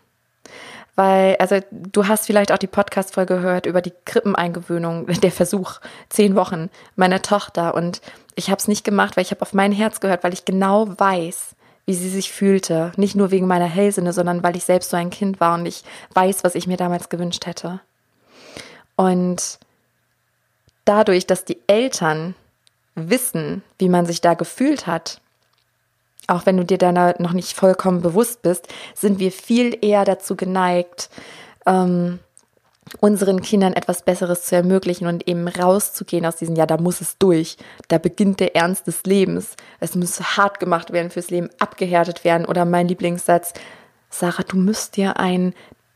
weil, 0.99 1.37
also 1.37 1.61
du 1.71 2.09
hast 2.09 2.27
vielleicht 2.27 2.51
auch 2.51 2.59
die 2.59 2.67
Podcast-Folge 2.67 3.37
gehört 3.37 3.67
über 3.67 3.81
die 3.81 3.93
Krippeneingewöhnung, 4.05 5.07
der 5.23 5.31
Versuch, 5.31 5.79
zehn 6.09 6.35
Wochen 6.35 6.71
meiner 6.97 7.23
Tochter. 7.23 7.77
Und 7.77 8.01
ich 8.35 8.51
habe 8.51 8.59
es 8.59 8.67
nicht 8.67 8.83
gemacht, 8.83 9.17
weil 9.17 9.23
ich 9.23 9.31
habe 9.31 9.43
auf 9.43 9.55
mein 9.55 9.71
Herz 9.71 10.01
gehört, 10.01 10.25
weil 10.25 10.33
ich 10.33 10.45
genau 10.45 10.89
weiß, 10.99 11.55
wie 11.87 11.95
sie 11.95 12.09
sich 12.09 12.33
fühlte. 12.33 12.91
Nicht 12.97 13.15
nur 13.15 13.31
wegen 13.31 13.47
meiner 13.47 13.67
Hellsinne, 13.67 14.13
sondern 14.13 14.43
weil 14.43 14.57
ich 14.57 14.65
selbst 14.65 14.91
so 14.91 14.97
ein 14.97 15.11
Kind 15.11 15.39
war 15.39 15.55
und 15.55 15.67
ich 15.67 15.85
weiß, 16.15 16.43
was 16.43 16.57
ich 16.57 16.67
mir 16.67 16.77
damals 16.77 17.09
gewünscht 17.11 17.47
hätte. 17.47 17.79
Und 18.97 19.61
dadurch, 20.85 21.29
dass 21.29 21.45
die 21.45 21.61
Eltern 21.69 22.35
wissen, 22.97 23.63
wie 23.79 23.89
man 23.89 24.05
sich 24.05 24.21
da 24.21 24.35
gefühlt 24.35 24.89
hat, 24.89 25.21
auch 26.29 26.47
wenn 26.47 26.57
du 26.57 26.65
dir 26.65 26.79
da 26.79 27.15
noch 27.19 27.33
nicht 27.33 27.55
vollkommen 27.55 28.03
bewusst 28.03 28.43
bist, 28.43 28.69
sind 28.95 29.19
wir 29.19 29.33
viel 29.33 29.77
eher 29.81 30.05
dazu 30.05 30.37
geneigt, 30.37 31.11
ähm, 31.67 32.21
unseren 33.01 33.43
Kindern 33.43 33.73
etwas 33.73 34.03
Besseres 34.03 34.45
zu 34.45 34.57
ermöglichen 34.57 35.07
und 35.07 35.29
eben 35.29 35.49
rauszugehen 35.49 36.25
aus 36.25 36.37
diesem, 36.37 36.57
ja, 36.57 36.67
da 36.67 36.79
muss 36.79 37.01
es 37.01 37.19
durch. 37.19 37.57
Da 37.89 37.99
beginnt 37.99 38.41
der 38.41 38.57
Ernst 38.57 38.87
des 38.87 39.05
Lebens. 39.05 39.57
Es 39.81 39.95
muss 39.95 40.21
hart 40.37 40.61
gemacht 40.61 40.93
werden 40.93 41.11
fürs 41.11 41.31
Leben, 41.31 41.51
abgehärtet 41.59 42.25
werden. 42.25 42.47
Oder 42.47 42.65
mein 42.65 42.89
Lieblingssatz, 42.89 43.53
Sarah, 44.11 44.43
du 44.43 44.57
müsst 44.57 44.97
dir 44.97 45.19
ein 45.19 45.55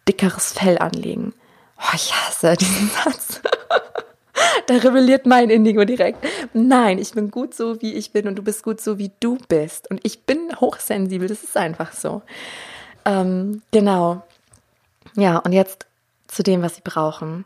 dickeres 0.09 0.53
Fell 0.53 0.79
anlegen. 0.79 1.33
Oh, 1.79 1.95
ich 1.95 2.13
hasse 2.13 2.57
diesen 2.57 2.91
Satz. 2.91 3.41
da 4.67 4.75
rebelliert 4.75 5.27
mein 5.27 5.51
Indigo 5.51 5.85
direkt. 5.85 6.25
Nein, 6.53 6.99
ich 6.99 7.13
bin 7.13 7.31
gut 7.31 7.55
so, 7.55 7.81
wie 7.83 7.95
ich 7.95 8.13
bin 8.13 8.27
und 8.27 8.37
du 8.37 8.43
bist 8.43 8.63
gut 8.63 8.81
so, 8.81 8.99
wie 8.99 9.13
du 9.21 9.39
bist. 9.49 9.91
Und 9.91 10.01
ich 10.03 10.23
bin 10.23 10.55
hochsensibel, 10.61 11.29
das 11.29 11.43
ist 11.43 11.57
einfach 11.57 11.93
so. 11.93 12.23
Ähm, 13.05 13.63
genau. 13.71 14.23
Ja, 15.17 15.39
und 15.39 15.53
jetzt 15.53 15.87
zu 16.29 16.43
dem, 16.43 16.63
was 16.63 16.77
sie 16.77 16.83
brauchen. 16.83 17.45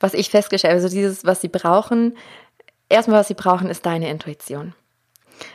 Was 0.00 0.14
ich 0.14 0.30
festgestellt 0.30 0.74
habe, 0.74 0.82
also 0.82 0.94
dieses, 0.94 1.24
was 1.24 1.40
sie 1.40 1.48
brauchen, 1.48 2.16
erstmal, 2.88 3.20
was 3.20 3.28
sie 3.28 3.34
brauchen, 3.34 3.68
ist 3.68 3.84
deine 3.84 4.10
Intuition. 4.10 4.74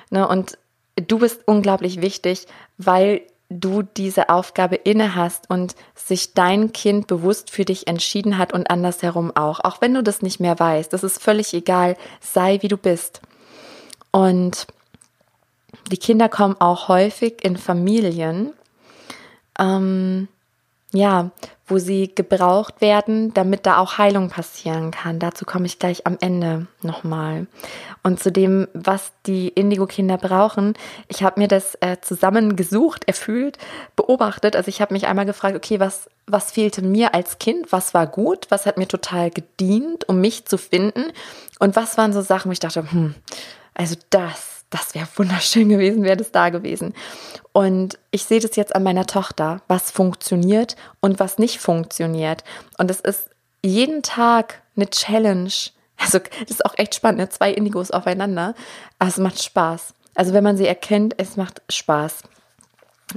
Ne, 0.09 0.27
und 0.27 0.57
du 0.95 1.19
bist 1.19 1.41
unglaublich 1.45 2.01
wichtig, 2.01 2.45
weil 2.77 3.21
du 3.59 3.81
diese 3.81 4.29
Aufgabe 4.29 4.75
inne 4.75 5.15
hast 5.15 5.49
und 5.49 5.75
sich 5.95 6.33
dein 6.33 6.73
Kind 6.73 7.07
bewusst 7.07 7.49
für 7.51 7.65
dich 7.65 7.87
entschieden 7.87 8.37
hat 8.37 8.53
und 8.53 8.69
andersherum 8.69 9.31
auch. 9.35 9.59
Auch 9.59 9.81
wenn 9.81 9.93
du 9.93 10.03
das 10.03 10.21
nicht 10.21 10.39
mehr 10.39 10.59
weißt, 10.59 10.91
das 10.91 11.03
ist 11.03 11.21
völlig 11.21 11.53
egal, 11.53 11.95
sei 12.19 12.59
wie 12.61 12.67
du 12.67 12.77
bist. 12.77 13.21
Und 14.11 14.67
die 15.91 15.97
Kinder 15.97 16.29
kommen 16.29 16.55
auch 16.59 16.87
häufig 16.87 17.43
in 17.43 17.57
Familien, 17.57 18.53
ähm, 19.59 20.27
ja, 20.93 21.31
wo 21.65 21.79
sie 21.79 22.13
gebraucht 22.13 22.79
werden, 22.79 23.33
damit 23.33 23.65
da 23.65 23.77
auch 23.77 23.97
Heilung 23.97 24.29
passieren 24.29 24.91
kann. 24.91 25.17
Dazu 25.17 25.43
komme 25.43 25.65
ich 25.65 25.79
gleich 25.79 26.05
am 26.05 26.17
Ende 26.21 26.67
nochmal. 26.81 27.47
Und 28.03 28.21
zu 28.21 28.31
dem, 28.31 28.67
was 28.73 29.11
die 29.25 29.47
Indigo-Kinder 29.47 30.17
brauchen, 30.17 30.75
ich 31.07 31.23
habe 31.23 31.39
mir 31.39 31.47
das 31.47 31.75
äh, 31.81 31.97
zusammengesucht, 32.01 33.07
erfüllt, 33.07 33.57
beobachtet. 33.95 34.55
Also 34.55 34.69
ich 34.69 34.81
habe 34.81 34.93
mich 34.93 35.07
einmal 35.07 35.25
gefragt, 35.25 35.55
okay, 35.55 35.79
was, 35.79 36.09
was 36.27 36.51
fehlte 36.51 36.83
mir 36.83 37.15
als 37.15 37.39
Kind? 37.39 37.71
Was 37.71 37.93
war 37.93 38.05
gut? 38.05 38.45
Was 38.49 38.65
hat 38.65 38.77
mir 38.77 38.87
total 38.87 39.31
gedient, 39.31 40.07
um 40.07 40.21
mich 40.21 40.45
zu 40.45 40.57
finden? 40.57 41.11
Und 41.59 41.75
was 41.75 41.97
waren 41.97 42.13
so 42.13 42.21
Sachen, 42.21 42.49
wo 42.49 42.53
ich 42.53 42.59
dachte, 42.59 42.91
hm, 42.91 43.15
also 43.73 43.95
das 44.11 44.52
das 44.73 44.95
wäre 44.95 45.07
wunderschön 45.15 45.69
gewesen, 45.69 46.03
wäre 46.03 46.17
das 46.17 46.31
da 46.31 46.49
gewesen. 46.49 46.93
Und 47.51 47.99
ich 48.11 48.23
sehe 48.23 48.39
das 48.39 48.55
jetzt 48.55 48.75
an 48.75 48.83
meiner 48.83 49.05
Tochter, 49.05 49.61
was 49.67 49.91
funktioniert 49.91 50.75
und 50.99 51.19
was 51.19 51.37
nicht 51.37 51.59
funktioniert. 51.59 52.43
Und 52.77 52.89
es 52.89 52.99
ist 52.99 53.29
jeden 53.61 54.01
Tag 54.01 54.61
eine 54.75 54.89
Challenge. 54.89 55.53
Also 55.97 56.19
das 56.19 56.49
ist 56.49 56.65
auch 56.65 56.73
echt 56.77 56.95
spannend, 56.95 57.19
ne? 57.19 57.29
zwei 57.29 57.51
Indigos 57.53 57.91
aufeinander. 57.91 58.55
Es 58.99 59.17
macht 59.17 59.41
Spaß. 59.41 59.93
Also 60.15 60.33
wenn 60.33 60.43
man 60.43 60.57
sie 60.57 60.67
erkennt, 60.67 61.15
es 61.17 61.37
macht 61.37 61.61
Spaß. 61.69 62.23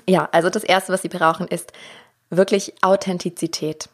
Ja, 0.06 0.28
also 0.32 0.50
das 0.50 0.64
Erste, 0.64 0.92
was 0.92 1.02
sie 1.02 1.08
brauchen, 1.08 1.48
ist 1.48 1.72
wirklich 2.30 2.74
Authentizität. 2.82 3.88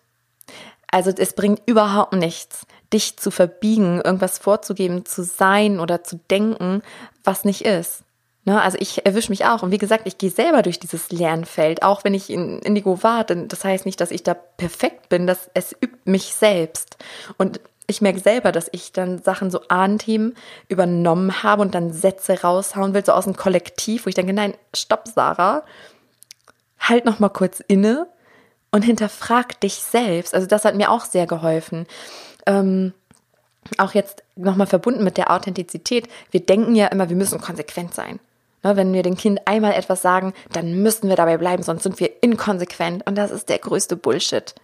Also 0.90 1.10
es 1.10 1.32
bringt 1.32 1.62
überhaupt 1.66 2.12
nichts, 2.12 2.66
dich 2.92 3.16
zu 3.16 3.30
verbiegen, 3.30 4.00
irgendwas 4.02 4.38
vorzugeben, 4.38 5.06
zu 5.06 5.24
sein 5.24 5.80
oder 5.80 6.04
zu 6.04 6.16
denken, 6.30 6.82
was 7.24 7.44
nicht 7.44 7.64
ist. 7.64 8.04
Ne, 8.44 8.60
also 8.60 8.76
ich 8.80 9.06
erwische 9.06 9.30
mich 9.30 9.44
auch. 9.44 9.62
Und 9.62 9.70
wie 9.70 9.78
gesagt, 9.78 10.06
ich 10.06 10.18
gehe 10.18 10.30
selber 10.30 10.62
durch 10.62 10.80
dieses 10.80 11.12
Lernfeld, 11.12 11.84
auch 11.84 12.02
wenn 12.02 12.12
ich 12.12 12.28
in 12.28 12.58
Indigo 12.58 13.02
war. 13.04 13.22
Denn 13.22 13.46
das 13.46 13.64
heißt 13.64 13.86
nicht, 13.86 14.00
dass 14.00 14.10
ich 14.10 14.24
da 14.24 14.34
perfekt 14.34 15.08
bin, 15.08 15.28
dass 15.28 15.48
es 15.54 15.72
übt 15.80 16.10
mich 16.10 16.34
selbst. 16.34 16.96
Und 17.38 17.60
ich 17.86 18.00
merke 18.00 18.18
selber, 18.18 18.50
dass 18.50 18.68
ich 18.72 18.92
dann 18.92 19.22
Sachen 19.22 19.50
so 19.50 19.60
Ahnenthemen 19.68 20.34
übernommen 20.68 21.44
habe 21.44 21.62
und 21.62 21.74
dann 21.74 21.92
Sätze 21.92 22.42
raushauen 22.42 22.94
will, 22.94 23.04
so 23.04 23.12
aus 23.12 23.24
dem 23.24 23.36
Kollektiv, 23.36 24.06
wo 24.06 24.08
ich 24.08 24.14
denke, 24.16 24.32
nein, 24.32 24.54
stopp, 24.74 25.06
Sarah, 25.06 25.62
halt 26.80 27.04
noch 27.04 27.20
mal 27.20 27.28
kurz 27.28 27.60
inne 27.60 28.08
und 28.72 28.82
hinterfrag 28.82 29.60
dich 29.60 29.74
selbst. 29.74 30.34
Also 30.34 30.48
das 30.48 30.64
hat 30.64 30.74
mir 30.74 30.90
auch 30.90 31.04
sehr 31.04 31.26
geholfen. 31.26 31.86
Ähm, 32.46 32.92
auch 33.78 33.94
jetzt 33.94 34.22
nochmal 34.36 34.66
verbunden 34.66 35.04
mit 35.04 35.16
der 35.16 35.30
Authentizität. 35.30 36.08
Wir 36.30 36.40
denken 36.40 36.74
ja 36.74 36.86
immer, 36.88 37.08
wir 37.08 37.16
müssen 37.16 37.40
konsequent 37.40 37.94
sein. 37.94 38.18
Ne, 38.62 38.76
wenn 38.76 38.92
wir 38.92 39.02
dem 39.02 39.16
Kind 39.16 39.40
einmal 39.46 39.72
etwas 39.72 40.02
sagen, 40.02 40.32
dann 40.52 40.82
müssen 40.82 41.08
wir 41.08 41.16
dabei 41.16 41.36
bleiben, 41.36 41.62
sonst 41.62 41.82
sind 41.82 41.98
wir 41.98 42.22
inkonsequent. 42.22 43.04
Und 43.06 43.16
das 43.16 43.30
ist 43.30 43.48
der 43.48 43.58
größte 43.58 43.96
Bullshit. 43.96 44.54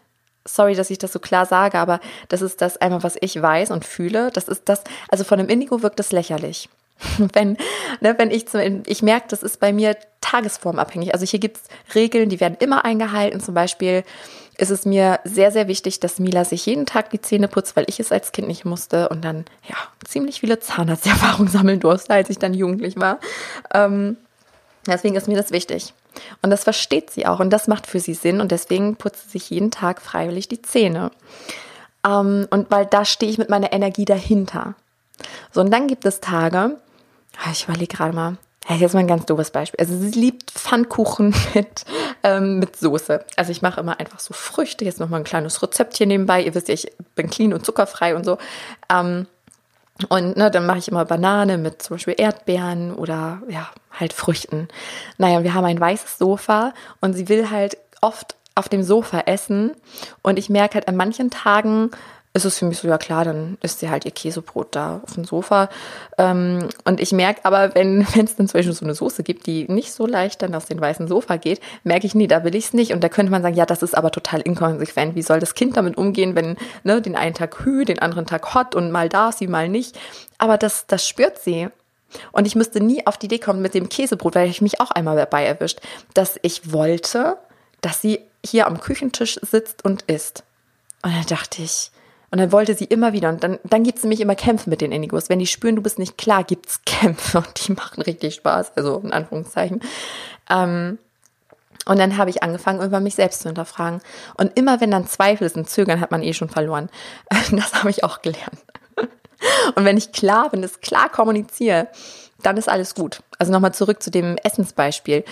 Sorry, 0.45 0.75
dass 0.75 0.91
ich 0.91 0.99
das 0.99 1.13
so 1.13 1.19
klar 1.19 1.47
sage, 1.47 1.79
aber 1.79 2.01
das 2.29 2.41
ist 2.41 2.63
das 2.63 2.77
einmal, 2.79 3.03
was 3.03 3.17
ich 3.21 3.41
weiß 3.41 3.71
und 3.71 3.85
fühle. 3.85 4.31
Das 4.33 4.49
ist 4.49 4.69
das, 4.69 4.85
also 5.09 5.25
von 5.25 5.39
einem 5.39 5.49
Indigo 5.49 5.83
wirkt 5.83 5.99
das 5.99 6.13
lächerlich. 6.13 6.69
Wenn, 7.33 7.57
ne, 8.01 8.17
wenn 8.19 8.33
ich, 8.33 8.49
zum, 8.49 8.83
ich 8.85 9.03
merke, 9.03 9.29
das 9.29 9.45
ist 9.45 9.61
bei 9.61 9.73
mir 9.73 9.97
tagesformabhängig. 10.21 11.15
Also 11.15 11.25
hier 11.25 11.39
gibt 11.39 11.59
es 11.59 11.95
Regeln, 11.95 12.29
die 12.29 12.41
werden 12.41 12.57
immer 12.59 12.85
eingehalten. 12.85 13.41
Zum 13.41 13.55
Beispiel 13.55 14.03
ist 14.59 14.71
es 14.71 14.85
mir 14.85 15.21
sehr, 15.25 15.53
sehr 15.53 15.69
wichtig, 15.69 16.01
dass 16.01 16.19
Mila 16.19 16.45
sich 16.45 16.67
jeden 16.67 16.85
Tag 16.85 17.11
die 17.11 17.21
Zähne 17.21 17.47
putzt, 17.47 17.77
weil 17.77 17.85
ich 17.87 18.01
es 18.01 18.11
als 18.13 18.33
Kind 18.33 18.49
nicht 18.49 18.65
musste 18.65 19.09
und 19.09 19.25
dann, 19.25 19.45
ja, 19.69 19.77
ziemlich 20.05 20.41
viele 20.41 20.59
Zahnarzterfahrungen 20.59 21.49
sammeln 21.53 21.81
durfte, 21.81 22.13
als 22.13 22.29
ich 22.29 22.39
dann 22.39 22.55
jugendlich 22.55 22.97
war. 22.97 23.21
Ähm, 23.73 24.17
deswegen 24.87 25.15
ist 25.15 25.29
mir 25.29 25.37
das 25.37 25.53
wichtig. 25.53 25.95
Und 26.43 26.51
das 26.51 26.65
versteht 26.65 27.11
sie 27.11 27.27
auch 27.27 27.39
und 27.39 27.51
das 27.51 27.69
macht 27.69 27.87
für 27.87 28.01
sie 28.01 28.15
Sinn 28.15 28.41
und 28.41 28.51
deswegen 28.51 28.97
putzt 28.97 29.27
sie 29.31 29.39
sich 29.39 29.51
jeden 29.51 29.71
Tag 29.71 30.03
freiwillig 30.03 30.49
die 30.49 30.61
Zähne. 30.61 31.13
Ähm, 32.05 32.49
und 32.51 32.69
weil 32.71 32.87
da 32.87 33.05
stehe 33.05 33.31
ich 33.31 33.39
mit 33.39 33.51
meiner 33.51 33.73
Energie 33.73 34.05
dahinter. 34.05 34.75
So, 35.53 35.61
und 35.61 35.71
dann 35.71 35.87
gibt 35.87 36.05
es 36.05 36.21
Tage, 36.21 36.77
ah, 37.45 37.51
ich 37.53 37.65
überlege 37.65 37.97
gerade 37.97 38.15
mal, 38.15 38.37
jetzt 38.75 38.95
mal 38.95 39.01
ein 39.01 39.07
ganz 39.07 39.25
doofes 39.27 39.51
Beispiel. 39.51 39.81
Also 39.81 39.97
sie 39.97 40.11
liebt 40.11 40.51
Pfannkuchen 40.51 41.35
mit, 41.55 41.85
ähm, 42.23 42.59
mit 42.59 42.77
Soße. 42.77 43.25
Also 43.37 43.51
ich 43.51 43.63
mache 43.63 43.81
immer 43.81 43.99
einfach 43.99 44.21
so 44.21 44.35
Früchte. 44.35 44.85
Jetzt 44.85 45.01
nochmal 45.01 45.21
ein 45.21 45.25
kleines 45.25 45.63
Rezept 45.63 45.97
hier 45.97 46.07
nebenbei. 46.07 46.43
Ihr 46.43 46.55
wisst 46.55 46.69
ja, 46.69 46.75
ich 46.75 46.93
bin 47.15 47.31
clean 47.31 47.55
und 47.55 47.65
zuckerfrei 47.65 48.15
und 48.15 48.25
so. 48.25 48.39
Ähm, 48.93 49.27
und 50.09 50.37
ne, 50.37 50.51
dann 50.51 50.67
mache 50.67 50.79
ich 50.79 50.89
immer 50.89 51.05
Banane 51.05 51.59
mit 51.59 51.83
zum 51.83 51.97
Beispiel 51.97 52.15
Erdbeeren 52.17 52.95
oder 52.95 53.43
ja, 53.49 53.69
halt 53.91 54.13
Früchten. 54.13 54.69
Naja, 55.17 55.43
wir 55.43 55.55
haben 55.55 55.65
ein 55.65 55.81
weißes 55.81 56.19
Sofa 56.19 56.73
und 57.01 57.15
sie 57.15 57.29
will 57.29 57.51
halt 57.51 57.79
oft 58.01 58.37
auf 58.55 58.69
dem 58.69 58.83
Sofa 58.83 59.21
essen. 59.21 59.73
Und 60.23 60.39
ich 60.39 60.51
merke 60.51 60.75
halt 60.75 60.89
an 60.89 60.97
manchen 60.97 61.31
Tagen, 61.31 61.91
ist 62.39 62.45
es 62.45 62.59
für 62.59 62.65
mich 62.65 62.79
so, 62.79 62.89
ja 62.89 62.99
klar, 62.99 63.25
dann 63.25 63.59
isst 63.63 63.81
sie 63.81 63.91
halt 63.91 64.05
ihr 64.05 64.13
Käsebrot 64.13 64.75
da 64.75 65.01
auf 65.03 65.15
dem 65.15 65.25
Sofa. 65.25 65.69
Ähm, 66.17 66.69
und 66.85 67.01
ich 67.01 67.13
merke 67.13 67.45
aber, 67.45 67.75
wenn 67.75 68.01
es 68.25 68.37
dann 68.37 68.49
zum 68.49 68.59
Beispiel 68.59 68.73
so 68.73 68.85
eine 68.85 68.95
Soße 68.95 69.23
gibt, 69.23 69.47
die 69.47 69.67
nicht 69.69 69.93
so 69.93 70.07
leicht 70.07 70.43
dann 70.43 70.55
aus 70.55 70.67
dem 70.67 70.81
weißen 70.81 71.09
Sofa 71.09 71.37
geht, 71.37 71.61
merke 71.85 72.07
ich, 72.07 72.15
nee, 72.15 72.27
da 72.27 72.45
will 72.45 72.55
ich 72.55 72.67
es 72.67 72.73
nicht. 72.73 72.93
Und 72.93 73.03
da 73.03 73.09
könnte 73.09 73.33
man 73.33 73.43
sagen, 73.43 73.57
ja, 73.57 73.67
das 73.67 73.83
ist 73.83 73.97
aber 73.97 74.11
total 74.11 74.41
inkonsequent. 74.41 75.15
Wie 75.15 75.23
soll 75.23 75.41
das 75.41 75.55
Kind 75.55 75.77
damit 75.77 75.97
umgehen, 75.97 76.35
wenn 76.37 76.57
ne, 76.85 77.03
den 77.03 77.17
einen 77.17 77.35
Tag 77.35 77.65
Hü, 77.65 77.85
den 77.85 77.99
anderen 77.99 78.27
Tag 78.27 78.55
Hot 78.55 78.75
und 78.75 78.91
mal 78.91 79.09
darf 79.09 79.37
sie, 79.37 79.49
mal 79.49 79.69
nicht. 79.69 79.99
Aber 80.39 80.57
das, 80.59 80.87
das 80.87 81.07
spürt 81.07 81.39
sie. 81.39 81.69
Und 82.33 82.47
ich 82.47 82.55
müsste 82.55 82.81
nie 82.81 83.07
auf 83.07 83.19
die 83.19 83.27
Idee 83.27 83.39
kommen 83.39 83.61
mit 83.61 83.75
dem 83.75 83.89
Käsebrot, 83.89 84.35
weil 84.35 84.49
ich 84.49 84.63
mich 84.63 84.81
auch 84.81 84.91
einmal 84.91 85.17
dabei 85.17 85.45
erwischt, 85.45 85.81
dass 86.15 86.39
ich 86.43 86.73
wollte, 86.73 87.37
dass 87.81 88.01
sie 88.01 88.21
hier 88.45 88.67
am 88.67 88.81
Küchentisch 88.81 89.39
sitzt 89.43 89.85
und 89.85 90.03
isst. 90.03 90.45
Und 91.03 91.15
dann 91.15 91.27
dachte 91.27 91.63
ich, 91.63 91.91
und 92.31 92.39
dann 92.39 92.53
wollte 92.53 92.75
sie 92.75 92.85
immer 92.85 93.13
wieder. 93.13 93.31
Und 93.31 93.43
dann, 93.43 93.59
dann 93.65 93.85
gibt 93.85 93.99
es 93.99 94.05
nämlich 94.05 94.21
immer 94.21 94.35
Kämpfe 94.35 94.69
mit 94.69 94.81
den 94.81 94.93
Indigos. 94.93 95.29
Wenn 95.29 95.39
die 95.39 95.47
spüren, 95.47 95.77
du 95.77 95.83
bist 95.83 95.99
nicht 95.99 96.19
klar, 96.19 96.45
gibt 96.45 96.67
es 96.67 96.81
Kämpfe. 96.85 97.39
Und 97.39 97.67
die 97.67 97.73
machen 97.73 98.03
richtig 98.03 98.35
Spaß. 98.35 98.73
Also 98.77 98.99
in 98.99 99.13
Anführungszeichen. 99.13 99.81
Ähm, 100.51 100.99
und 101.87 101.99
dann 101.99 102.19
habe 102.19 102.29
ich 102.29 102.43
angefangen, 102.43 102.83
über 102.83 103.01
mich 103.01 103.15
selbst 103.15 103.41
zu 103.41 103.49
hinterfragen. 103.49 104.03
Und 104.37 104.59
immer 104.59 104.81
wenn 104.81 104.91
dann 104.91 105.07
Zweifel 105.07 105.47
ist 105.47 105.57
und 105.57 105.71
Zögern, 105.71 106.01
hat 106.01 106.11
man 106.11 106.23
eh 106.23 106.35
schon 106.35 106.51
verloren. 106.51 106.91
Das 107.51 107.75
habe 107.75 107.91
ich 107.91 108.05
auch 108.05 108.21
gelernt. 108.21 108.59
Und 109.75 109.85
wenn 109.85 109.97
ich 109.97 110.13
klar 110.13 110.51
bin, 110.51 110.63
es 110.65 110.81
klar 110.81 111.09
kommuniziere, 111.09 111.89
dann 112.43 112.57
ist 112.57 112.69
alles 112.69 112.95
gut. 112.95 113.23
Also 113.39 113.53
nochmal 113.53 113.73
zurück 113.73 114.03
zu 114.03 114.11
dem 114.11 114.37
Essensbeispiel. 114.37 115.25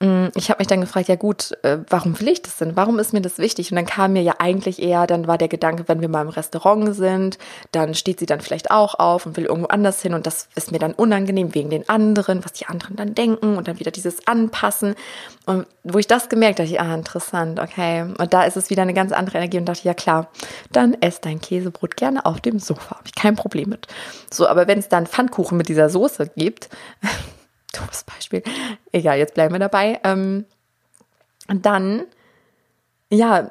Mm, 0.00 0.28
ich 0.36 0.48
habe 0.48 0.60
mich 0.60 0.68
dann 0.68 0.80
gefragt, 0.80 1.08
ja 1.08 1.16
gut, 1.16 1.58
äh, 1.64 1.78
warum 1.88 2.20
will 2.20 2.28
ich 2.28 2.42
das 2.42 2.56
denn? 2.58 2.76
Warum 2.76 3.00
ist 3.00 3.12
mir 3.12 3.20
das 3.20 3.38
wichtig? 3.38 3.72
Und 3.72 3.76
dann 3.76 3.86
kam 3.86 4.12
mir 4.12 4.22
ja 4.22 4.34
eigentlich 4.38 4.80
eher, 4.80 5.08
dann 5.08 5.26
war 5.26 5.38
der 5.38 5.48
Gedanke, 5.48 5.88
wenn 5.88 6.00
wir 6.00 6.08
mal 6.08 6.22
im 6.22 6.28
Restaurant 6.28 6.94
sind, 6.94 7.36
dann 7.72 7.94
steht 7.94 8.20
sie 8.20 8.26
dann 8.26 8.40
vielleicht 8.40 8.70
auch 8.70 8.94
auf 9.00 9.26
und 9.26 9.36
will 9.36 9.46
irgendwo 9.46 9.68
anders 9.68 10.00
hin 10.00 10.14
und 10.14 10.26
das 10.26 10.48
ist 10.54 10.70
mir 10.70 10.78
dann 10.78 10.92
unangenehm 10.92 11.52
wegen 11.54 11.70
den 11.70 11.88
anderen, 11.88 12.44
was 12.44 12.52
die 12.52 12.66
anderen 12.66 12.94
dann 12.94 13.14
denken 13.16 13.56
und 13.56 13.66
dann 13.66 13.80
wieder 13.80 13.90
dieses 13.90 14.24
Anpassen. 14.28 14.94
Und 15.46 15.66
wo 15.82 15.98
ich 15.98 16.06
das 16.06 16.28
gemerkt 16.28 16.60
habe, 16.60 16.68
ich, 16.68 16.80
ah, 16.80 16.94
interessant, 16.94 17.58
okay. 17.58 18.02
Und 18.02 18.32
da 18.32 18.44
ist 18.44 18.56
es 18.56 18.70
wieder 18.70 18.82
eine 18.82 18.94
ganz 18.94 19.10
andere 19.10 19.38
Energie 19.38 19.58
und 19.58 19.64
dachte, 19.64 19.82
ja 19.82 19.94
klar, 19.94 20.28
dann 20.70 20.94
ess 21.00 21.20
dein 21.20 21.40
Käsebrot 21.40 21.96
gerne 21.96 22.24
auf 22.24 22.40
dem 22.40 22.60
Sofa, 22.60 22.96
habe 22.96 23.06
ich 23.06 23.14
kein 23.16 23.34
Problem 23.34 23.70
mit. 23.70 23.88
So, 24.30 24.46
aber 24.46 24.68
wenn 24.68 24.78
es 24.78 24.88
dann 24.88 25.06
Pfannkuchen 25.06 25.58
mit 25.58 25.68
dieser 25.68 25.90
Soße 25.90 26.30
gibt, 26.36 26.68
doofes 27.72 28.04
Beispiel. 28.04 28.42
Egal, 28.92 29.18
jetzt 29.18 29.34
bleiben 29.34 29.54
wir 29.54 29.58
dabei. 29.58 30.00
Ähm, 30.04 30.44
dann, 31.48 32.04
ja, 33.10 33.50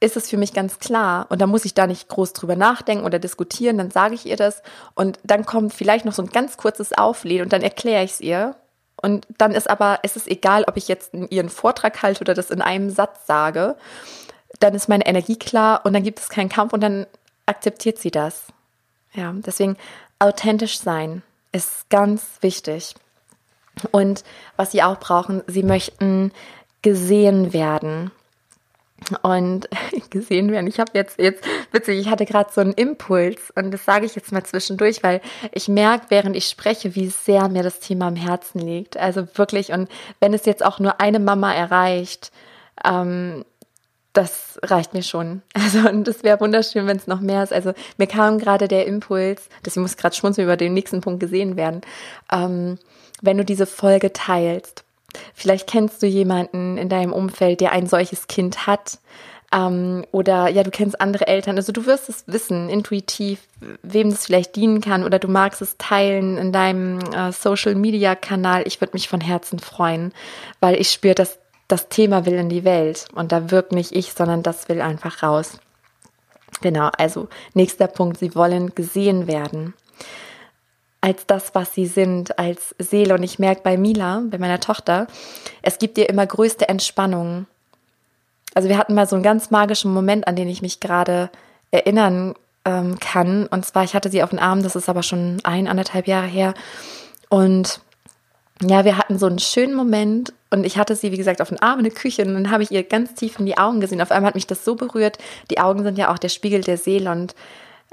ist 0.00 0.16
es 0.16 0.30
für 0.30 0.36
mich 0.36 0.52
ganz 0.52 0.78
klar 0.78 1.26
und 1.28 1.40
da 1.40 1.46
muss 1.46 1.64
ich 1.64 1.74
da 1.74 1.86
nicht 1.86 2.08
groß 2.08 2.32
drüber 2.32 2.54
nachdenken 2.54 3.04
oder 3.04 3.18
diskutieren, 3.18 3.78
dann 3.78 3.90
sage 3.90 4.14
ich 4.14 4.26
ihr 4.26 4.36
das 4.36 4.62
und 4.94 5.18
dann 5.24 5.44
kommt 5.44 5.74
vielleicht 5.74 6.04
noch 6.04 6.12
so 6.12 6.22
ein 6.22 6.30
ganz 6.30 6.56
kurzes 6.56 6.92
Auflehnen 6.92 7.44
und 7.44 7.52
dann 7.52 7.62
erkläre 7.62 8.04
ich 8.04 8.12
es 8.12 8.20
ihr 8.20 8.54
und 9.02 9.26
dann 9.38 9.52
ist 9.52 9.68
aber, 9.68 10.00
es 10.04 10.14
ist 10.16 10.28
egal, 10.28 10.64
ob 10.68 10.76
ich 10.76 10.86
jetzt 10.88 11.14
ihren 11.14 11.48
Vortrag 11.48 12.02
halte 12.02 12.20
oder 12.20 12.34
das 12.34 12.50
in 12.50 12.62
einem 12.62 12.90
Satz 12.90 13.26
sage, 13.26 13.76
dann 14.60 14.74
ist 14.74 14.88
meine 14.88 15.06
Energie 15.06 15.36
klar 15.36 15.84
und 15.84 15.92
dann 15.92 16.02
gibt 16.02 16.20
es 16.20 16.28
keinen 16.28 16.48
Kampf 16.48 16.72
und 16.72 16.80
dann 16.80 17.06
akzeptiert 17.46 17.98
sie 17.98 18.10
das. 18.10 18.46
Ja, 19.12 19.32
deswegen 19.34 19.76
authentisch 20.18 20.78
sein 20.78 21.22
ist 21.50 21.88
ganz 21.90 22.24
wichtig. 22.40 22.94
Und 23.90 24.24
was 24.56 24.72
sie 24.72 24.82
auch 24.82 24.98
brauchen, 24.98 25.42
sie 25.46 25.62
möchten 25.62 26.32
gesehen 26.82 27.52
werden. 27.52 28.10
Und 29.22 29.68
gesehen 30.10 30.50
werden. 30.50 30.66
Ich 30.66 30.80
habe 30.80 30.90
jetzt, 30.94 31.18
jetzt, 31.18 31.44
witzig, 31.70 32.00
ich 32.00 32.10
hatte 32.10 32.26
gerade 32.26 32.50
so 32.52 32.60
einen 32.60 32.72
Impuls 32.72 33.52
und 33.54 33.70
das 33.70 33.84
sage 33.84 34.06
ich 34.06 34.16
jetzt 34.16 34.32
mal 34.32 34.42
zwischendurch, 34.42 35.02
weil 35.02 35.20
ich 35.52 35.68
merke, 35.68 36.06
während 36.08 36.34
ich 36.34 36.48
spreche, 36.48 36.94
wie 36.96 37.06
sehr 37.08 37.48
mir 37.48 37.62
das 37.62 37.78
Thema 37.78 38.08
am 38.08 38.16
Herzen 38.16 38.58
liegt. 38.58 38.96
Also 38.96 39.26
wirklich, 39.34 39.70
und 39.72 39.88
wenn 40.18 40.34
es 40.34 40.46
jetzt 40.46 40.64
auch 40.64 40.80
nur 40.80 41.00
eine 41.00 41.20
Mama 41.20 41.54
erreicht, 41.54 42.32
ähm, 42.84 43.44
das 44.18 44.58
reicht 44.62 44.94
mir 44.94 45.02
schon. 45.02 45.42
Also, 45.54 45.88
und 45.88 46.08
das 46.08 46.24
wäre 46.24 46.40
wunderschön, 46.40 46.86
wenn 46.86 46.96
es 46.96 47.06
noch 47.06 47.20
mehr 47.20 47.42
ist. 47.42 47.52
Also, 47.52 47.72
mir 47.98 48.06
kam 48.06 48.38
gerade 48.38 48.68
der 48.68 48.86
Impuls, 48.86 49.48
ich 49.66 49.76
muss 49.76 49.96
gerade 49.96 50.16
schmunzeln 50.16 50.46
über 50.46 50.56
den 50.56 50.72
nächsten 50.72 51.00
Punkt 51.00 51.20
gesehen 51.20 51.56
werden. 51.56 51.82
Ähm, 52.32 52.78
wenn 53.20 53.36
du 53.36 53.44
diese 53.44 53.66
Folge 53.66 54.12
teilst. 54.12 54.84
Vielleicht 55.34 55.68
kennst 55.68 56.02
du 56.02 56.06
jemanden 56.06 56.78
in 56.78 56.88
deinem 56.88 57.12
Umfeld, 57.12 57.60
der 57.60 57.72
ein 57.72 57.86
solches 57.86 58.26
Kind 58.28 58.66
hat. 58.66 58.98
Ähm, 59.52 60.04
oder 60.12 60.48
ja, 60.48 60.62
du 60.62 60.70
kennst 60.70 61.00
andere 61.00 61.26
Eltern. 61.26 61.56
Also 61.56 61.72
du 61.72 61.86
wirst 61.86 62.08
es 62.08 62.24
wissen, 62.26 62.68
intuitiv, 62.68 63.40
wem 63.82 64.10
das 64.10 64.26
vielleicht 64.26 64.56
dienen 64.56 64.80
kann. 64.80 65.04
Oder 65.04 65.18
du 65.18 65.28
magst 65.28 65.62
es 65.62 65.76
teilen 65.78 66.36
in 66.36 66.52
deinem 66.52 67.00
äh, 67.12 67.32
Social-Media-Kanal. 67.32 68.64
Ich 68.66 68.80
würde 68.80 68.92
mich 68.92 69.08
von 69.08 69.20
Herzen 69.20 69.58
freuen, 69.58 70.12
weil 70.60 70.80
ich 70.80 70.90
spüre, 70.90 71.14
dass 71.14 71.38
das 71.68 71.88
Thema 71.88 72.26
will 72.26 72.34
in 72.34 72.48
die 72.48 72.64
Welt. 72.64 73.06
Und 73.14 73.32
da 73.32 73.50
wirkt 73.50 73.72
nicht 73.72 73.92
ich, 73.92 74.12
sondern 74.12 74.42
das 74.42 74.68
will 74.68 74.80
einfach 74.80 75.22
raus. 75.22 75.60
Genau, 76.60 76.90
also 76.96 77.28
nächster 77.54 77.86
Punkt, 77.86 78.18
sie 78.18 78.34
wollen 78.34 78.74
gesehen 78.74 79.26
werden 79.26 79.74
als 81.00 81.26
das, 81.26 81.54
was 81.54 81.74
sie 81.74 81.86
sind, 81.86 82.38
als 82.38 82.74
Seele. 82.78 83.14
Und 83.14 83.22
ich 83.22 83.38
merke 83.38 83.62
bei 83.62 83.76
Mila, 83.76 84.22
bei 84.28 84.38
meiner 84.38 84.60
Tochter, 84.60 85.06
es 85.62 85.78
gibt 85.78 85.96
ihr 85.98 86.08
immer 86.08 86.26
größte 86.26 86.68
Entspannung. 86.68 87.46
Also 88.54 88.68
wir 88.68 88.78
hatten 88.78 88.94
mal 88.94 89.06
so 89.06 89.14
einen 89.14 89.22
ganz 89.22 89.50
magischen 89.50 89.92
Moment, 89.92 90.26
an 90.26 90.34
den 90.34 90.48
ich 90.48 90.62
mich 90.62 90.80
gerade 90.80 91.30
erinnern 91.70 92.34
ähm, 92.64 92.98
kann. 92.98 93.46
Und 93.46 93.64
zwar, 93.64 93.84
ich 93.84 93.94
hatte 93.94 94.10
sie 94.10 94.22
auf 94.22 94.30
den 94.30 94.38
Arm, 94.38 94.62
das 94.62 94.74
ist 94.74 94.88
aber 94.88 95.02
schon 95.02 95.38
ein, 95.44 95.68
anderthalb 95.68 96.08
Jahre 96.08 96.26
her. 96.26 96.54
Und 97.28 97.80
ja, 98.60 98.84
wir 98.84 98.98
hatten 98.98 99.18
so 99.18 99.26
einen 99.26 99.38
schönen 99.38 99.76
Moment 99.76 100.32
und 100.50 100.64
ich 100.64 100.78
hatte 100.78 100.96
sie, 100.96 101.12
wie 101.12 101.16
gesagt, 101.16 101.42
auf 101.42 101.50
den 101.50 101.60
Arm 101.60 101.78
in 101.78 101.84
der 101.84 101.94
Küche 101.94 102.22
und 102.22 102.34
dann 102.34 102.50
habe 102.50 102.62
ich 102.62 102.70
ihr 102.70 102.82
ganz 102.82 103.14
tief 103.14 103.38
in 103.38 103.46
die 103.46 103.58
Augen 103.58 103.80
gesehen. 103.80 104.00
Auf 104.00 104.10
einmal 104.10 104.28
hat 104.28 104.34
mich 104.34 104.46
das 104.46 104.64
so 104.64 104.76
berührt. 104.76 105.18
Die 105.50 105.60
Augen 105.60 105.82
sind 105.82 105.98
ja 105.98 106.12
auch 106.12 106.18
der 106.18 106.30
Spiegel 106.30 106.62
der 106.62 106.78
Seele 106.78 107.10
und 107.10 107.34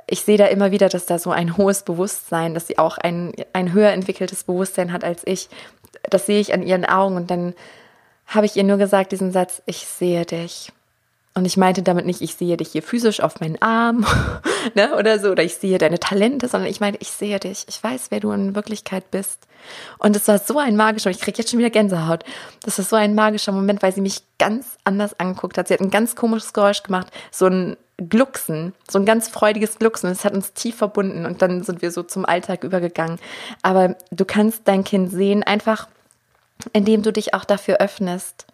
ich 0.08 0.22
sehe 0.22 0.38
da 0.38 0.46
immer 0.46 0.72
wieder, 0.72 0.88
dass 0.88 1.06
da 1.06 1.20
so 1.20 1.32
ein 1.32 1.58
hohes 1.58 1.84
Bewusstsein, 1.84 2.54
dass 2.54 2.68
sie 2.68 2.78
auch 2.78 2.98
ein, 2.98 3.34
ein 3.54 3.74
höher 3.74 3.92
entwickeltes 3.92 4.44
Bewusstsein 4.44 4.94
hat 4.94 5.04
als 5.04 5.24
ich. 5.26 5.50
Das 6.10 6.26
sehe 6.26 6.40
ich 6.40 6.54
an 6.54 6.64
ihren 6.64 6.86
Augen 6.86 7.16
und 7.16 7.32
dann 7.32 7.56
habe 8.28 8.46
ich 8.46 8.56
ihr 8.56 8.64
nur 8.64 8.78
gesagt, 8.78 9.12
diesen 9.12 9.32
Satz, 9.32 9.62
ich 9.66 9.86
sehe 9.86 10.26
dich. 10.26 10.72
Und 11.38 11.44
ich 11.44 11.58
meinte 11.58 11.84
damit 11.84 12.06
nicht, 12.06 12.22
ich 12.22 12.36
sehe 12.36 12.56
dich 12.56 12.70
hier 12.72 12.82
physisch 12.82 13.20
auf 13.20 13.42
meinen 13.42 13.62
Arm 13.62 14.06
ne, 14.74 14.96
oder 14.96 15.20
so, 15.20 15.32
oder 15.32 15.44
ich 15.44 15.56
sehe 15.56 15.78
deine 15.78 16.00
Talente, 16.00 16.48
sondern 16.48 16.70
ich 16.70 16.80
meine, 16.80 16.96
ich 17.02 17.10
sehe 17.10 17.40
dich. 17.42 17.66
Ich 17.68 17.84
weiß, 17.84 18.08
wer 18.10 18.22
du 18.22 18.32
in 18.32 18.56
Wirklichkeit 18.56 19.12
bist. 19.12 19.46
Und 19.98 20.16
es 20.16 20.30
war 20.30 20.40
so 20.40 20.60
ein 20.60 20.78
magischer, 20.78 21.10
ich 21.10 21.20
kriege 21.20 21.38
jetzt 21.38 21.52
schon 21.52 21.60
wieder 21.60 21.70
Gänsehaut. 21.70 22.24
Das 22.64 22.80
ist 22.80 22.90
so 22.90 22.96
ein 22.96 23.16
magischer 23.16 23.52
Moment, 23.52 23.84
weil 23.84 23.94
sie 23.94 24.00
mich 24.00 24.22
ganz 24.40 24.78
anders 24.86 25.20
angeguckt 25.20 25.58
hat. 25.58 25.68
Sie 25.68 25.74
hat 25.74 25.82
ein 25.82 25.92
ganz 25.92 26.16
komisches 26.16 26.54
Geräusch 26.54 26.84
gemacht, 26.84 27.08
so 27.32 27.48
ein 27.48 27.76
Glucksen, 27.98 28.74
so 28.90 28.98
ein 28.98 29.06
ganz 29.06 29.28
freudiges 29.28 29.78
Glucksen. 29.78 30.10
Es 30.10 30.24
hat 30.24 30.34
uns 30.34 30.54
tief 30.54 30.78
verbunden 30.78 31.26
und 31.26 31.42
dann 31.42 31.64
sind 31.64 31.82
wir 31.82 31.92
so 31.92 32.04
zum 32.04 32.26
Alltag 32.26 32.64
übergegangen. 32.64 33.20
Aber 33.62 33.98
du 34.12 34.24
kannst 34.24 34.70
dein 34.70 34.86
Kind 34.86 35.12
sehen, 35.12 35.44
einfach 35.44 35.90
indem 36.72 37.04
du 37.04 37.12
dich 37.12 37.34
auch 37.34 37.44
dafür 37.44 37.78
öffnest 37.82 38.45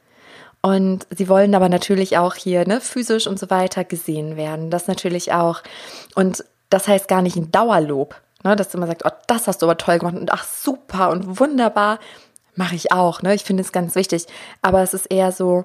und 0.61 1.07
sie 1.09 1.27
wollen 1.27 1.55
aber 1.55 1.69
natürlich 1.69 2.17
auch 2.17 2.35
hier, 2.35 2.67
ne, 2.67 2.81
physisch 2.81 3.25
und 3.25 3.39
so 3.39 3.49
weiter 3.49 3.83
gesehen 3.83 4.37
werden. 4.37 4.69
Das 4.69 4.87
natürlich 4.87 5.33
auch. 5.33 5.63
Und 6.13 6.45
das 6.69 6.87
heißt 6.87 7.07
gar 7.07 7.21
nicht 7.21 7.35
ein 7.35 7.51
Dauerlob, 7.51 8.15
ne, 8.43 8.55
dass 8.55 8.73
immer 8.73 8.87
sagst, 8.87 9.05
oh, 9.05 9.11
das 9.27 9.47
hast 9.47 9.61
du 9.61 9.65
aber 9.65 9.77
toll 9.77 9.99
gemacht 9.99 10.15
und 10.15 10.31
ach, 10.31 10.43
super 10.43 11.09
und 11.09 11.39
wunderbar. 11.39 11.99
Mache 12.55 12.75
ich 12.75 12.91
auch, 12.91 13.21
ne? 13.21 13.33
Ich 13.33 13.43
finde 13.43 13.61
es 13.61 13.71
ganz 13.71 13.95
wichtig. 13.95 14.27
Aber 14.61 14.83
es 14.83 14.93
ist 14.93 15.05
eher 15.05 15.31
so, 15.31 15.63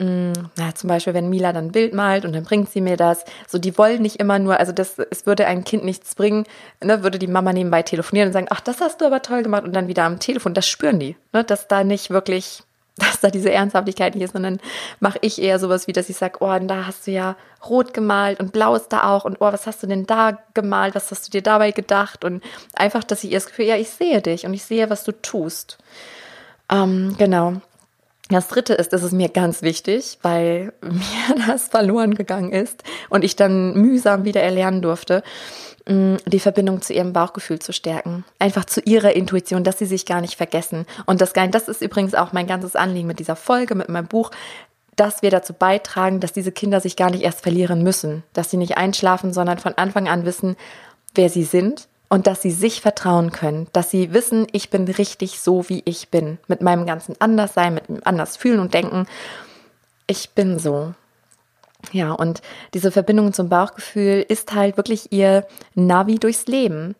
mm, 0.00 0.32
na, 0.56 0.74
zum 0.74 0.88
Beispiel, 0.88 1.14
wenn 1.14 1.30
Mila 1.30 1.52
dann 1.52 1.66
ein 1.66 1.72
Bild 1.72 1.94
malt 1.94 2.24
und 2.24 2.34
dann 2.34 2.44
bringt 2.44 2.68
sie 2.70 2.80
mir 2.80 2.96
das. 2.96 3.24
So, 3.46 3.58
die 3.58 3.78
wollen 3.78 4.02
nicht 4.02 4.16
immer 4.16 4.38
nur, 4.38 4.58
also 4.58 4.72
das, 4.72 4.98
es 4.98 5.24
würde 5.24 5.46
ein 5.46 5.64
Kind 5.64 5.84
nichts 5.84 6.14
bringen, 6.14 6.44
ne, 6.82 7.02
würde 7.02 7.18
die 7.18 7.28
Mama 7.28 7.52
nebenbei 7.52 7.82
telefonieren 7.82 8.28
und 8.28 8.32
sagen, 8.32 8.48
ach, 8.50 8.60
das 8.60 8.80
hast 8.80 9.00
du 9.00 9.06
aber 9.06 9.22
toll 9.22 9.44
gemacht 9.44 9.64
und 9.64 9.72
dann 9.72 9.88
wieder 9.88 10.02
am 10.02 10.18
Telefon. 10.18 10.52
Das 10.52 10.68
spüren 10.68 10.98
die, 10.98 11.16
ne, 11.32 11.44
dass 11.44 11.68
da 11.68 11.84
nicht 11.84 12.10
wirklich 12.10 12.64
dass 12.96 13.20
da 13.20 13.30
diese 13.30 13.52
Ernsthaftigkeit 13.52 14.14
nicht 14.14 14.24
ist, 14.24 14.32
sondern 14.32 14.58
mache 15.00 15.18
ich 15.20 15.40
eher 15.40 15.58
sowas 15.58 15.86
wie, 15.86 15.92
dass 15.92 16.08
ich 16.08 16.16
sage, 16.16 16.38
oh, 16.40 16.58
da 16.60 16.86
hast 16.86 17.06
du 17.06 17.10
ja 17.10 17.36
rot 17.68 17.92
gemalt 17.92 18.40
und 18.40 18.52
blau 18.52 18.74
ist 18.74 18.88
da 18.88 19.10
auch 19.14 19.24
und 19.24 19.36
oh, 19.40 19.52
was 19.52 19.66
hast 19.66 19.82
du 19.82 19.86
denn 19.86 20.06
da 20.06 20.38
gemalt, 20.54 20.94
was 20.94 21.10
hast 21.10 21.26
du 21.26 21.30
dir 21.30 21.42
dabei 21.42 21.72
gedacht 21.72 22.24
und 22.24 22.42
einfach, 22.74 23.04
dass 23.04 23.24
ich 23.24 23.32
ihr 23.32 23.36
das 23.36 23.46
Gefühl, 23.46 23.66
ja, 23.66 23.76
ich 23.76 23.90
sehe 23.90 24.22
dich 24.22 24.46
und 24.46 24.54
ich 24.54 24.64
sehe, 24.64 24.88
was 24.88 25.04
du 25.04 25.12
tust. 25.12 25.78
Ähm, 26.70 27.14
genau. 27.18 27.60
Das 28.28 28.48
dritte 28.48 28.74
ist, 28.74 28.92
das 28.92 29.02
ist 29.02 29.12
mir 29.12 29.28
ganz 29.28 29.62
wichtig, 29.62 30.18
weil 30.22 30.72
mir 30.82 31.46
das 31.46 31.68
verloren 31.68 32.14
gegangen 32.14 32.52
ist 32.52 32.82
und 33.08 33.24
ich 33.24 33.36
dann 33.36 33.74
mühsam 33.74 34.24
wieder 34.24 34.42
erlernen 34.42 34.82
durfte 34.82 35.22
die 35.88 36.40
Verbindung 36.40 36.82
zu 36.82 36.92
ihrem 36.92 37.12
Bauchgefühl 37.12 37.60
zu 37.60 37.72
stärken. 37.72 38.24
Einfach 38.40 38.64
zu 38.64 38.80
ihrer 38.80 39.14
Intuition, 39.14 39.62
dass 39.62 39.78
sie 39.78 39.86
sich 39.86 40.04
gar 40.04 40.20
nicht 40.20 40.34
vergessen. 40.34 40.84
Und 41.06 41.20
das, 41.20 41.32
das 41.32 41.68
ist 41.68 41.80
übrigens 41.80 42.14
auch 42.14 42.32
mein 42.32 42.48
ganzes 42.48 42.74
Anliegen 42.74 43.06
mit 43.06 43.20
dieser 43.20 43.36
Folge, 43.36 43.76
mit 43.76 43.88
meinem 43.88 44.08
Buch, 44.08 44.32
dass 44.96 45.22
wir 45.22 45.30
dazu 45.30 45.52
beitragen, 45.52 46.18
dass 46.18 46.32
diese 46.32 46.50
Kinder 46.50 46.80
sich 46.80 46.96
gar 46.96 47.10
nicht 47.10 47.22
erst 47.22 47.42
verlieren 47.42 47.84
müssen, 47.84 48.24
dass 48.32 48.50
sie 48.50 48.56
nicht 48.56 48.76
einschlafen, 48.76 49.32
sondern 49.32 49.58
von 49.58 49.74
Anfang 49.74 50.08
an 50.08 50.24
wissen, 50.24 50.56
wer 51.14 51.30
sie 51.30 51.44
sind 51.44 51.86
und 52.08 52.26
dass 52.26 52.42
sie 52.42 52.50
sich 52.50 52.80
vertrauen 52.80 53.32
können, 53.32 53.68
dass 53.72 53.90
sie 53.90 54.12
wissen, 54.12 54.46
ich 54.52 54.70
bin 54.70 54.84
richtig 54.84 55.40
so, 55.40 55.68
wie 55.68 55.82
ich 55.84 56.08
bin, 56.08 56.38
mit 56.46 56.60
meinem 56.62 56.86
ganzen 56.86 57.20
Anderssein, 57.20 57.74
mit 57.74 57.88
dem 57.88 58.00
anders 58.04 58.36
fühlen 58.36 58.60
und 58.60 58.74
denken. 58.74 59.06
Ich 60.06 60.30
bin 60.30 60.58
so. 60.58 60.94
Ja, 61.92 62.12
und 62.12 62.42
diese 62.74 62.90
Verbindung 62.90 63.32
zum 63.32 63.48
Bauchgefühl 63.48 64.24
ist 64.28 64.54
halt 64.54 64.76
wirklich 64.76 65.12
ihr 65.12 65.46
Navi 65.74 66.16
durchs 66.18 66.46
Leben. 66.46 66.94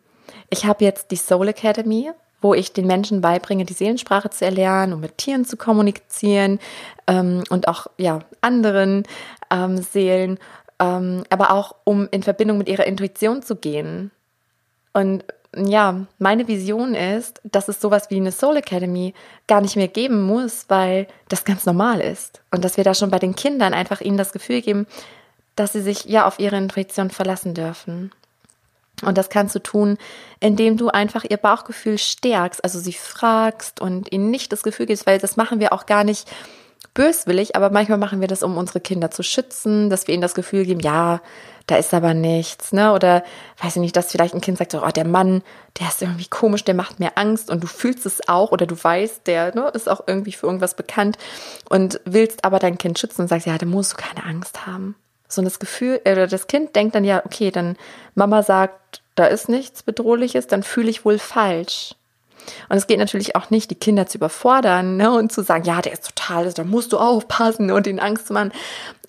Ich 0.49 0.65
habe 0.65 0.83
jetzt 0.83 1.11
die 1.11 1.17
Soul 1.17 1.49
Academy, 1.49 2.11
wo 2.41 2.53
ich 2.53 2.73
den 2.73 2.87
Menschen 2.87 3.21
beibringe, 3.21 3.65
die 3.65 3.73
Seelensprache 3.73 4.29
zu 4.29 4.45
erlernen, 4.45 4.93
um 4.93 4.99
mit 4.99 5.17
Tieren 5.17 5.45
zu 5.45 5.57
kommunizieren 5.57 6.59
ähm, 7.07 7.43
und 7.49 7.67
auch 7.67 7.87
ja 7.97 8.19
anderen 8.41 9.03
ähm, 9.51 9.77
Seelen, 9.77 10.37
ähm, 10.79 11.23
aber 11.29 11.51
auch 11.51 11.75
um 11.83 12.07
in 12.11 12.23
Verbindung 12.23 12.57
mit 12.57 12.69
ihrer 12.69 12.85
Intuition 12.85 13.41
zu 13.41 13.55
gehen. 13.55 14.11
Und 14.93 15.23
ja, 15.55 16.05
meine 16.19 16.47
Vision 16.47 16.93
ist, 16.93 17.41
dass 17.43 17.67
es 17.67 17.81
sowas 17.81 18.09
wie 18.09 18.17
eine 18.17 18.31
Soul 18.31 18.57
Academy 18.57 19.13
gar 19.47 19.61
nicht 19.61 19.75
mehr 19.75 19.87
geben 19.87 20.23
muss, 20.23 20.65
weil 20.67 21.07
das 21.29 21.45
ganz 21.45 21.65
normal 21.65 22.01
ist. 22.01 22.41
Und 22.51 22.63
dass 22.63 22.77
wir 22.77 22.83
da 22.83 22.93
schon 22.93 23.09
bei 23.09 23.19
den 23.19 23.35
Kindern 23.35 23.73
einfach 23.73 24.01
ihnen 24.01 24.17
das 24.17 24.33
Gefühl 24.33 24.61
geben, 24.61 24.87
dass 25.55 25.73
sie 25.73 25.81
sich 25.81 26.05
ja 26.05 26.27
auf 26.27 26.39
ihre 26.39 26.57
Intuition 26.57 27.09
verlassen 27.09 27.53
dürfen. 27.53 28.11
Und 29.03 29.17
das 29.17 29.29
kannst 29.29 29.53
du 29.55 29.59
tun, 29.59 29.97
indem 30.39 30.77
du 30.77 30.89
einfach 30.89 31.23
ihr 31.23 31.37
Bauchgefühl 31.37 31.97
stärkst, 31.97 32.63
also 32.63 32.79
sie 32.79 32.93
fragst 32.93 33.79
und 33.79 34.11
ihnen 34.11 34.31
nicht 34.31 34.51
das 34.51 34.63
Gefühl 34.63 34.87
gibst, 34.87 35.05
weil 35.05 35.19
das 35.19 35.37
machen 35.37 35.59
wir 35.59 35.71
auch 35.71 35.85
gar 35.85 36.03
nicht 36.03 36.27
böswillig, 36.97 37.55
aber 37.55 37.69
manchmal 37.69 37.99
machen 37.99 38.21
wir 38.21 38.27
das, 38.27 38.41
um 38.41 38.57
unsere 38.57 38.79
Kinder 38.79 39.11
zu 39.11 39.21
schützen, 39.21 39.91
dass 39.91 40.07
wir 40.07 40.15
ihnen 40.15 40.23
das 40.23 40.33
Gefühl 40.33 40.65
geben, 40.65 40.79
ja, 40.79 41.21
da 41.67 41.75
ist 41.75 41.93
aber 41.93 42.15
nichts, 42.15 42.73
ne? 42.73 42.91
Oder 42.91 43.23
weiß 43.61 43.75
ich 43.75 43.81
nicht, 43.81 43.95
dass 43.95 44.11
vielleicht 44.11 44.33
ein 44.33 44.41
Kind 44.41 44.57
sagt, 44.57 44.73
oh, 44.73 44.89
der 44.89 45.05
Mann, 45.05 45.43
der 45.79 45.89
ist 45.89 46.01
irgendwie 46.01 46.25
komisch, 46.25 46.63
der 46.63 46.73
macht 46.73 46.99
mir 46.99 47.11
Angst 47.15 47.51
und 47.51 47.61
du 47.61 47.67
fühlst 47.67 48.07
es 48.07 48.27
auch 48.27 48.51
oder 48.51 48.65
du 48.65 48.75
weißt, 48.81 49.27
der 49.27 49.53
ne, 49.53 49.67
ist 49.75 49.87
auch 49.87 50.01
irgendwie 50.07 50.31
für 50.31 50.47
irgendwas 50.47 50.75
bekannt 50.75 51.19
und 51.69 52.01
willst 52.05 52.43
aber 52.43 52.57
dein 52.57 52.79
Kind 52.79 52.97
schützen 52.97 53.21
und 53.21 53.27
sagst, 53.27 53.45
ja, 53.45 53.59
da 53.59 53.67
musst 53.67 53.93
du 53.93 53.97
keine 53.97 54.25
Angst 54.25 54.65
haben. 54.65 54.95
So 55.27 55.43
das 55.43 55.59
Gefühl, 55.59 56.01
oder 56.01 56.23
äh, 56.23 56.27
das 56.27 56.47
Kind 56.47 56.75
denkt 56.75 56.95
dann 56.95 57.03
ja, 57.03 57.23
okay, 57.23 57.51
dann 57.51 57.77
Mama 58.15 58.41
sagt, 58.41 59.03
da 59.13 59.25
ist 59.25 59.49
nichts 59.49 59.83
Bedrohliches, 59.83 60.47
dann 60.47 60.63
fühle 60.63 60.89
ich 60.89 61.05
wohl 61.05 61.19
falsch. 61.19 61.93
Und 62.69 62.77
es 62.77 62.87
geht 62.87 62.99
natürlich 62.99 63.35
auch 63.35 63.49
nicht, 63.49 63.71
die 63.71 63.75
Kinder 63.75 64.07
zu 64.07 64.17
überfordern 64.17 64.97
ne, 64.97 65.11
und 65.11 65.31
zu 65.31 65.43
sagen, 65.43 65.63
ja, 65.63 65.81
der 65.81 65.93
ist 65.93 66.05
total, 66.15 66.51
da 66.51 66.63
musst 66.63 66.93
du 66.93 66.97
aufpassen 66.97 67.71
und 67.71 67.87
ihnen 67.87 67.99
Angst 67.99 68.27
zu 68.27 68.33
machen, 68.33 68.51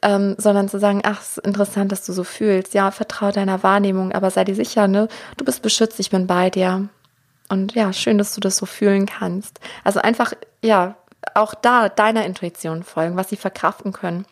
ähm, 0.02 0.36
sondern 0.38 0.68
zu 0.68 0.78
sagen, 0.78 1.02
ach, 1.04 1.20
ist 1.20 1.38
interessant, 1.38 1.92
dass 1.92 2.04
du 2.04 2.12
so 2.12 2.24
fühlst. 2.24 2.74
Ja, 2.74 2.90
vertraue 2.90 3.32
deiner 3.32 3.62
Wahrnehmung, 3.62 4.12
aber 4.12 4.30
sei 4.30 4.44
dir 4.44 4.54
sicher, 4.54 4.88
ne, 4.88 5.08
du 5.36 5.44
bist 5.44 5.62
beschützt, 5.62 6.00
ich 6.00 6.10
bin 6.10 6.26
bei 6.26 6.50
dir. 6.50 6.88
Und 7.48 7.74
ja, 7.74 7.92
schön, 7.92 8.18
dass 8.18 8.34
du 8.34 8.40
das 8.40 8.56
so 8.56 8.66
fühlen 8.66 9.06
kannst. 9.06 9.60
Also 9.84 10.00
einfach, 10.00 10.32
ja, 10.62 10.96
auch 11.34 11.54
da 11.54 11.88
deiner 11.88 12.24
Intuition 12.24 12.82
folgen, 12.82 13.16
was 13.16 13.30
sie 13.30 13.36
verkraften 13.36 13.92
können. 13.92 14.26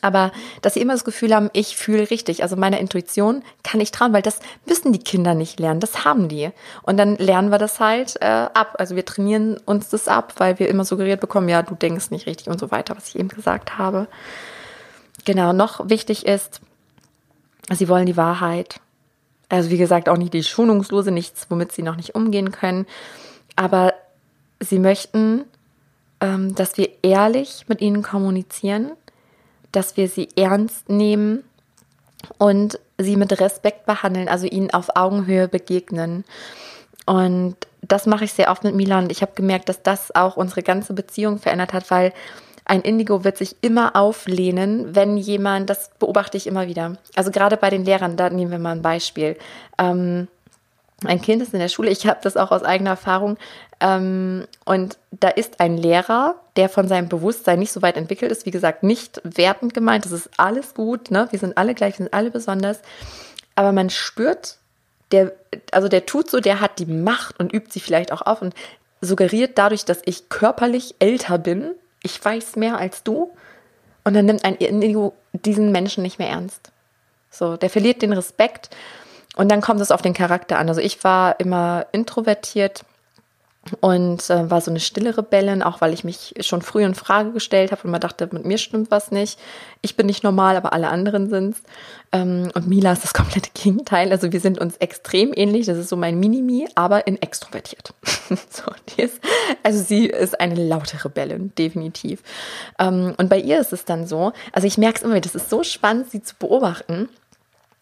Aber 0.00 0.32
dass 0.62 0.74
sie 0.74 0.80
immer 0.80 0.92
das 0.92 1.04
Gefühl 1.04 1.34
haben, 1.34 1.50
ich 1.52 1.76
fühle 1.76 2.10
richtig. 2.10 2.42
Also 2.42 2.56
meiner 2.56 2.78
Intuition 2.78 3.42
kann 3.62 3.80
ich 3.80 3.90
trauen, 3.90 4.12
weil 4.12 4.22
das 4.22 4.40
müssen 4.66 4.92
die 4.92 4.98
Kinder 4.98 5.34
nicht 5.34 5.60
lernen. 5.60 5.80
Das 5.80 6.04
haben 6.04 6.28
die. 6.28 6.50
Und 6.82 6.96
dann 6.96 7.16
lernen 7.16 7.50
wir 7.50 7.58
das 7.58 7.80
halt 7.80 8.16
äh, 8.20 8.26
ab. 8.26 8.74
Also 8.78 8.96
wir 8.96 9.04
trainieren 9.04 9.58
uns 9.64 9.88
das 9.88 10.08
ab, 10.08 10.34
weil 10.38 10.58
wir 10.58 10.68
immer 10.68 10.84
suggeriert 10.84 11.20
bekommen, 11.20 11.48
ja, 11.48 11.62
du 11.62 11.74
denkst 11.74 12.10
nicht 12.10 12.26
richtig 12.26 12.48
und 12.48 12.58
so 12.58 12.70
weiter, 12.70 12.96
was 12.96 13.08
ich 13.08 13.18
eben 13.18 13.28
gesagt 13.28 13.78
habe. 13.78 14.08
Genau, 15.24 15.52
noch 15.52 15.88
wichtig 15.88 16.26
ist, 16.26 16.60
sie 17.72 17.88
wollen 17.88 18.06
die 18.06 18.16
Wahrheit. 18.16 18.80
Also 19.48 19.70
wie 19.70 19.78
gesagt, 19.78 20.08
auch 20.08 20.16
nicht 20.16 20.34
die 20.34 20.42
schonungslose, 20.42 21.10
nichts, 21.10 21.46
womit 21.48 21.72
sie 21.72 21.82
noch 21.82 21.96
nicht 21.96 22.14
umgehen 22.14 22.50
können. 22.50 22.86
Aber 23.56 23.94
sie 24.60 24.78
möchten, 24.78 25.44
ähm, 26.20 26.54
dass 26.54 26.76
wir 26.76 26.88
ehrlich 27.02 27.66
mit 27.68 27.80
ihnen 27.80 28.02
kommunizieren 28.02 28.92
dass 29.76 29.96
wir 29.96 30.08
sie 30.08 30.28
ernst 30.36 30.88
nehmen 30.88 31.44
und 32.38 32.78
sie 32.98 33.16
mit 33.16 33.38
Respekt 33.40 33.86
behandeln, 33.86 34.28
also 34.28 34.46
ihnen 34.46 34.70
auf 34.70 34.96
Augenhöhe 34.96 35.48
begegnen. 35.48 36.24
Und 37.06 37.56
das 37.82 38.06
mache 38.06 38.24
ich 38.24 38.32
sehr 38.32 38.50
oft 38.50 38.64
mit 38.64 38.74
Milan. 38.74 39.10
Ich 39.10 39.20
habe 39.20 39.32
gemerkt, 39.34 39.68
dass 39.68 39.82
das 39.82 40.14
auch 40.14 40.36
unsere 40.36 40.62
ganze 40.62 40.94
Beziehung 40.94 41.38
verändert 41.38 41.72
hat, 41.72 41.90
weil 41.90 42.12
ein 42.64 42.80
Indigo 42.80 43.24
wird 43.24 43.36
sich 43.36 43.56
immer 43.60 43.94
auflehnen, 43.94 44.94
wenn 44.94 45.18
jemand, 45.18 45.68
das 45.68 45.90
beobachte 45.98 46.38
ich 46.38 46.46
immer 46.46 46.66
wieder. 46.66 46.96
Also 47.14 47.30
gerade 47.30 47.58
bei 47.58 47.68
den 47.68 47.84
Lehrern, 47.84 48.16
da 48.16 48.30
nehmen 48.30 48.50
wir 48.50 48.58
mal 48.58 48.72
ein 48.72 48.82
Beispiel. 48.82 49.36
Ähm, 49.76 50.28
ein 51.04 51.20
Kind 51.20 51.42
ist 51.42 51.52
in 51.52 51.60
der 51.60 51.68
Schule, 51.68 51.90
ich 51.90 52.06
habe 52.06 52.20
das 52.22 52.38
auch 52.38 52.50
aus 52.50 52.62
eigener 52.62 52.90
Erfahrung, 52.90 53.36
ähm, 53.84 54.46
und 54.64 54.96
da 55.10 55.28
ist 55.28 55.60
ein 55.60 55.76
Lehrer, 55.76 56.36
der 56.56 56.70
von 56.70 56.88
seinem 56.88 57.10
Bewusstsein 57.10 57.58
nicht 57.58 57.70
so 57.70 57.82
weit 57.82 57.98
entwickelt 57.98 58.32
ist, 58.32 58.46
wie 58.46 58.50
gesagt, 58.50 58.82
nicht 58.82 59.20
wertend 59.24 59.74
gemeint, 59.74 60.06
das 60.06 60.12
ist 60.12 60.30
alles 60.38 60.72
gut, 60.72 61.10
ne? 61.10 61.28
wir 61.30 61.38
sind 61.38 61.58
alle 61.58 61.74
gleich, 61.74 61.98
wir 61.98 62.04
sind 62.04 62.14
alle 62.14 62.30
besonders, 62.30 62.80
aber 63.56 63.72
man 63.72 63.90
spürt, 63.90 64.56
der, 65.12 65.32
also 65.70 65.88
der 65.88 66.06
tut 66.06 66.30
so, 66.30 66.40
der 66.40 66.62
hat 66.62 66.78
die 66.78 66.86
Macht 66.86 67.38
und 67.38 67.52
übt 67.52 67.70
sie 67.72 67.80
vielleicht 67.80 68.10
auch 68.10 68.22
auf 68.22 68.40
und 68.40 68.54
suggeriert 69.02 69.58
dadurch, 69.58 69.84
dass 69.84 70.00
ich 70.06 70.30
körperlich 70.30 70.94
älter 70.98 71.36
bin, 71.36 71.72
ich 72.02 72.24
weiß 72.24 72.56
mehr 72.56 72.78
als 72.78 73.02
du, 73.02 73.32
und 74.02 74.14
dann 74.14 74.24
nimmt 74.24 74.44
ein 74.44 74.56
Indigo 74.56 75.14
diesen 75.32 75.72
Menschen 75.72 76.02
nicht 76.02 76.18
mehr 76.18 76.28
ernst. 76.28 76.72
So, 77.30 77.56
der 77.58 77.68
verliert 77.68 78.00
den 78.00 78.12
Respekt 78.12 78.70
und 79.36 79.50
dann 79.50 79.60
kommt 79.60 79.80
es 79.80 79.90
auf 79.90 80.02
den 80.02 80.14
Charakter 80.14 80.58
an. 80.58 80.68
Also 80.68 80.80
ich 80.80 81.02
war 81.04 81.38
immer 81.40 81.86
introvertiert 81.92 82.84
und 83.80 84.28
äh, 84.30 84.50
war 84.50 84.60
so 84.60 84.70
eine 84.70 84.80
stille 84.80 85.16
Rebellin, 85.16 85.62
auch 85.62 85.80
weil 85.80 85.92
ich 85.92 86.04
mich 86.04 86.34
schon 86.40 86.62
früh 86.62 86.84
in 86.84 86.94
Frage 86.94 87.32
gestellt 87.32 87.72
habe 87.72 87.82
und 87.84 87.90
man 87.90 88.00
dachte, 88.00 88.28
mit 88.32 88.44
mir 88.44 88.58
stimmt 88.58 88.90
was 88.90 89.10
nicht. 89.10 89.38
Ich 89.82 89.96
bin 89.96 90.06
nicht 90.06 90.24
normal, 90.24 90.56
aber 90.56 90.72
alle 90.72 90.88
anderen 90.88 91.28
sind's. 91.28 91.62
Ähm, 92.12 92.50
und 92.54 92.66
Mila 92.68 92.92
ist 92.92 93.04
das 93.04 93.14
komplette 93.14 93.50
Gegenteil. 93.54 94.12
Also 94.12 94.32
wir 94.32 94.40
sind 94.40 94.58
uns 94.58 94.76
extrem 94.76 95.32
ähnlich. 95.34 95.66
Das 95.66 95.78
ist 95.78 95.88
so 95.88 95.96
mein 95.96 96.18
Minimi, 96.18 96.68
aber 96.74 97.06
in 97.06 97.20
extrovertiert. 97.20 97.94
so, 98.50 98.62
ist, 98.96 99.20
also 99.62 99.82
sie 99.82 100.06
ist 100.06 100.40
eine 100.40 100.54
laute 100.54 101.04
Rebellin, 101.04 101.52
definitiv. 101.56 102.22
Ähm, 102.78 103.14
und 103.16 103.28
bei 103.28 103.38
ihr 103.38 103.60
ist 103.60 103.72
es 103.72 103.84
dann 103.84 104.06
so, 104.06 104.32
also 104.52 104.66
ich 104.66 104.78
merke 104.78 104.98
es 104.98 105.02
immer, 105.02 105.20
das 105.20 105.34
ist 105.34 105.50
so 105.50 105.62
spannend, 105.62 106.10
sie 106.10 106.22
zu 106.22 106.34
beobachten 106.36 107.08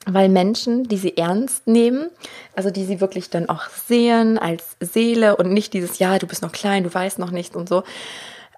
weil 0.07 0.29
Menschen, 0.29 0.85
die 0.89 0.97
sie 0.97 1.17
ernst 1.17 1.67
nehmen, 1.67 2.11
also 2.57 2.71
die 2.71 2.85
sie 2.85 3.01
wirklich 3.01 3.31
dann 3.31 3.49
auch 3.49 3.69
sehen 3.69 4.39
als 4.39 4.77
Seele 4.81 5.37
und 5.37 5.53
nicht 5.53 5.73
dieses, 5.73 5.99
ja, 5.99 6.19
du 6.19 6.27
bist 6.27 6.43
noch 6.43 6.53
klein, 6.53 6.85
du 6.85 6.93
weißt 6.93 7.19
noch 7.19 7.31
nichts 7.31 7.55
und 7.55 7.69
so, 7.69 7.85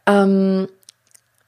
ähm, 0.07 0.69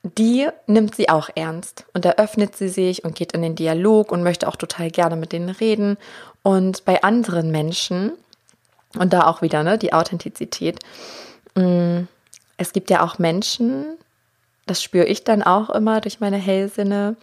die 0.02 0.48
nimmt 0.66 0.94
sie 0.94 1.08
auch 1.08 1.30
ernst 1.34 1.84
und 1.94 2.04
da 2.04 2.12
öffnet 2.12 2.56
sie 2.56 2.68
sich 2.68 3.04
und 3.04 3.14
geht 3.14 3.32
in 3.32 3.42
den 3.42 3.56
Dialog 3.56 4.12
und 4.12 4.22
möchte 4.22 4.46
auch 4.48 4.56
total 4.56 4.90
gerne 4.90 5.16
mit 5.16 5.32
denen 5.32 5.48
reden. 5.48 5.96
Und 6.42 6.84
bei 6.84 7.02
anderen 7.02 7.50
Menschen, 7.50 8.12
und 8.96 9.12
da 9.12 9.26
auch 9.26 9.42
wieder 9.42 9.64
ne, 9.64 9.78
die 9.78 9.92
Authentizität, 9.92 10.78
mh, 11.54 11.64
mm, 11.64 12.08
es 12.58 12.72
gibt 12.72 12.90
ja 12.90 13.02
auch 13.04 13.18
Menschen, 13.18 13.84
das 14.66 14.82
spüre 14.82 15.06
ich 15.06 15.24
dann 15.24 15.42
auch 15.42 15.70
immer 15.70 16.00
durch 16.00 16.20
meine 16.20 16.38
Hellsinne, 16.38 17.16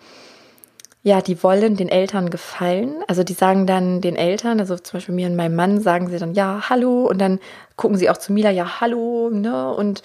ja, 1.06 1.22
die 1.22 1.44
wollen 1.44 1.76
den 1.76 1.90
Eltern 1.90 2.30
gefallen. 2.30 2.96
Also 3.08 3.24
die 3.24 3.34
sagen 3.34 3.68
dann 3.68 4.00
den 4.00 4.16
Eltern, 4.16 4.62
also 4.62 4.78
zum 4.78 4.98
Beispiel 4.98 5.14
mir 5.14 5.28
und 5.28 5.36
meinem 5.36 5.56
Mann, 5.56 5.82
sagen 5.82 6.10
sie 6.10 6.18
dann 6.18 6.34
ja, 6.34 6.70
hallo 6.70 7.06
und 7.08 7.20
dann 7.20 7.40
gucken 7.76 7.98
sie 7.98 8.10
auch 8.10 8.18
zu 8.18 8.32
Mila, 8.32 8.50
ja, 8.50 8.80
hallo, 8.80 9.30
ne, 9.30 9.74
und 9.74 10.02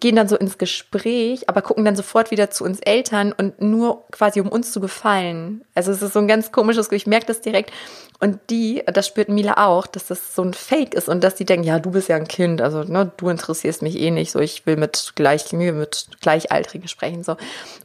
gehen 0.00 0.16
dann 0.16 0.28
so 0.28 0.36
ins 0.36 0.58
Gespräch, 0.58 1.48
aber 1.48 1.62
gucken 1.62 1.84
dann 1.84 1.96
sofort 1.96 2.30
wieder 2.30 2.50
zu 2.50 2.64
uns 2.64 2.80
Eltern 2.80 3.32
und 3.32 3.60
nur 3.60 4.04
quasi 4.10 4.40
um 4.40 4.48
uns 4.48 4.72
zu 4.72 4.80
gefallen. 4.80 5.62
Also 5.74 5.90
es 5.90 6.02
ist 6.02 6.12
so 6.12 6.20
ein 6.20 6.28
ganz 6.28 6.52
komisches 6.52 6.90
ich 6.92 7.06
merke 7.06 7.26
das 7.26 7.40
direkt. 7.40 7.72
Und 8.20 8.38
die, 8.50 8.84
das 8.86 9.08
spürt 9.08 9.28
Mila 9.28 9.66
auch, 9.66 9.88
dass 9.88 10.06
das 10.06 10.36
so 10.36 10.42
ein 10.42 10.54
Fake 10.54 10.94
ist 10.94 11.08
und 11.08 11.24
dass 11.24 11.34
die 11.34 11.44
denken, 11.44 11.66
ja, 11.66 11.80
du 11.80 11.90
bist 11.90 12.08
ja 12.08 12.14
ein 12.14 12.28
Kind, 12.28 12.62
also 12.62 12.84
ne, 12.84 13.10
du 13.16 13.28
interessierst 13.28 13.82
mich 13.82 13.98
eh 13.98 14.12
nicht, 14.12 14.30
so 14.30 14.38
ich 14.38 14.64
will 14.64 14.76
mit 14.76 15.12
gleich 15.16 15.52
mit 15.52 16.06
Gleichaltrigen 16.20 16.86
sprechen. 16.86 17.24
so. 17.24 17.36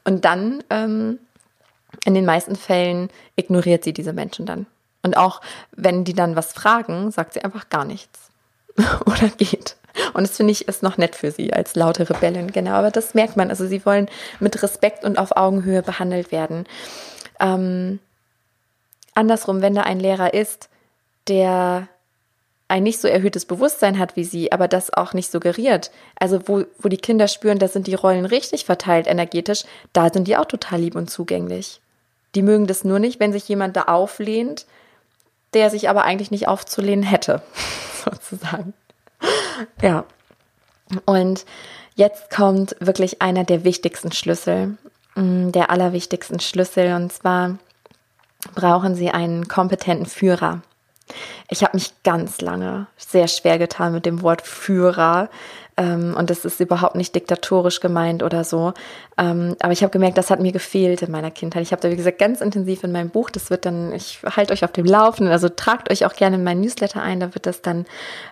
Und 0.03 0.25
dann 0.25 0.63
ähm, 0.69 1.17
in 2.07 2.13
den 2.13 2.23
meisten 2.23 2.55
Fällen 2.55 3.09
ignoriert 3.35 3.83
sie 3.83 3.91
diese 3.91 4.13
Menschen 4.13 4.45
dann. 4.45 4.65
Und 5.03 5.17
auch 5.17 5.41
wenn 5.75 6.05
die 6.05 6.13
dann 6.13 6.37
was 6.37 6.53
fragen, 6.53 7.11
sagt 7.11 7.33
sie 7.33 7.43
einfach 7.43 7.67
gar 7.67 7.83
nichts. 7.83 8.31
Oder 9.05 9.27
geht. 9.27 9.75
Und 10.13 10.23
das 10.23 10.37
finde 10.37 10.53
ich 10.53 10.69
ist 10.69 10.83
noch 10.83 10.97
nett 10.97 11.17
für 11.17 11.31
sie 11.31 11.51
als 11.51 11.75
laute 11.75 12.09
Rebellin, 12.09 12.53
genau. 12.53 12.71
Aber 12.71 12.91
das 12.91 13.13
merkt 13.13 13.35
man. 13.35 13.49
Also 13.49 13.67
sie 13.67 13.85
wollen 13.85 14.07
mit 14.39 14.63
Respekt 14.63 15.03
und 15.03 15.19
auf 15.19 15.35
Augenhöhe 15.35 15.81
behandelt 15.81 16.31
werden. 16.31 16.65
Ähm, 17.41 17.99
andersrum, 19.13 19.61
wenn 19.61 19.75
da 19.75 19.81
ein 19.81 19.99
Lehrer 19.99 20.33
ist, 20.33 20.69
der 21.27 21.89
ein 22.69 22.83
nicht 22.83 23.01
so 23.01 23.09
erhöhtes 23.09 23.43
Bewusstsein 23.45 23.99
hat 23.99 24.15
wie 24.15 24.23
sie, 24.23 24.53
aber 24.53 24.69
das 24.69 24.93
auch 24.93 25.13
nicht 25.13 25.29
suggeriert. 25.29 25.91
Also 26.15 26.47
wo, 26.47 26.63
wo 26.79 26.87
die 26.87 26.97
Kinder 26.97 27.27
spüren, 27.27 27.59
da 27.59 27.67
sind 27.67 27.87
die 27.87 27.95
Rollen 27.95 28.25
richtig 28.25 28.63
verteilt 28.63 29.07
energetisch, 29.07 29.65
da 29.91 30.09
sind 30.09 30.29
die 30.29 30.37
auch 30.37 30.45
total 30.45 30.79
lieb 30.79 30.95
und 30.95 31.09
zugänglich. 31.09 31.81
Die 32.35 32.41
mögen 32.41 32.67
das 32.67 32.83
nur 32.83 32.99
nicht, 32.99 33.19
wenn 33.19 33.31
sich 33.31 33.47
jemand 33.47 33.75
da 33.75 33.83
auflehnt, 33.83 34.65
der 35.53 35.69
sich 35.69 35.89
aber 35.89 36.03
eigentlich 36.03 36.31
nicht 36.31 36.47
aufzulehnen 36.47 37.03
hätte, 37.03 37.41
sozusagen. 38.05 38.73
Ja. 39.81 40.05
Und 41.05 41.45
jetzt 41.95 42.29
kommt 42.29 42.75
wirklich 42.79 43.21
einer 43.21 43.43
der 43.43 43.63
wichtigsten 43.63 44.11
Schlüssel, 44.11 44.77
mm, 45.15 45.51
der 45.51 45.69
allerwichtigsten 45.69 46.39
Schlüssel, 46.39 46.93
und 46.93 47.11
zwar 47.11 47.57
brauchen 48.55 48.95
Sie 48.95 49.09
einen 49.09 49.47
kompetenten 49.47 50.05
Führer. 50.05 50.61
Ich 51.49 51.63
habe 51.63 51.77
mich 51.77 51.91
ganz 52.03 52.41
lange 52.41 52.87
sehr 52.97 53.27
schwer 53.27 53.57
getan 53.57 53.93
mit 53.93 54.05
dem 54.05 54.21
Wort 54.21 54.41
Führer. 54.41 55.29
Ähm, 55.77 56.15
und 56.17 56.29
das 56.29 56.43
ist 56.43 56.59
überhaupt 56.59 56.95
nicht 56.95 57.13
diktatorisch 57.15 57.79
gemeint 57.79 58.23
oder 58.23 58.43
so. 58.43 58.73
Ähm, 59.17 59.55
aber 59.59 59.71
ich 59.73 59.83
habe 59.83 59.91
gemerkt, 59.91 60.17
das 60.17 60.29
hat 60.29 60.39
mir 60.39 60.51
gefehlt 60.51 61.03
in 61.03 61.11
meiner 61.11 61.31
Kindheit. 61.31 61.61
Ich 61.61 61.71
habe 61.71 61.81
da, 61.81 61.91
wie 61.91 61.95
gesagt, 61.95 62.17
ganz 62.17 62.41
intensiv 62.41 62.83
in 62.83 62.91
meinem 62.91 63.09
Buch, 63.09 63.29
das 63.29 63.49
wird 63.49 63.65
dann, 63.65 63.93
ich 63.93 64.19
halte 64.35 64.53
euch 64.53 64.65
auf 64.65 64.71
dem 64.71 64.85
Laufenden, 64.85 65.31
also 65.31 65.49
tragt 65.49 65.91
euch 65.91 66.05
auch 66.05 66.13
gerne 66.13 66.37
in 66.37 66.43
meinen 66.43 66.61
Newsletter 66.61 67.01
ein, 67.01 67.19
da 67.19 67.33
wird 67.35 67.45
das 67.45 67.61
dann, 67.61 67.85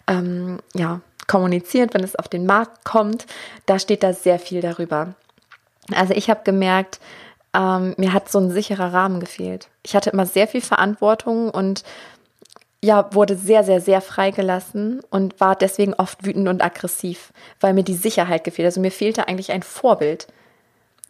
ähm, 0.07 0.59
ja, 0.73 1.01
kommuniziert, 1.27 1.93
wenn 1.93 2.03
es 2.03 2.15
auf 2.15 2.27
den 2.27 2.45
Markt 2.45 2.85
kommt. 2.85 3.25
Da 3.65 3.79
steht 3.79 4.03
da 4.03 4.13
sehr 4.13 4.39
viel 4.39 4.61
darüber. 4.61 5.15
Also 5.93 6.13
ich 6.13 6.29
habe 6.29 6.41
gemerkt, 6.43 6.99
ähm, 7.55 7.95
mir 7.97 8.13
hat 8.13 8.29
so 8.29 8.39
ein 8.39 8.51
sicherer 8.51 8.93
Rahmen 8.93 9.19
gefehlt. 9.19 9.69
Ich 9.83 9.95
hatte 9.95 10.09
immer 10.09 10.25
sehr 10.25 10.47
viel 10.47 10.61
Verantwortung 10.61 11.49
und 11.49 11.83
ja, 12.85 13.09
wurde 13.13 13.35
sehr, 13.35 13.63
sehr, 13.63 13.81
sehr 13.81 13.99
freigelassen 13.99 15.01
und 15.09 15.39
war 15.39 15.55
deswegen 15.55 15.95
oft 15.95 16.23
wütend 16.23 16.47
und 16.47 16.63
aggressiv, 16.63 17.33
weil 17.59 17.73
mir 17.73 17.83
die 17.83 17.95
Sicherheit 17.95 18.43
gefehlt. 18.43 18.67
Also 18.67 18.79
mir 18.79 18.91
fehlte 18.91 19.27
eigentlich 19.27 19.51
ein 19.51 19.63
Vorbild. 19.63 20.27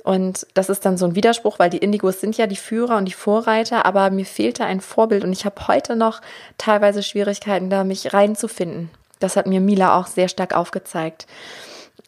Und 0.01 0.47
das 0.53 0.69
ist 0.69 0.85
dann 0.85 0.97
so 0.97 1.05
ein 1.05 1.15
Widerspruch, 1.15 1.59
weil 1.59 1.69
die 1.69 1.79
Indigos 1.79 2.21
sind 2.21 2.37
ja 2.37 2.47
die 2.47 2.55
Führer 2.55 2.95
und 2.95 3.05
die 3.05 3.13
Vorreiter, 3.13 3.85
aber 3.85 4.09
mir 4.09 4.25
fehlte 4.25 4.63
ein 4.63 4.79
Vorbild 4.79 5.23
und 5.23 5.33
ich 5.33 5.45
habe 5.45 5.67
heute 5.67 5.95
noch 5.95 6.21
teilweise 6.57 7.03
Schwierigkeiten, 7.03 7.69
da 7.69 7.83
mich 7.83 8.13
reinzufinden. 8.13 8.89
Das 9.19 9.35
hat 9.35 9.47
mir 9.47 9.59
Mila 9.59 9.99
auch 9.99 10.07
sehr 10.07 10.29
stark 10.29 10.55
aufgezeigt. 10.55 11.25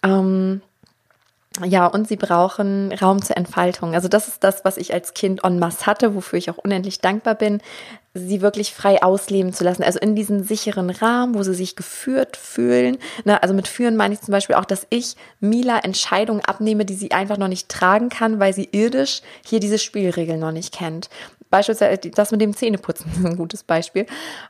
Ähm, 0.03 0.61
ja, 1.65 1.87
und 1.87 2.07
sie 2.07 2.17
brauchen 2.17 2.91
Raum 2.93 3.21
zur 3.21 3.37
Entfaltung. 3.37 3.95
Also 3.95 4.07
das 4.07 4.27
ist 4.27 4.43
das, 4.43 4.63
was 4.65 4.77
ich 4.77 4.93
als 4.93 5.13
Kind 5.13 5.43
en 5.43 5.59
masse 5.59 5.85
hatte, 5.85 6.15
wofür 6.15 6.37
ich 6.37 6.49
auch 6.49 6.57
unendlich 6.57 6.99
dankbar 6.99 7.35
bin 7.35 7.61
sie 8.17 8.41
wirklich 8.41 8.73
frei 8.73 9.01
ausleben 9.03 9.53
zu 9.53 9.63
lassen. 9.63 9.83
Also 9.83 9.99
in 9.99 10.15
diesen 10.15 10.43
sicheren 10.43 10.89
Rahmen, 10.89 11.35
wo 11.35 11.43
sie 11.43 11.53
sich 11.53 11.75
geführt 11.75 12.37
fühlen. 12.37 12.97
Ne, 13.25 13.41
also 13.41 13.53
mit 13.53 13.67
führen 13.67 13.95
meine 13.95 14.13
ich 14.13 14.21
zum 14.21 14.31
Beispiel 14.31 14.55
auch, 14.55 14.65
dass 14.65 14.87
ich 14.89 15.15
Mila 15.39 15.79
Entscheidungen 15.79 16.41
abnehme, 16.41 16.85
die 16.85 16.95
sie 16.95 17.11
einfach 17.11 17.37
noch 17.37 17.47
nicht 17.47 17.69
tragen 17.69 18.09
kann, 18.09 18.39
weil 18.39 18.53
sie 18.53 18.69
irdisch 18.71 19.21
hier 19.45 19.59
diese 19.59 19.77
Spielregeln 19.77 20.39
noch 20.39 20.51
nicht 20.51 20.73
kennt. 20.73 21.09
Beispielsweise 21.49 21.97
das 22.11 22.31
mit 22.31 22.41
dem 22.41 22.55
Zähneputzen 22.55 23.11
ist 23.17 23.25
ein 23.25 23.37
gutes 23.37 23.63
Beispiel, 23.63 24.05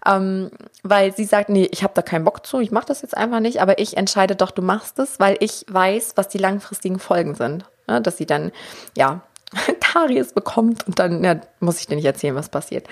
ähm, 0.06 0.52
weil 0.84 1.16
sie 1.16 1.26
sagt, 1.26 1.50
nee, 1.50 1.68
ich 1.72 1.84
habe 1.84 1.94
da 1.94 2.02
keinen 2.02 2.26
Bock 2.26 2.46
zu, 2.46 2.60
ich 2.60 2.72
mache 2.72 2.88
das 2.88 3.02
jetzt 3.02 3.16
einfach 3.16 3.40
nicht, 3.40 3.62
aber 3.62 3.80
ich 3.80 3.98
entscheide 3.98 4.36
doch, 4.36 4.52
du 4.52 4.62
machst 4.62 5.00
es, 5.00 5.20
weil 5.20 5.38
ich 5.40 5.66
weiß, 5.70 6.14
was 6.16 6.28
die 6.28 6.38
langfristigen 6.38 7.00
Folgen 7.00 7.36
sind. 7.36 7.66
Ne, 7.88 8.02
dass 8.02 8.18
sie 8.18 8.26
dann 8.26 8.52
ja 8.98 9.22
Karies 9.80 10.34
bekommt 10.34 10.86
und 10.88 11.00
dann 11.00 11.24
ja, 11.24 11.40
muss 11.62 11.80
ich 11.80 11.88
dir 11.88 11.96
nicht 11.96 12.06
erzählen, 12.06 12.36
was 12.36 12.50
passiert. 12.50 12.88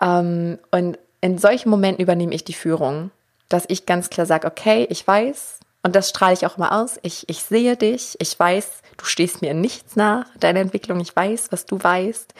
Ähm, 0.00 0.58
und 0.70 0.98
in 1.20 1.38
solchen 1.38 1.68
Momenten 1.68 2.02
übernehme 2.02 2.34
ich 2.34 2.44
die 2.44 2.52
Führung, 2.52 3.10
dass 3.48 3.64
ich 3.68 3.86
ganz 3.86 4.10
klar 4.10 4.26
sage, 4.26 4.46
okay, 4.46 4.86
ich 4.90 5.06
weiß, 5.06 5.60
und 5.82 5.96
das 5.96 6.10
strahle 6.10 6.34
ich 6.34 6.46
auch 6.46 6.58
immer 6.58 6.80
aus, 6.80 6.98
ich, 7.02 7.28
ich 7.28 7.42
sehe 7.42 7.76
dich, 7.76 8.16
ich 8.20 8.38
weiß, 8.38 8.82
du 8.96 9.04
stehst 9.04 9.42
mir 9.42 9.50
in 9.50 9.60
nichts 9.60 9.96
nach, 9.96 10.26
deine 10.38 10.60
Entwicklung, 10.60 11.00
ich 11.00 11.14
weiß, 11.14 11.48
was 11.50 11.66
du 11.66 11.82
weißt, 11.82 12.34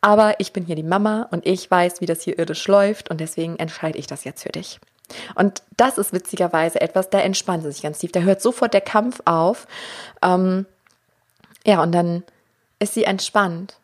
aber 0.00 0.38
ich 0.38 0.52
bin 0.52 0.64
hier 0.64 0.76
die 0.76 0.82
Mama 0.82 1.28
und 1.30 1.46
ich 1.46 1.70
weiß, 1.70 2.00
wie 2.00 2.06
das 2.06 2.22
hier 2.22 2.38
irdisch 2.38 2.66
läuft 2.68 3.10
und 3.10 3.20
deswegen 3.20 3.56
entscheide 3.56 3.98
ich 3.98 4.06
das 4.06 4.24
jetzt 4.24 4.42
für 4.42 4.50
dich. 4.50 4.78
Und 5.34 5.62
das 5.76 5.98
ist 5.98 6.12
witzigerweise 6.12 6.80
etwas, 6.80 7.10
da 7.10 7.20
entspannt 7.20 7.62
sie 7.62 7.72
sich 7.72 7.82
ganz 7.82 7.98
tief. 7.98 8.12
Da 8.12 8.20
hört 8.20 8.42
sofort 8.42 8.74
der 8.74 8.80
Kampf 8.80 9.20
auf. 9.24 9.66
Ähm, 10.22 10.66
ja, 11.66 11.82
und 11.82 11.92
dann 11.92 12.24
ist 12.78 12.94
sie 12.94 13.04
entspannt 13.04 13.78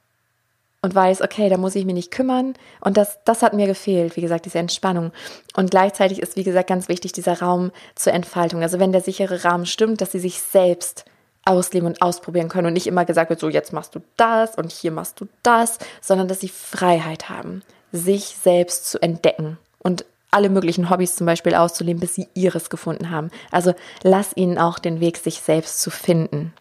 und 0.82 0.94
weiß, 0.94 1.22
okay, 1.22 1.48
da 1.48 1.56
muss 1.56 1.74
ich 1.74 1.86
mich 1.86 1.94
nicht 1.94 2.10
kümmern. 2.10 2.54
Und 2.80 2.96
das, 2.98 3.18
das 3.24 3.42
hat 3.42 3.54
mir 3.54 3.66
gefehlt, 3.66 4.16
wie 4.16 4.20
gesagt, 4.20 4.44
diese 4.44 4.58
Entspannung. 4.58 5.12
Und 5.56 5.70
gleichzeitig 5.70 6.20
ist, 6.20 6.36
wie 6.36 6.44
gesagt, 6.44 6.68
ganz 6.68 6.88
wichtig 6.88 7.12
dieser 7.12 7.40
Raum 7.40 7.72
zur 7.94 8.12
Entfaltung. 8.12 8.62
Also 8.62 8.78
wenn 8.78 8.92
der 8.92 9.00
sichere 9.00 9.44
Rahmen 9.44 9.66
stimmt, 9.66 10.02
dass 10.02 10.12
sie 10.12 10.18
sich 10.18 10.40
selbst 10.40 11.06
ausleben 11.44 11.86
und 11.86 12.02
ausprobieren 12.02 12.48
können 12.48 12.68
und 12.68 12.72
nicht 12.72 12.86
immer 12.86 13.04
gesagt 13.04 13.30
wird, 13.30 13.40
so 13.40 13.48
jetzt 13.48 13.72
machst 13.72 13.94
du 13.94 14.00
das 14.16 14.54
und 14.54 14.72
hier 14.72 14.90
machst 14.90 15.20
du 15.20 15.28
das, 15.42 15.78
sondern 16.00 16.28
dass 16.28 16.40
sie 16.40 16.48
Freiheit 16.48 17.28
haben, 17.28 17.62
sich 17.92 18.24
selbst 18.24 18.90
zu 18.90 19.00
entdecken 19.00 19.58
und 19.78 20.04
alle 20.30 20.48
möglichen 20.48 20.90
Hobbys 20.90 21.14
zum 21.14 21.26
Beispiel 21.26 21.54
auszuleben, 21.54 22.00
bis 22.00 22.14
sie 22.14 22.28
ihres 22.34 22.68
gefunden 22.68 23.10
haben. 23.10 23.30
Also 23.52 23.74
lass 24.02 24.36
ihnen 24.36 24.58
auch 24.58 24.78
den 24.78 25.00
Weg, 25.00 25.16
sich 25.16 25.40
selbst 25.40 25.80
zu 25.80 25.90
finden. 25.90 26.52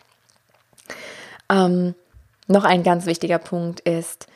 Ähm, 1.50 1.96
noch 2.48 2.66
ein 2.66 2.84
ganz 2.84 3.06
wichtiger 3.08 3.40
Punkt 3.40 3.80
ist 3.80 4.28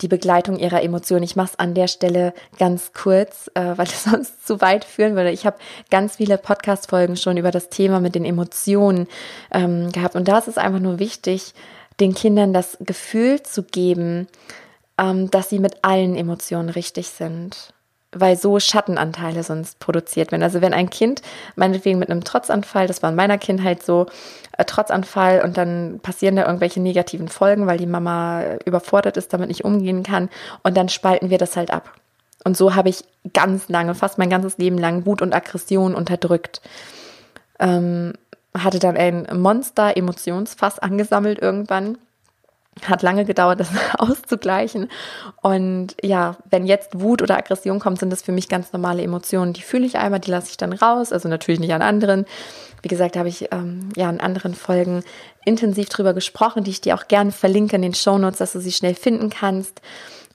die 0.00 0.08
Begleitung 0.08 0.58
ihrer 0.58 0.82
Emotionen. 0.82 1.22
Ich 1.22 1.36
mache 1.36 1.50
es 1.52 1.58
an 1.58 1.74
der 1.74 1.88
Stelle 1.88 2.34
ganz 2.58 2.92
kurz, 2.92 3.50
äh, 3.54 3.76
weil 3.76 3.86
es 3.86 4.04
sonst 4.04 4.46
zu 4.46 4.60
weit 4.60 4.84
führen 4.84 5.14
würde. 5.14 5.30
Ich 5.30 5.46
habe 5.46 5.58
ganz 5.90 6.16
viele 6.16 6.38
Podcast-Folgen 6.38 7.16
schon 7.16 7.36
über 7.36 7.50
das 7.50 7.68
Thema 7.68 8.00
mit 8.00 8.14
den 8.14 8.24
Emotionen 8.24 9.06
ähm, 9.52 9.92
gehabt. 9.92 10.16
Und 10.16 10.28
da 10.28 10.38
ist 10.38 10.48
es 10.48 10.58
einfach 10.58 10.80
nur 10.80 10.98
wichtig, 10.98 11.54
den 12.00 12.14
Kindern 12.14 12.52
das 12.52 12.76
Gefühl 12.80 13.42
zu 13.42 13.62
geben, 13.62 14.28
ähm, 14.98 15.30
dass 15.30 15.48
sie 15.48 15.58
mit 15.58 15.82
allen 15.82 16.14
Emotionen 16.14 16.68
richtig 16.68 17.08
sind 17.08 17.72
weil 18.20 18.36
so 18.36 18.58
Schattenanteile 18.58 19.42
sonst 19.42 19.78
produziert 19.78 20.32
werden. 20.32 20.42
Also 20.42 20.60
wenn 20.60 20.74
ein 20.74 20.90
Kind 20.90 21.22
meinetwegen 21.54 21.98
mit 21.98 22.10
einem 22.10 22.24
Trotzanfall, 22.24 22.86
das 22.86 23.02
war 23.02 23.10
in 23.10 23.16
meiner 23.16 23.38
Kindheit 23.38 23.82
so, 23.82 24.06
äh, 24.56 24.64
Trotzanfall 24.64 25.42
und 25.42 25.56
dann 25.56 26.00
passieren 26.02 26.36
da 26.36 26.46
irgendwelche 26.46 26.80
negativen 26.80 27.28
Folgen, 27.28 27.66
weil 27.66 27.78
die 27.78 27.86
Mama 27.86 28.42
überfordert 28.64 29.16
ist, 29.16 29.32
damit 29.32 29.48
nicht 29.48 29.64
umgehen 29.64 30.02
kann 30.02 30.28
und 30.62 30.76
dann 30.76 30.88
spalten 30.88 31.30
wir 31.30 31.38
das 31.38 31.56
halt 31.56 31.70
ab. 31.70 31.92
Und 32.44 32.56
so 32.56 32.74
habe 32.74 32.88
ich 32.88 33.04
ganz 33.32 33.68
lange, 33.68 33.94
fast 33.94 34.18
mein 34.18 34.30
ganzes 34.30 34.56
Leben 34.58 34.78
lang 34.78 35.04
Wut 35.04 35.20
und 35.20 35.34
Aggression 35.34 35.94
unterdrückt. 35.94 36.60
Ähm, 37.58 38.12
hatte 38.56 38.78
dann 38.78 38.96
ein 38.96 39.26
Monster-Emotionsfass 39.32 40.78
angesammelt 40.78 41.40
irgendwann 41.40 41.98
hat 42.82 43.02
lange 43.02 43.24
gedauert, 43.24 43.60
das 43.60 43.68
auszugleichen. 43.98 44.88
Und 45.42 45.96
ja, 46.02 46.36
wenn 46.50 46.66
jetzt 46.66 47.00
Wut 47.00 47.22
oder 47.22 47.36
Aggression 47.36 47.78
kommt, 47.78 47.98
sind 47.98 48.10
das 48.10 48.22
für 48.22 48.32
mich 48.32 48.48
ganz 48.48 48.72
normale 48.72 49.02
Emotionen. 49.02 49.52
Die 49.52 49.62
fühle 49.62 49.86
ich 49.86 49.96
einmal, 49.96 50.20
die 50.20 50.30
lasse 50.30 50.50
ich 50.50 50.56
dann 50.56 50.72
raus. 50.72 51.12
Also 51.12 51.28
natürlich 51.28 51.60
nicht 51.60 51.72
an 51.72 51.82
anderen. 51.82 52.26
Wie 52.82 52.88
gesagt, 52.88 53.16
habe 53.16 53.28
ich 53.28 53.52
ähm, 53.52 53.88
ja 53.96 54.10
in 54.10 54.20
anderen 54.20 54.54
Folgen 54.54 55.02
intensiv 55.44 55.88
drüber 55.88 56.12
gesprochen, 56.12 56.64
die 56.64 56.70
ich 56.70 56.80
dir 56.80 56.94
auch 56.94 57.08
gerne 57.08 57.32
verlinke 57.32 57.76
in 57.76 57.82
den 57.82 57.94
Shownotes, 57.94 58.38
dass 58.38 58.52
du 58.52 58.60
sie 58.60 58.72
schnell 58.72 58.94
finden 58.94 59.30
kannst. 59.30 59.80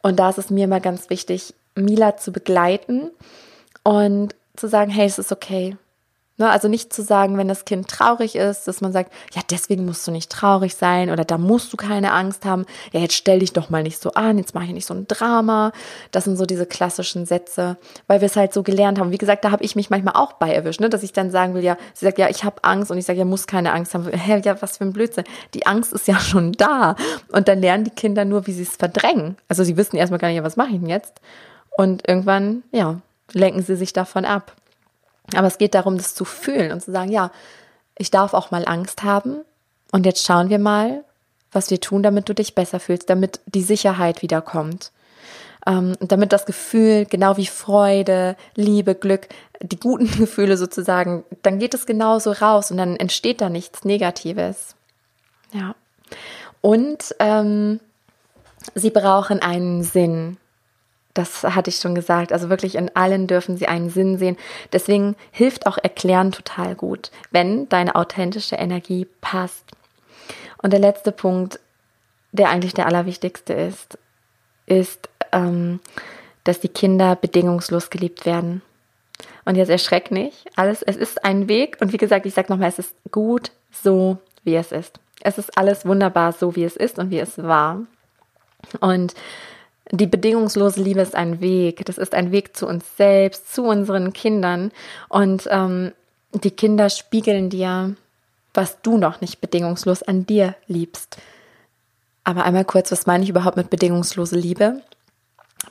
Und 0.02 0.20
da 0.20 0.30
ist 0.30 0.40
es 0.40 0.50
mir 0.50 0.66
immer 0.66 0.80
ganz 0.80 1.10
wichtig, 1.10 1.54
Mila 1.76 2.18
zu 2.18 2.32
begleiten 2.32 3.12
und 3.84 4.36
zu 4.56 4.68
sagen, 4.68 4.92
hey, 4.92 5.06
es 5.06 5.20
ist 5.20 5.32
okay. 5.32 5.78
Ne, 6.42 6.50
also 6.50 6.68
nicht 6.68 6.92
zu 6.92 7.04
sagen, 7.04 7.38
wenn 7.38 7.48
das 7.48 7.66
Kind 7.66 7.88
traurig 7.88 8.36
ist, 8.36 8.68
dass 8.68 8.82
man 8.82 8.92
sagt, 8.92 9.14
ja, 9.36 9.44
deswegen 9.52 9.86
musst 9.86 10.08
du 10.08 10.12
nicht 10.12 10.32
traurig 10.32 10.74
sein 10.74 11.12
oder 11.12 11.24
da 11.24 11.38
musst 11.38 11.72
du 11.72 11.78
keine 11.78 12.14
Angst 12.14 12.46
haben. 12.46 12.66
Ja, 12.92 13.00
jetzt 13.00 13.14
stell 13.14 13.38
dich 13.38 13.54
doch 13.54 13.70
mal 13.70 13.84
nicht 13.84 14.02
so 14.02 14.14
an, 14.14 14.40
jetzt 14.40 14.56
mache 14.56 14.66
ich 14.66 14.72
nicht 14.72 14.88
so 14.88 14.96
ein 14.96 15.06
Drama. 15.08 15.72
Das 16.10 16.24
sind 16.24 16.38
so 16.38 16.48
diese 16.48 16.66
klassischen 16.66 17.28
Sätze, 17.28 17.78
weil 18.08 18.22
wir 18.22 18.26
es 18.26 18.36
halt 18.36 18.54
so 18.54 18.64
gelernt 18.64 18.98
haben. 18.98 19.12
Wie 19.12 19.20
gesagt, 19.20 19.46
da 19.46 19.52
habe 19.52 19.64
ich 19.64 19.76
mich 19.76 19.92
manchmal 19.92 20.16
auch 20.16 20.34
bei 20.34 20.52
erwischt, 20.52 20.82
ne, 20.82 20.90
dass 20.90 21.04
ich 21.04 21.14
dann 21.14 21.30
sagen 21.30 21.54
will, 21.54 21.64
ja, 21.64 21.78
sie 21.94 22.06
sagt, 22.06 22.18
ja, 22.18 22.28
ich 22.28 22.44
habe 22.44 22.64
Angst 22.64 22.90
und 22.90 22.98
ich 22.98 23.06
sage, 23.06 23.20
ja, 23.20 23.26
muss 23.26 23.46
keine 23.46 23.72
Angst 23.72 23.94
haben. 23.94 24.08
Hä, 24.08 24.42
ja, 24.44 24.60
was 24.64 24.78
für 24.78 24.86
ein 24.86 24.94
Blödsinn. 24.94 25.26
Die 25.54 25.68
Angst 25.68 25.94
ist 25.94 26.08
ja 26.08 26.20
schon 26.20 26.54
da. 26.54 26.96
Und 27.32 27.50
dann 27.50 27.62
lernen 27.62 27.84
die 27.84 27.92
Kinder 27.92 28.26
nur, 28.26 28.48
wie 28.48 28.54
sie 28.54 28.64
es 28.64 28.78
verdrängen. 28.78 29.38
Also 29.48 29.64
sie 29.64 29.78
wissen 29.78 29.96
erstmal 29.96 30.20
gar 30.20 30.30
nicht, 30.30 30.42
was 30.42 30.58
mache 30.58 30.70
ich 30.70 30.80
denn 30.80 30.90
jetzt? 30.90 31.22
Und 31.78 32.08
irgendwann, 32.08 32.64
ja, 32.72 33.00
lenken 33.32 33.62
sie 33.62 33.76
sich 33.76 33.94
davon 33.94 34.26
ab. 34.26 34.56
Aber 35.36 35.48
es 35.48 35.58
geht 35.58 35.76
darum, 35.76 35.98
das 35.98 36.16
zu 36.16 36.26
fühlen 36.26 36.72
und 36.72 36.82
zu 36.82 36.92
sagen, 36.92 37.12
ja, 37.12 37.32
ich 37.98 38.12
darf 38.12 38.34
auch 38.34 38.52
mal 38.52 38.68
Angst 38.68 39.04
haben. 39.04 39.42
Und 39.92 40.06
jetzt 40.06 40.26
schauen 40.26 40.50
wir 40.50 40.60
mal, 40.60 41.04
was 41.52 41.70
wir 41.70 41.80
tun, 41.80 42.04
damit 42.04 42.30
du 42.30 42.34
dich 42.34 42.56
besser 42.56 42.80
fühlst, 42.80 43.10
damit 43.10 43.40
die 43.46 43.62
Sicherheit 43.62 44.22
wiederkommt. 44.22 44.92
Ähm, 45.68 45.96
damit 46.00 46.34
das 46.34 46.46
Gefühl, 46.46 47.06
genau 47.06 47.38
wie 47.38 47.46
Freude, 47.46 48.36
Liebe, 48.56 48.96
Glück, 48.96 49.28
die 49.62 49.80
guten 49.80 50.10
Gefühle 50.18 50.58
sozusagen, 50.58 51.24
dann 51.44 51.60
geht 51.60 51.74
es 51.74 51.86
genauso 51.86 52.32
raus 52.32 52.72
und 52.72 52.78
dann 52.78 52.96
entsteht 52.96 53.42
da 53.42 53.50
nichts 53.50 53.84
Negatives. 53.84 54.76
Ja. 55.54 55.76
Und 56.62 57.16
ähm, 57.20 57.80
sie 58.76 58.90
brauchen 58.90 59.42
einen 59.42 59.84
Sinn. 59.84 60.38
Das 61.14 61.44
hatte 61.44 61.70
ich 61.70 61.78
schon 61.78 61.96
gesagt. 61.96 62.32
Also 62.32 62.50
wirklich 62.50 62.76
in 62.76 62.96
allen 62.96 63.28
dürfen 63.28 63.58
sie 63.58 63.68
einen 63.68 63.90
Sinn 63.90 64.18
sehen. 64.18 64.38
Deswegen 64.72 65.16
hilft 65.32 65.68
auch 65.68 65.78
Erklären 65.78 66.32
total 66.32 66.76
gut, 66.76 67.12
wenn 67.32 67.68
deine 67.70 67.96
authentische 67.96 68.56
Energie 68.56 69.08
passt. 69.20 69.66
Und 70.62 70.72
der 70.72 70.80
letzte 70.80 71.12
Punkt, 71.12 71.60
der 72.32 72.50
eigentlich 72.50 72.74
der 72.74 72.86
allerwichtigste 72.86 73.54
ist, 73.54 73.98
ist, 74.66 75.10
ähm, 75.32 75.80
dass 76.44 76.60
die 76.60 76.70
Kinder 76.70 77.16
bedingungslos 77.16 77.90
geliebt 77.90 78.26
werden. 78.26 78.62
Und 79.44 79.56
jetzt 79.56 79.70
erschreck 79.70 80.12
nicht. 80.12 80.46
Alles, 80.56 80.82
es 80.82 80.96
ist 80.96 81.26
ein 81.26 81.48
Weg. 81.48 81.78
Und 81.82 81.94
wie 81.94 81.98
gesagt, 81.98 82.26
ich 82.26 82.34
sage 82.34 82.52
nochmal, 82.52 82.70
es 82.70 82.80
ist 82.80 82.96
gut 83.12 83.52
so, 83.72 84.18
wie 84.44 84.56
es 84.56 84.72
ist. 84.72 85.00
Es 85.22 85.38
ist 85.38 85.58
alles 85.58 85.86
wunderbar 85.86 86.32
so, 86.32 86.56
wie 86.56 86.64
es 86.64 86.76
ist 86.76 87.00
und 87.00 87.12
wie 87.12 87.20
es 87.20 87.38
war. 87.38 87.82
Und 88.80 89.14
die 89.92 90.08
bedingungslose 90.08 90.82
Liebe 90.82 91.02
ist 91.02 91.16
ein 91.16 91.42
Weg. 91.42 91.86
Das 91.86 91.98
ist 91.98 92.14
ein 92.14 92.32
Weg 92.32 92.56
zu 92.56 92.66
uns 92.68 92.86
selbst, 92.98 93.54
zu 93.54 93.64
unseren 93.64 94.14
Kindern. 94.14 94.72
Und 95.10 95.48
ähm, 95.52 95.92
die 96.34 96.52
Kinder 96.52 96.90
spiegeln 96.90 97.50
dir, 97.50 97.96
was 98.54 98.82
du 98.82 98.98
noch 98.98 99.22
nicht 99.22 99.42
bedingungslos 99.42 100.02
an 100.04 100.26
dir 100.26 100.56
liebst. 100.68 101.18
Aber 102.24 102.46
einmal 102.46 102.66
kurz, 102.66 102.92
was 102.92 103.06
meine 103.06 103.24
ich 103.24 103.30
überhaupt 103.30 103.58
mit 103.58 103.70
bedingungslose 103.70 104.38
Liebe? 104.38 104.82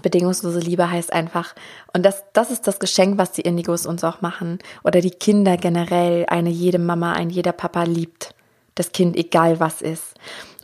Bedingungslose 0.03 0.61
Liebe 0.61 0.91
heißt 0.91 1.13
einfach, 1.13 1.55
und 1.93 2.05
das, 2.05 2.25
das 2.33 2.51
ist 2.51 2.67
das 2.67 2.79
Geschenk, 2.79 3.19
was 3.19 3.33
die 3.33 3.43
Indigos 3.43 3.87
uns 3.87 4.05
auch 4.05 4.21
machen, 4.21 4.59
oder 4.85 5.01
die 5.01 5.11
Kinder 5.11 5.57
generell, 5.57 6.27
eine 6.27 6.51
jede 6.51 6.79
Mama, 6.79 7.13
ein 7.13 7.31
jeder 7.31 7.53
Papa 7.53 7.85
liebt 7.85 8.35
das 8.75 8.93
Kind, 8.93 9.17
egal 9.17 9.61
was 9.61 9.83
ist. 9.83 10.15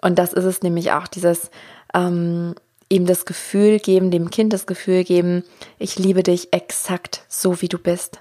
Und 0.01 0.19
das 0.19 0.33
ist 0.33 0.45
es 0.45 0.63
nämlich 0.63 0.93
auch, 0.93 1.07
dieses, 1.07 1.51
ähm, 1.93 2.55
ihm 2.89 3.07
das 3.07 3.25
Gefühl 3.25 3.79
geben, 3.79 4.11
dem 4.11 4.31
Kind 4.31 4.53
das 4.53 4.67
Gefühl 4.67 5.05
geben, 5.05 5.45
ich 5.79 5.99
liebe 5.99 6.23
dich 6.23 6.53
exakt 6.53 7.25
so, 7.29 7.61
wie 7.61 7.69
du 7.69 7.79
bist. 7.79 8.21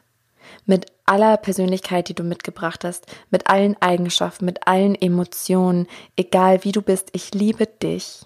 Mit 0.65 0.87
aller 1.05 1.37
Persönlichkeit, 1.37 2.09
die 2.09 2.15
du 2.15 2.23
mitgebracht 2.23 2.83
hast, 2.83 3.05
mit 3.29 3.47
allen 3.47 3.79
Eigenschaften, 3.81 4.45
mit 4.45 4.67
allen 4.67 4.95
Emotionen, 4.95 5.87
egal 6.15 6.63
wie 6.63 6.71
du 6.71 6.81
bist, 6.81 7.09
ich 7.13 7.33
liebe 7.33 7.67
dich. 7.67 8.25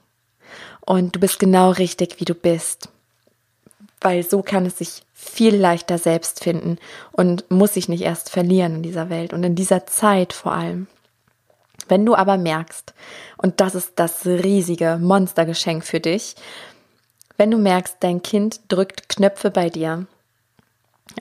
Und 0.86 1.16
du 1.16 1.20
bist 1.20 1.40
genau 1.40 1.72
richtig, 1.72 2.20
wie 2.20 2.26
du 2.26 2.34
bist. 2.34 2.90
Weil 4.02 4.24
so 4.24 4.42
kann 4.42 4.66
es 4.66 4.78
sich 4.78 5.04
viel 5.14 5.56
leichter 5.56 5.98
selbst 5.98 6.42
finden 6.42 6.78
und 7.12 7.52
muss 7.52 7.74
sich 7.74 7.90
nicht 7.90 8.04
erst 8.04 8.30
verlieren 8.30 8.76
in 8.76 8.84
dieser 8.84 9.10
Welt 9.10 9.34
und 9.34 9.44
in 9.44 9.56
dieser 9.56 9.86
Zeit 9.86 10.32
vor 10.32 10.54
allem. 10.54 10.88
Wenn 11.90 12.06
du 12.06 12.16
aber 12.16 12.38
merkst, 12.38 12.94
und 13.38 13.60
das 13.60 13.76
ist 13.76 13.94
das 13.98 14.26
riesige 14.26 14.98
Monstergeschenk 15.02 15.84
für 15.84 16.00
dich, 16.00 16.36
wenn 17.38 17.52
du 17.52 17.58
merkst, 17.58 17.98
dein 18.00 18.22
Kind 18.22 18.62
drückt 18.68 19.10
Knöpfe 19.10 19.52
bei 19.52 19.70
dir. 19.70 20.06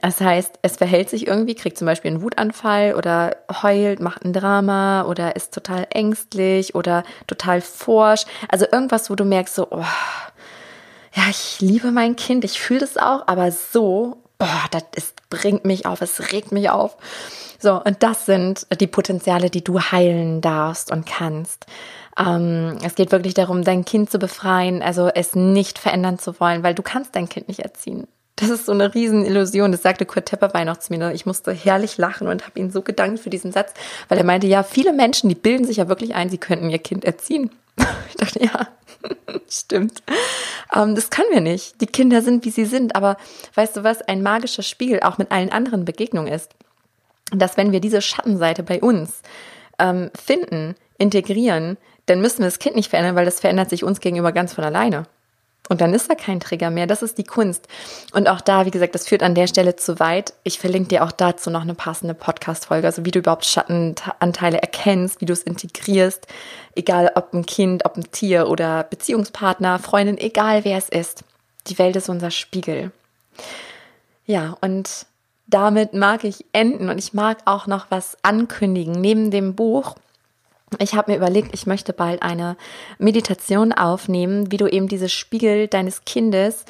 Das 0.02 0.20
heißt, 0.20 0.58
es 0.62 0.76
verhält 0.76 1.08
sich 1.08 1.26
irgendwie, 1.26 1.54
kriegt 1.54 1.78
zum 1.78 1.86
Beispiel 1.86 2.10
einen 2.10 2.22
Wutanfall 2.22 2.94
oder 2.94 3.36
heult, 3.62 4.00
macht 4.00 4.24
ein 4.24 4.32
Drama 4.32 5.04
oder 5.04 5.34
ist 5.34 5.54
total 5.54 5.86
ängstlich 5.90 6.74
oder 6.74 7.04
total 7.26 7.60
forsch. 7.60 8.24
Also 8.48 8.66
irgendwas, 8.70 9.10
wo 9.10 9.14
du 9.14 9.24
merkst, 9.24 9.54
so, 9.54 9.68
oh, 9.70 9.84
ja, 11.14 11.22
ich 11.30 11.60
liebe 11.60 11.90
mein 11.90 12.16
Kind, 12.16 12.44
ich 12.44 12.60
fühle 12.60 12.80
das 12.80 12.96
auch, 12.96 13.26
aber 13.26 13.50
so, 13.50 14.22
boah, 14.38 14.64
das 14.70 14.84
ist, 14.94 15.28
bringt 15.30 15.64
mich 15.64 15.86
auf, 15.86 16.00
es 16.00 16.32
regt 16.32 16.52
mich 16.52 16.70
auf. 16.70 16.96
So, 17.58 17.82
und 17.82 18.02
das 18.02 18.26
sind 18.26 18.66
die 18.80 18.86
Potenziale, 18.86 19.50
die 19.50 19.64
du 19.64 19.80
heilen 19.80 20.40
darfst 20.40 20.92
und 20.92 21.06
kannst. 21.06 21.66
Ähm, 22.16 22.78
es 22.84 22.94
geht 22.94 23.12
wirklich 23.12 23.34
darum, 23.34 23.64
dein 23.64 23.84
Kind 23.84 24.10
zu 24.10 24.18
befreien, 24.18 24.82
also 24.82 25.08
es 25.08 25.34
nicht 25.34 25.78
verändern 25.78 26.18
zu 26.18 26.38
wollen, 26.40 26.62
weil 26.62 26.74
du 26.74 26.82
kannst 26.82 27.16
dein 27.16 27.28
Kind 27.28 27.48
nicht 27.48 27.60
erziehen. 27.60 28.06
Das 28.36 28.50
ist 28.50 28.66
so 28.66 28.72
eine 28.72 28.94
Riesenillusion. 28.94 29.72
Das 29.72 29.82
sagte 29.82 30.06
Kurt 30.06 30.26
Tepperwein 30.26 30.66
noch 30.66 30.76
zu 30.76 30.92
mir. 30.92 31.12
Ich 31.12 31.26
musste 31.26 31.52
herrlich 31.52 31.98
lachen 31.98 32.28
und 32.28 32.46
habe 32.46 32.60
ihn 32.60 32.70
so 32.70 32.82
gedankt 32.82 33.18
für 33.18 33.30
diesen 33.30 33.50
Satz, 33.50 33.72
weil 34.08 34.18
er 34.18 34.24
meinte, 34.24 34.46
ja, 34.46 34.62
viele 34.62 34.92
Menschen, 34.92 35.28
die 35.28 35.34
bilden 35.34 35.66
sich 35.66 35.78
ja 35.78 35.88
wirklich 35.88 36.14
ein, 36.14 36.30
sie 36.30 36.38
könnten 36.38 36.70
ihr 36.70 36.78
Kind 36.78 37.04
erziehen. 37.04 37.50
Ich 38.08 38.16
dachte, 38.16 38.42
ja, 38.42 38.66
stimmt. 39.48 40.02
Ähm, 40.74 40.94
das 40.94 41.10
können 41.10 41.30
wir 41.32 41.40
nicht. 41.40 41.80
Die 41.80 41.86
Kinder 41.86 42.22
sind, 42.22 42.44
wie 42.44 42.50
sie 42.50 42.64
sind. 42.64 42.96
Aber 42.96 43.16
weißt 43.54 43.76
du 43.76 43.84
was, 43.84 44.02
ein 44.02 44.22
magischer 44.22 44.62
Spiegel 44.62 45.00
auch 45.00 45.18
mit 45.18 45.30
allen 45.30 45.50
anderen 45.50 45.84
Begegnungen 45.84 46.32
ist, 46.32 46.50
dass 47.30 47.56
wenn 47.56 47.72
wir 47.72 47.80
diese 47.80 48.02
Schattenseite 48.02 48.62
bei 48.62 48.80
uns 48.80 49.22
ähm, 49.78 50.10
finden, 50.14 50.74
integrieren, 50.98 51.76
dann 52.06 52.20
müssen 52.20 52.38
wir 52.38 52.46
das 52.46 52.58
Kind 52.58 52.76
nicht 52.76 52.90
verändern, 52.90 53.16
weil 53.16 53.24
das 53.24 53.40
verändert 53.40 53.70
sich 53.70 53.84
uns 53.84 54.00
gegenüber 54.00 54.32
ganz 54.32 54.54
von 54.54 54.64
alleine. 54.64 55.06
Und 55.68 55.82
dann 55.82 55.92
ist 55.92 56.10
da 56.10 56.14
kein 56.14 56.40
Trigger 56.40 56.70
mehr. 56.70 56.86
Das 56.86 57.02
ist 57.02 57.18
die 57.18 57.24
Kunst. 57.24 57.68
Und 58.12 58.28
auch 58.28 58.40
da, 58.40 58.64
wie 58.64 58.70
gesagt, 58.70 58.94
das 58.94 59.06
führt 59.06 59.22
an 59.22 59.34
der 59.34 59.46
Stelle 59.46 59.76
zu 59.76 60.00
weit. 60.00 60.32
Ich 60.42 60.58
verlinke 60.58 60.88
dir 60.88 61.04
auch 61.04 61.12
dazu 61.12 61.50
noch 61.50 61.60
eine 61.60 61.74
passende 61.74 62.14
Podcast-Folge. 62.14 62.86
Also 62.86 63.04
wie 63.04 63.10
du 63.10 63.18
überhaupt 63.18 63.44
Schattenanteile 63.44 64.62
erkennst, 64.62 65.20
wie 65.20 65.26
du 65.26 65.34
es 65.34 65.42
integrierst. 65.42 66.26
Egal 66.74 67.12
ob 67.14 67.34
ein 67.34 67.44
Kind, 67.44 67.84
ob 67.84 67.96
ein 67.96 68.10
Tier 68.10 68.48
oder 68.48 68.84
Beziehungspartner, 68.84 69.78
Freundin, 69.78 70.16
egal 70.16 70.64
wer 70.64 70.78
es 70.78 70.88
ist. 70.88 71.22
Die 71.66 71.78
Welt 71.78 71.96
ist 71.96 72.08
unser 72.08 72.30
Spiegel. 72.30 72.90
Ja, 74.24 74.56
und 74.62 75.06
damit 75.46 75.92
mag 75.92 76.24
ich 76.24 76.44
enden 76.52 76.88
und 76.88 76.98
ich 76.98 77.12
mag 77.14 77.38
auch 77.44 77.66
noch 77.66 77.86
was 77.90 78.16
ankündigen. 78.22 79.00
Neben 79.00 79.30
dem 79.30 79.54
Buch 79.54 79.96
ich 80.78 80.94
habe 80.94 81.10
mir 81.10 81.16
überlegt, 81.16 81.54
ich 81.54 81.66
möchte 81.66 81.92
bald 81.92 82.22
eine 82.22 82.56
Meditation 82.98 83.72
aufnehmen, 83.72 84.52
wie 84.52 84.56
du 84.56 84.66
eben 84.66 84.88
diese 84.88 85.08
Spiegel 85.08 85.68
deines 85.68 86.04
Kindes 86.04 86.64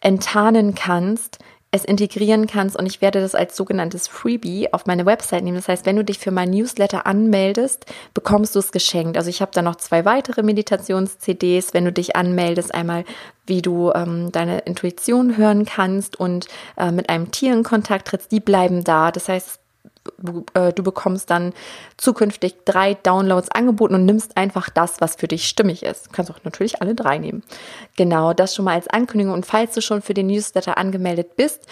enttarnen 0.00 0.74
kannst, 0.74 1.38
es 1.70 1.84
integrieren 1.84 2.46
kannst 2.46 2.76
und 2.76 2.86
ich 2.86 3.02
werde 3.02 3.20
das 3.20 3.34
als 3.34 3.54
sogenanntes 3.54 4.08
Freebie 4.08 4.72
auf 4.72 4.86
meine 4.86 5.04
Website 5.04 5.44
nehmen. 5.44 5.56
Das 5.56 5.68
heißt, 5.68 5.84
wenn 5.84 5.96
du 5.96 6.04
dich 6.04 6.18
für 6.18 6.30
mein 6.30 6.50
Newsletter 6.50 7.06
anmeldest, 7.06 7.84
bekommst 8.14 8.54
du 8.54 8.60
es 8.60 8.72
geschenkt. 8.72 9.18
Also 9.18 9.28
ich 9.28 9.42
habe 9.42 9.50
da 9.52 9.60
noch 9.60 9.76
zwei 9.76 10.06
weitere 10.06 10.42
Meditations-CDs, 10.42 11.74
wenn 11.74 11.84
du 11.84 11.92
dich 11.92 12.16
anmeldest, 12.16 12.74
einmal 12.74 13.04
wie 13.46 13.60
du 13.60 13.92
ähm, 13.92 14.32
deine 14.32 14.60
Intuition 14.60 15.36
hören 15.36 15.66
kannst 15.66 16.18
und 16.18 16.46
äh, 16.78 16.90
mit 16.90 17.10
einem 17.10 17.32
Tier 17.32 17.52
in 17.52 17.64
Kontakt 17.64 18.08
trittst, 18.08 18.32
die 18.32 18.40
bleiben 18.40 18.82
da. 18.82 19.12
Das 19.12 19.28
heißt, 19.28 19.60
äh, 20.54 20.72
du 20.72 20.82
bekommst 20.82 21.30
dann 21.30 21.52
zukünftig 21.96 22.56
drei 22.64 22.94
Downloads 22.94 23.50
angeboten 23.50 23.94
und 23.94 24.04
nimmst 24.04 24.36
einfach 24.36 24.70
das, 24.70 25.00
was 25.00 25.16
für 25.16 25.28
dich 25.28 25.48
stimmig 25.48 25.82
ist. 25.82 26.06
Du 26.06 26.10
kannst 26.12 26.30
auch 26.30 26.44
natürlich 26.44 26.80
alle 26.82 26.94
drei 26.94 27.18
nehmen. 27.18 27.42
Genau, 27.96 28.32
das 28.32 28.54
schon 28.54 28.64
mal 28.64 28.74
als 28.74 28.88
Ankündigung. 28.88 29.34
Und 29.34 29.46
falls 29.46 29.74
du 29.74 29.80
schon 29.80 30.02
für 30.02 30.14
den 30.14 30.28
Newsletter 30.28 30.78
angemeldet 30.78 31.36
bist, 31.36 31.66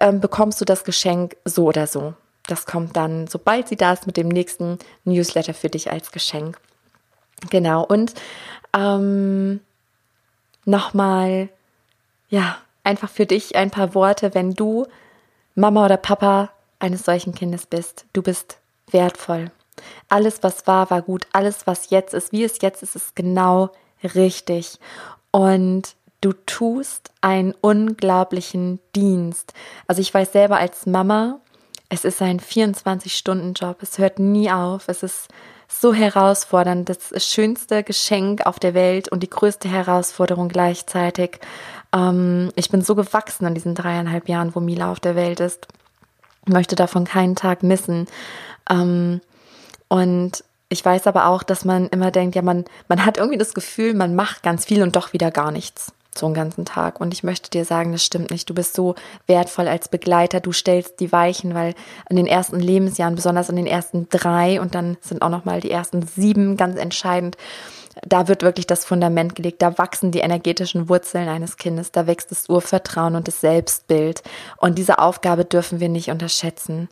ähm, 0.00 0.20
bekommst 0.20 0.60
du 0.60 0.64
das 0.64 0.84
Geschenk 0.84 1.36
so 1.44 1.66
oder 1.66 1.86
so. 1.86 2.14
Das 2.46 2.66
kommt 2.66 2.96
dann, 2.96 3.26
sobald 3.28 3.68
sie 3.68 3.76
da 3.76 3.92
ist, 3.92 4.06
mit 4.06 4.16
dem 4.16 4.28
nächsten 4.28 4.78
Newsletter 5.04 5.54
für 5.54 5.68
dich 5.68 5.90
als 5.90 6.10
Geschenk. 6.10 6.58
Genau, 7.50 7.84
und 7.84 8.14
ähm, 8.76 9.60
nochmal, 10.64 11.48
ja, 12.28 12.56
einfach 12.84 13.08
für 13.08 13.26
dich 13.26 13.56
ein 13.56 13.70
paar 13.70 13.94
Worte, 13.94 14.34
wenn 14.34 14.54
du 14.54 14.86
Mama 15.54 15.84
oder 15.84 15.96
Papa 15.96 16.50
eines 16.82 17.04
solchen 17.04 17.34
Kindes 17.34 17.66
bist. 17.66 18.06
Du 18.12 18.22
bist 18.22 18.58
wertvoll. 18.90 19.50
Alles, 20.08 20.42
was 20.42 20.66
war, 20.66 20.90
war 20.90 21.02
gut. 21.02 21.26
Alles, 21.32 21.66
was 21.66 21.90
jetzt 21.90 22.14
ist, 22.14 22.32
wie 22.32 22.44
es 22.44 22.60
jetzt 22.60 22.82
ist, 22.82 22.96
ist 22.96 23.16
genau 23.16 23.70
richtig. 24.02 24.78
Und 25.30 25.94
du 26.20 26.32
tust 26.32 27.10
einen 27.20 27.54
unglaublichen 27.60 28.80
Dienst. 28.94 29.54
Also 29.86 30.00
ich 30.00 30.12
weiß 30.12 30.32
selber 30.32 30.56
als 30.58 30.86
Mama, 30.86 31.40
es 31.88 32.04
ist 32.04 32.20
ein 32.22 32.40
24-Stunden-Job. 32.40 33.82
Es 33.82 33.98
hört 33.98 34.18
nie 34.18 34.50
auf. 34.50 34.88
Es 34.88 35.02
ist 35.02 35.28
so 35.68 35.94
herausfordernd. 35.94 36.88
Das 36.88 37.12
schönste 37.24 37.82
Geschenk 37.82 38.46
auf 38.46 38.58
der 38.58 38.74
Welt 38.74 39.08
und 39.08 39.22
die 39.22 39.30
größte 39.30 39.68
Herausforderung 39.68 40.48
gleichzeitig. 40.48 41.38
Ähm, 41.94 42.50
ich 42.56 42.70
bin 42.70 42.82
so 42.82 42.94
gewachsen 42.94 43.46
in 43.46 43.54
diesen 43.54 43.74
dreieinhalb 43.74 44.28
Jahren, 44.28 44.54
wo 44.54 44.60
Mila 44.60 44.90
auf 44.90 45.00
der 45.00 45.16
Welt 45.16 45.40
ist 45.40 45.68
möchte 46.46 46.76
davon 46.76 47.04
keinen 47.04 47.36
Tag 47.36 47.62
missen. 47.62 48.06
Ähm, 48.70 49.20
und 49.88 50.44
ich 50.68 50.84
weiß 50.84 51.06
aber 51.06 51.26
auch, 51.26 51.42
dass 51.42 51.64
man 51.64 51.88
immer 51.88 52.10
denkt, 52.10 52.34
ja, 52.34 52.42
man, 52.42 52.64
man 52.88 53.04
hat 53.04 53.18
irgendwie 53.18 53.38
das 53.38 53.54
Gefühl, 53.54 53.94
man 53.94 54.14
macht 54.14 54.42
ganz 54.42 54.64
viel 54.64 54.82
und 54.82 54.96
doch 54.96 55.12
wieder 55.12 55.30
gar 55.30 55.50
nichts 55.50 55.92
so 56.16 56.26
einen 56.26 56.34
ganzen 56.34 56.64
Tag. 56.64 57.00
Und 57.00 57.14
ich 57.14 57.22
möchte 57.22 57.50
dir 57.50 57.64
sagen, 57.64 57.92
das 57.92 58.04
stimmt 58.04 58.30
nicht. 58.30 58.48
Du 58.48 58.54
bist 58.54 58.74
so 58.74 58.94
wertvoll 59.26 59.66
als 59.68 59.88
Begleiter. 59.88 60.40
Du 60.40 60.52
stellst 60.52 61.00
die 61.00 61.10
Weichen, 61.10 61.54
weil 61.54 61.74
in 62.08 62.16
den 62.16 62.26
ersten 62.26 62.60
Lebensjahren, 62.60 63.14
besonders 63.14 63.48
in 63.48 63.56
den 63.56 63.66
ersten 63.66 64.08
drei 64.10 64.60
und 64.60 64.74
dann 64.74 64.98
sind 65.00 65.22
auch 65.22 65.30
noch 65.30 65.44
mal 65.44 65.60
die 65.60 65.70
ersten 65.70 66.06
sieben 66.06 66.56
ganz 66.56 66.78
entscheidend, 66.78 67.36
da 68.00 68.28
wird 68.28 68.42
wirklich 68.42 68.66
das 68.66 68.84
Fundament 68.84 69.34
gelegt, 69.34 69.62
da 69.62 69.76
wachsen 69.78 70.10
die 70.10 70.20
energetischen 70.20 70.88
Wurzeln 70.88 71.28
eines 71.28 71.56
Kindes, 71.56 71.92
da 71.92 72.06
wächst 72.06 72.30
das 72.30 72.48
Urvertrauen 72.48 73.16
und 73.16 73.28
das 73.28 73.40
Selbstbild. 73.40 74.22
Und 74.56 74.78
diese 74.78 74.98
Aufgabe 74.98 75.44
dürfen 75.44 75.80
wir 75.80 75.88
nicht 75.88 76.10
unterschätzen. 76.10 76.88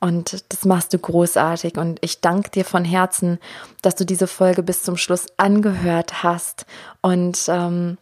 Und 0.00 0.44
das 0.48 0.64
machst 0.64 0.92
du 0.92 0.98
großartig. 0.98 1.78
Und 1.78 1.98
ich 2.00 2.20
danke 2.20 2.50
dir 2.50 2.64
von 2.64 2.84
Herzen, 2.84 3.38
dass 3.82 3.94
du 3.94 4.04
diese 4.04 4.26
Folge 4.26 4.62
bis 4.62 4.82
zum 4.82 4.96
Schluss 4.96 5.26
angehört 5.36 6.24
hast. 6.24 6.66
Und 7.02 7.38
ähm, 7.48 7.98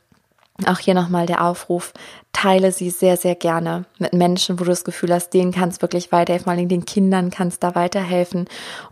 auch 0.67 0.79
hier 0.79 0.95
nochmal 0.95 1.27
der 1.27 1.45
Aufruf, 1.45 1.93
teile 2.33 2.73
sie 2.73 2.91
sehr, 2.91 3.17
sehr 3.17 3.35
gerne 3.35 3.85
mit 3.99 4.13
Menschen, 4.13 4.59
wo 4.59 4.65
du 4.65 4.71
das 4.71 4.85
Gefühl 4.85 5.13
hast, 5.13 5.31
denen 5.31 5.53
kannst 5.53 5.83
wirklich 5.83 6.11
weiterhelfen, 6.11 6.45
vor 6.45 6.53
allem 6.53 6.69
den 6.69 6.87
Kindern 6.87 7.31
kannst 7.31 7.63
da 7.63 7.75
weiterhelfen. 7.75 8.49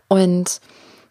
Und 0.08 0.60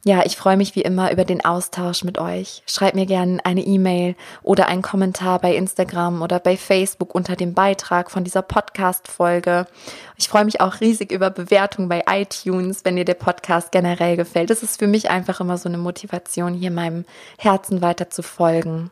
ja, 0.08 0.26
ich 0.26 0.38
freue 0.38 0.56
mich 0.56 0.74
wie 0.74 0.84
immer 0.84 1.12
über 1.12 1.26
den 1.26 1.44
Austausch 1.44 2.06
mit 2.06 2.18
euch. 2.18 2.64
Schreibt 2.66 2.96
mir 2.96 3.06
gerne 3.06 3.44
eine 3.44 3.60
E-Mail 3.60 4.16
oder 4.42 4.68
einen 4.68 4.82
Kommentar 4.82 5.40
bei 5.40 5.54
Instagram 5.54 6.22
oder 6.22 6.40
bei 6.40 6.56
Facebook 6.56 7.14
unter 7.14 7.36
dem 7.36 7.54
Beitrag 7.54 8.10
von 8.10 8.24
dieser 8.24 8.42
Podcast-Folge. 8.42 9.68
Ich 10.16 10.30
freue 10.30 10.46
mich 10.46 10.62
auch 10.62 10.80
riesig 10.80 11.12
über 11.12 11.30
Bewertungen 11.30 11.90
bei 11.90 12.06
iTunes, 12.10 12.86
wenn 12.86 12.96
dir 12.96 13.04
der 13.04 13.16
Podcast 13.16 13.74
generell 13.74 14.16
gefällt. 14.16 14.50
Das 14.50 14.64
ist 14.64 14.80
für 14.80 14.88
mich 14.88 15.10
einfach 15.10 15.42
immer 15.42 15.58
so 15.58 15.68
eine 15.68 15.78
Motivation, 15.78 16.54
hier 16.54 16.72
meinem 16.72 17.04
Herzen 17.38 17.82
weiter 17.82 18.10
zu 18.10 18.24
folgen. 18.24 18.92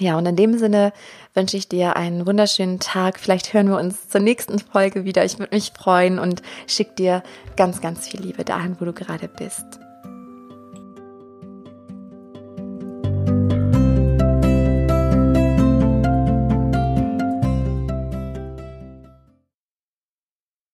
Ja, 0.00 0.18
und 0.18 0.26
in 0.26 0.34
dem 0.34 0.58
Sinne 0.58 0.92
wünsche 1.34 1.56
ich 1.56 1.68
dir 1.68 1.94
einen 1.94 2.26
wunderschönen 2.26 2.80
Tag. 2.80 3.20
Vielleicht 3.20 3.54
hören 3.54 3.68
wir 3.68 3.78
uns 3.78 4.08
zur 4.08 4.20
nächsten 4.20 4.58
Folge 4.58 5.04
wieder. 5.04 5.24
Ich 5.24 5.38
würde 5.38 5.54
mich 5.54 5.70
freuen 5.78 6.18
und 6.18 6.42
schick 6.66 6.96
dir 6.96 7.22
ganz, 7.56 7.80
ganz 7.80 8.08
viel 8.08 8.20
Liebe 8.20 8.44
dahin, 8.44 8.74
wo 8.80 8.84
du 8.84 8.92
gerade 8.92 9.28
bist. 9.28 9.83